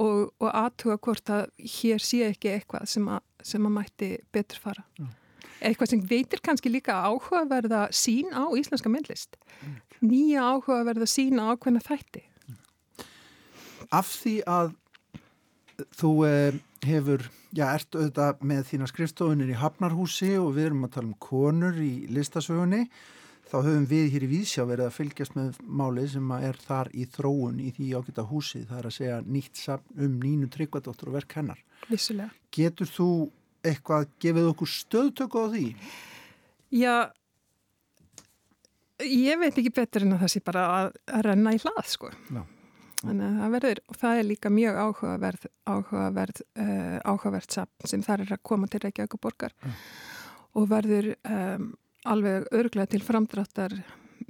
og, 0.00 0.32
og 0.40 0.48
aðtuga 0.50 0.98
hvort 1.06 1.32
að 1.34 1.46
hér 1.76 2.02
sé 2.02 2.24
ekki 2.30 2.52
eitthvað 2.54 2.88
sem 2.90 3.06
að, 3.10 3.22
sem 3.52 3.66
að 3.66 3.76
mætti 3.76 4.10
betur 4.34 4.62
fara. 4.62 4.86
Mm. 4.98 5.14
Eitthvað 5.60 5.92
sem 5.92 6.02
veitir 6.08 6.42
kannski 6.44 6.72
líka 6.72 6.96
áhugaverða 7.04 7.86
sín 7.94 8.32
á 8.32 8.48
íslenska 8.56 8.92
myndlist. 8.92 9.36
Mm. 9.60 9.78
Nýja 10.08 10.44
áhugaverða 10.54 11.08
sín 11.10 11.40
á 11.40 11.52
ákveðna 11.52 11.84
þætti. 11.84 12.24
Af 13.90 14.12
því 14.20 14.36
að 14.46 14.74
þú 15.96 16.14
eh, 16.28 16.58
hefur 16.86 17.28
Já, 17.50 17.64
ertu 17.74 17.98
auðvitað 17.98 18.42
með 18.46 18.60
þína 18.68 18.86
skrifstofunir 18.86 19.48
í 19.50 19.56
Hafnarhúsi 19.58 20.36
og 20.38 20.52
við 20.54 20.68
erum 20.68 20.84
að 20.86 20.92
tala 20.94 21.08
um 21.08 21.16
konur 21.18 21.80
í 21.82 22.06
listasögunni. 22.14 22.84
Þá 23.50 23.56
höfum 23.56 23.86
við 23.90 24.04
hér 24.12 24.22
í 24.22 24.28
Vísjá 24.30 24.62
verið 24.68 24.86
að 24.86 24.94
fylgjast 24.94 25.34
með 25.34 25.56
máli 25.66 26.04
sem 26.12 26.28
er 26.36 26.60
þar 26.62 26.92
í 26.94 27.08
þróun 27.10 27.58
í 27.58 27.72
því 27.74 27.88
ágita 27.98 28.22
húsi. 28.28 28.62
Það 28.68 28.78
er 28.78 28.86
að 28.86 28.94
segja 28.94 29.16
nýtt 29.26 29.64
um 29.74 30.14
Nínu 30.22 30.50
Tryggvadóttur 30.54 31.10
og 31.10 31.16
verk 31.18 31.34
hennar. 31.40 31.64
Vissulega. 31.88 32.30
Getur 32.54 32.92
þú 32.94 33.08
eitthvað 33.66 34.06
gefið 34.22 34.52
okkur 34.52 34.72
stöðtöku 34.76 35.42
á 35.42 35.46
því? 35.50 35.66
Já, 36.78 36.94
ég 39.10 39.42
veit 39.42 39.58
ekki 39.58 39.74
betur 39.74 40.06
en 40.06 40.14
að 40.14 40.22
það 40.22 40.34
sé 40.36 40.46
bara 40.46 40.66
að, 40.76 40.94
að 41.10 41.26
renna 41.26 41.58
í 41.58 41.62
hlað, 41.66 41.82
sko. 41.96 42.14
Já. 42.30 42.44
Þannig 43.00 43.26
að 43.26 43.36
það 43.40 43.52
verður, 43.54 43.80
og 43.88 43.98
það 44.00 44.18
er 44.20 44.26
líka 44.28 44.50
mjög 44.52 44.78
áhugaverð, 44.84 45.44
áhugaverð, 45.72 46.40
uh, 46.60 46.96
áhugaverð 47.08 47.54
sapn 47.56 47.92
sem 47.92 48.02
þar 48.04 48.24
er 48.26 48.34
að 48.36 48.42
koma 48.50 48.68
til 48.68 48.82
Reykjavík 48.84 49.16
og 49.16 49.22
borgar 49.24 49.54
mm. 49.56 49.78
og 50.60 50.66
verður 50.68 51.08
um, 51.16 51.70
alveg 52.10 52.50
örglega 52.60 52.92
til 52.92 53.00
framdráttar 53.04 53.76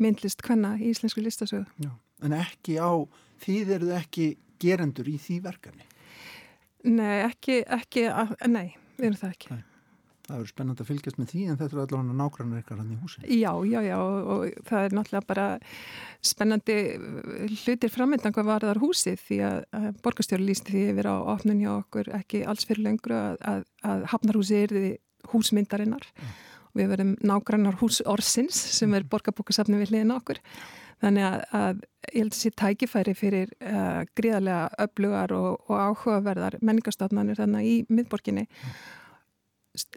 myndlist 0.01 0.45
hvenna 0.47 0.77
í 0.79 0.93
íslensku 0.93 1.25
listasögu. 1.25 1.67
Já. 1.83 1.91
En 2.23 2.37
ekki 2.37 2.79
á, 2.79 2.95
þið 3.43 3.75
eruð 3.79 3.97
ekki 3.99 4.29
gerendur 4.63 5.11
í 5.11 5.17
því 5.19 5.41
verkefni? 5.49 5.89
Nei, 6.87 7.25
ekki, 7.27 7.61
ekki, 7.67 8.07
nei, 8.49 8.71
við 9.01 9.11
erum 9.11 9.21
það 9.25 9.35
ekki. 9.35 9.57
Nei 9.57 9.67
það 10.31 10.41
eru 10.41 10.51
spennand 10.51 10.81
að 10.83 10.89
fylgjast 10.89 11.19
með 11.21 11.33
því 11.33 11.43
en 11.45 11.59
þetta 11.61 11.77
eru 11.77 11.83
allavega 11.85 12.17
nákvæmlega 12.21 12.63
ykkar 12.65 12.81
hann 12.81 12.93
í 12.93 12.99
húsin. 13.01 13.27
Já, 13.27 13.53
já, 13.67 13.79
já 13.87 13.97
og, 14.01 14.45
það 14.69 14.87
er 14.87 14.97
náttúrulega 14.97 15.29
bara 15.31 15.47
spennandi 16.31 16.77
hlutir 17.63 17.93
framöndan 17.93 18.35
hvað 18.37 18.51
var 18.51 18.67
þar 18.69 18.83
húsið 18.83 19.25
því 19.27 19.41
að, 19.49 19.59
að 19.81 19.89
borgastjóri 20.05 20.49
lísti 20.49 20.75
því 20.75 20.85
yfir 20.93 21.11
á 21.11 21.17
opnun 21.35 21.63
hjá 21.63 21.71
okkur 21.79 22.13
ekki 22.21 22.45
alls 22.49 22.69
fyrir 22.69 22.87
lengru 22.87 23.17
að, 23.17 23.41
að, 23.53 23.65
að 23.93 24.05
Hafnarhúsi 24.15 24.61
er 24.61 24.77
því 24.77 24.93
húsmyndarinnar 25.33 26.07
ja. 26.11 26.35
og 26.71 26.83
við 26.83 26.93
verðum 26.95 27.17
nákvæmlega 27.33 27.81
hús 27.83 28.03
Orsins 28.09 28.61
sem 28.77 28.95
er 28.97 29.09
borgarbókasafni 29.11 29.81
við 29.81 29.95
hliðin 29.95 30.15
okkur 30.17 30.41
þannig 31.01 31.25
að 31.57 31.83
ég 32.11 32.21
held 32.21 32.29
að 32.29 32.37
þessi 32.37 32.51
tækifæri 32.61 33.13
fyrir 33.17 33.53
uh, 33.65 34.03
gríðarlega 34.19 34.85
öflugar 34.85 35.33
og, 35.33 35.63
og 35.71 35.79
áhugaverðar 35.81 36.59
menningarstofnanir 36.61 37.41
þannig 37.41 37.69
í 37.71 37.77
miðborginni 37.89 38.45
ja 38.45 38.73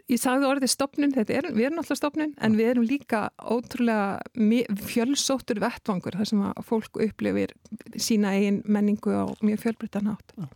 ég 0.08 0.20
sagði 0.20 0.48
orðið 0.48 0.70
stopnun, 0.70 1.14
er, 1.24 1.48
við 1.50 1.66
erum 1.68 1.80
alltaf 1.82 1.98
stopnun 1.98 2.34
en 2.38 2.58
við 2.58 2.70
erum 2.74 2.86
líka 2.86 3.24
ótrúlega 3.42 4.20
fjölsóttur 4.86 5.58
vettvangur 5.62 6.14
þar 6.18 6.30
sem 6.30 6.44
að 6.46 6.60
fólk 6.68 7.00
upplifir 7.02 7.54
sína 7.96 8.36
eigin 8.36 8.62
menningu 8.64 9.10
á 9.10 9.24
mjög 9.42 9.64
fjölbryttan 9.64 10.12
hátt. 10.12 10.36
Já. 10.38 10.46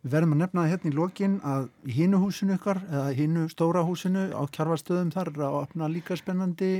Við 0.00 0.14
verðum 0.14 0.32
að 0.32 0.40
nefna 0.40 0.62
hérna 0.70 0.88
í 0.88 0.96
lokin 0.96 1.36
að 1.44 1.66
hínu 1.92 2.22
húsinu 2.22 2.56
ykkar 2.56 2.78
eða 2.88 3.10
hínu 3.18 3.44
stóra 3.52 3.82
húsinu 3.84 4.30
á 4.32 4.42
kjarvarstöðum 4.48 5.12
þar 5.12 5.28
er 5.34 5.42
að 5.44 5.56
opna 5.58 5.90
líka 5.92 6.16
spennandi 6.16 6.70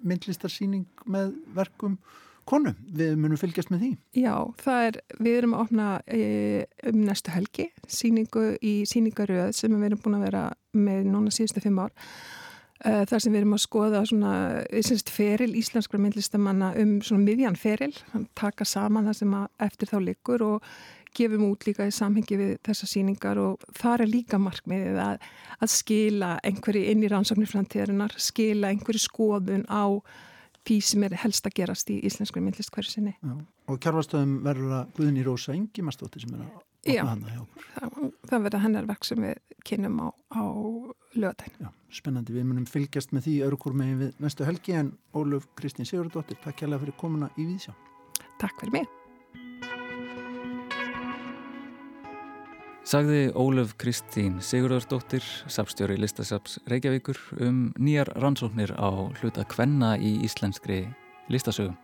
myndlistarsýning 0.00 0.86
með 1.04 1.34
verkum 1.52 1.98
konum, 2.50 2.76
við 2.96 3.14
munum 3.20 3.40
fylgjast 3.40 3.72
með 3.72 3.84
því. 3.84 3.92
Já, 4.22 4.34
er, 4.74 5.00
við 5.18 5.38
erum 5.40 5.56
að 5.56 5.64
opna 5.66 5.88
e, 6.06 6.20
um 6.90 7.00
næstu 7.06 7.32
helgi 7.34 7.70
síningu 7.86 8.44
í 8.58 8.74
síningaröð 8.90 9.54
sem 9.56 9.74
við 9.76 9.90
erum 9.90 10.04
búin 10.04 10.20
að 10.20 10.28
vera 10.28 10.44
með 10.76 11.10
núna 11.10 11.34
síðustu 11.34 11.62
fimm 11.64 11.80
ár. 11.84 11.94
E, 12.80 13.02
þar 13.08 13.22
sem 13.22 13.34
við 13.34 13.42
erum 13.42 13.56
að 13.56 13.64
skoða 13.64 14.04
svona, 14.08 14.36
einsynst 14.68 15.12
feril 15.12 15.52
íslenskra 15.60 16.00
myndlistamanna 16.02 16.72
um 16.80 16.96
svona 17.04 17.26
miðjan 17.26 17.58
feril, 17.60 17.92
taka 18.38 18.66
saman 18.68 19.10
það 19.10 19.20
sem 19.22 19.36
eftir 19.68 19.92
þá 19.92 20.00
likur 20.06 20.46
og 20.46 20.72
gefum 21.16 21.48
út 21.50 21.66
líka 21.66 21.86
í 21.88 21.94
samhengi 21.94 22.38
við 22.38 22.50
þessa 22.66 22.88
síningar 22.88 23.38
og 23.42 23.62
það 23.76 24.04
er 24.04 24.10
líka 24.12 24.38
markmiðið 24.38 24.98
að, 25.02 25.28
að 25.58 25.72
skila 25.74 26.32
einhverju 26.46 26.82
inn 26.92 27.04
í 27.04 27.10
rannsóknir 27.10 27.50
framtíðarinnar, 27.50 28.14
skila 28.22 28.70
einhverju 28.70 29.02
skoðun 29.02 29.66
á 29.66 29.98
því 30.70 30.78
sem 30.86 31.06
er 31.06 31.16
helst 31.24 31.46
að 31.48 31.56
gerast 31.58 31.90
í 31.90 31.98
íslensku 32.06 32.42
myndlist 32.42 32.72
hverju 32.74 32.94
sinni. 32.94 33.14
Já. 33.18 33.34
Og 33.70 33.78
kjárvastöðum 33.82 34.36
verður 34.46 34.76
að 34.78 34.92
Guðni 34.98 35.24
Rósa 35.26 35.54
Ingimarsdóttir 35.56 36.24
sem 36.24 36.36
er 36.36 36.44
að 36.44 36.52
opna 36.54 37.10
hana 37.10 37.34
hjá 37.34 37.40
okkur. 37.42 37.66
Það, 37.74 38.14
það 38.30 38.46
verður 38.46 38.64
hennar 38.66 38.88
verk 38.90 39.08
sem 39.08 39.26
við 39.26 39.58
kynum 39.66 39.98
á, 40.00 40.08
á. 40.30 40.44
Já, 41.10 41.72
spennandi. 41.94 42.36
Við 42.36 42.48
munum 42.52 42.70
fylgjast 42.70 43.14
með 43.16 43.26
því 43.26 43.36
örukur 43.48 43.76
megin 43.76 44.00
við 44.04 44.22
næstu 44.22 44.46
helgi 44.46 44.78
en 44.78 44.94
Óluf 45.16 45.50
Kristín 45.58 45.88
Sigurdóttir, 45.88 46.38
takk 46.44 46.62
kærlega 46.62 46.86
fyrir 46.86 46.98
komuna 47.02 47.32
í 47.36 47.50
Víðsjá. 47.50 47.74
Takk 48.40 48.62
fyrir 48.62 48.80
mig. 48.80 48.99
Sagði 52.90 53.28
Ólöf 53.38 53.76
Kristín 53.78 54.40
Sigurðardóttir, 54.42 55.22
sapstjóri 55.46 55.94
listasaps 56.00 56.56
Reykjavíkur 56.66 57.18
um 57.46 57.58
nýjar 57.78 58.08
rannsóknir 58.18 58.72
á 58.74 58.90
hluta 59.20 59.44
kvenna 59.46 59.92
í 59.94 60.16
íslenskri 60.26 60.80
listasögum. 61.30 61.76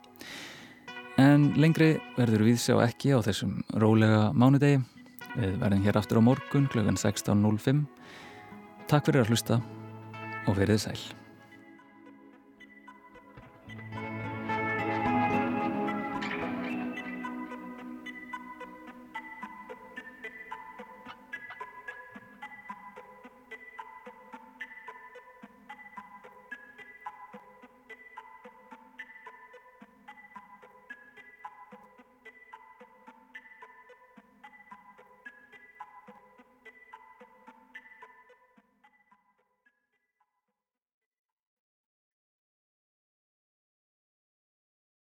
En 1.22 1.52
lengri 1.54 1.92
verður 2.16 2.42
við 2.48 2.58
sjá 2.64 2.80
ekki 2.88 3.14
á 3.14 3.22
þessum 3.22 3.60
rólega 3.78 4.32
mánudegi. 4.34 4.80
Við 5.36 5.54
verðum 5.60 5.84
hér 5.86 6.00
aftur 6.00 6.18
á 6.18 6.26
morgun 6.26 6.66
kl. 6.74 6.82
16.05. 6.82 7.84
Takk 8.90 9.06
fyrir 9.06 9.22
að 9.22 9.30
hlusta 9.30 9.60
og 10.50 10.58
verið 10.58 10.82
sæl. 10.88 11.25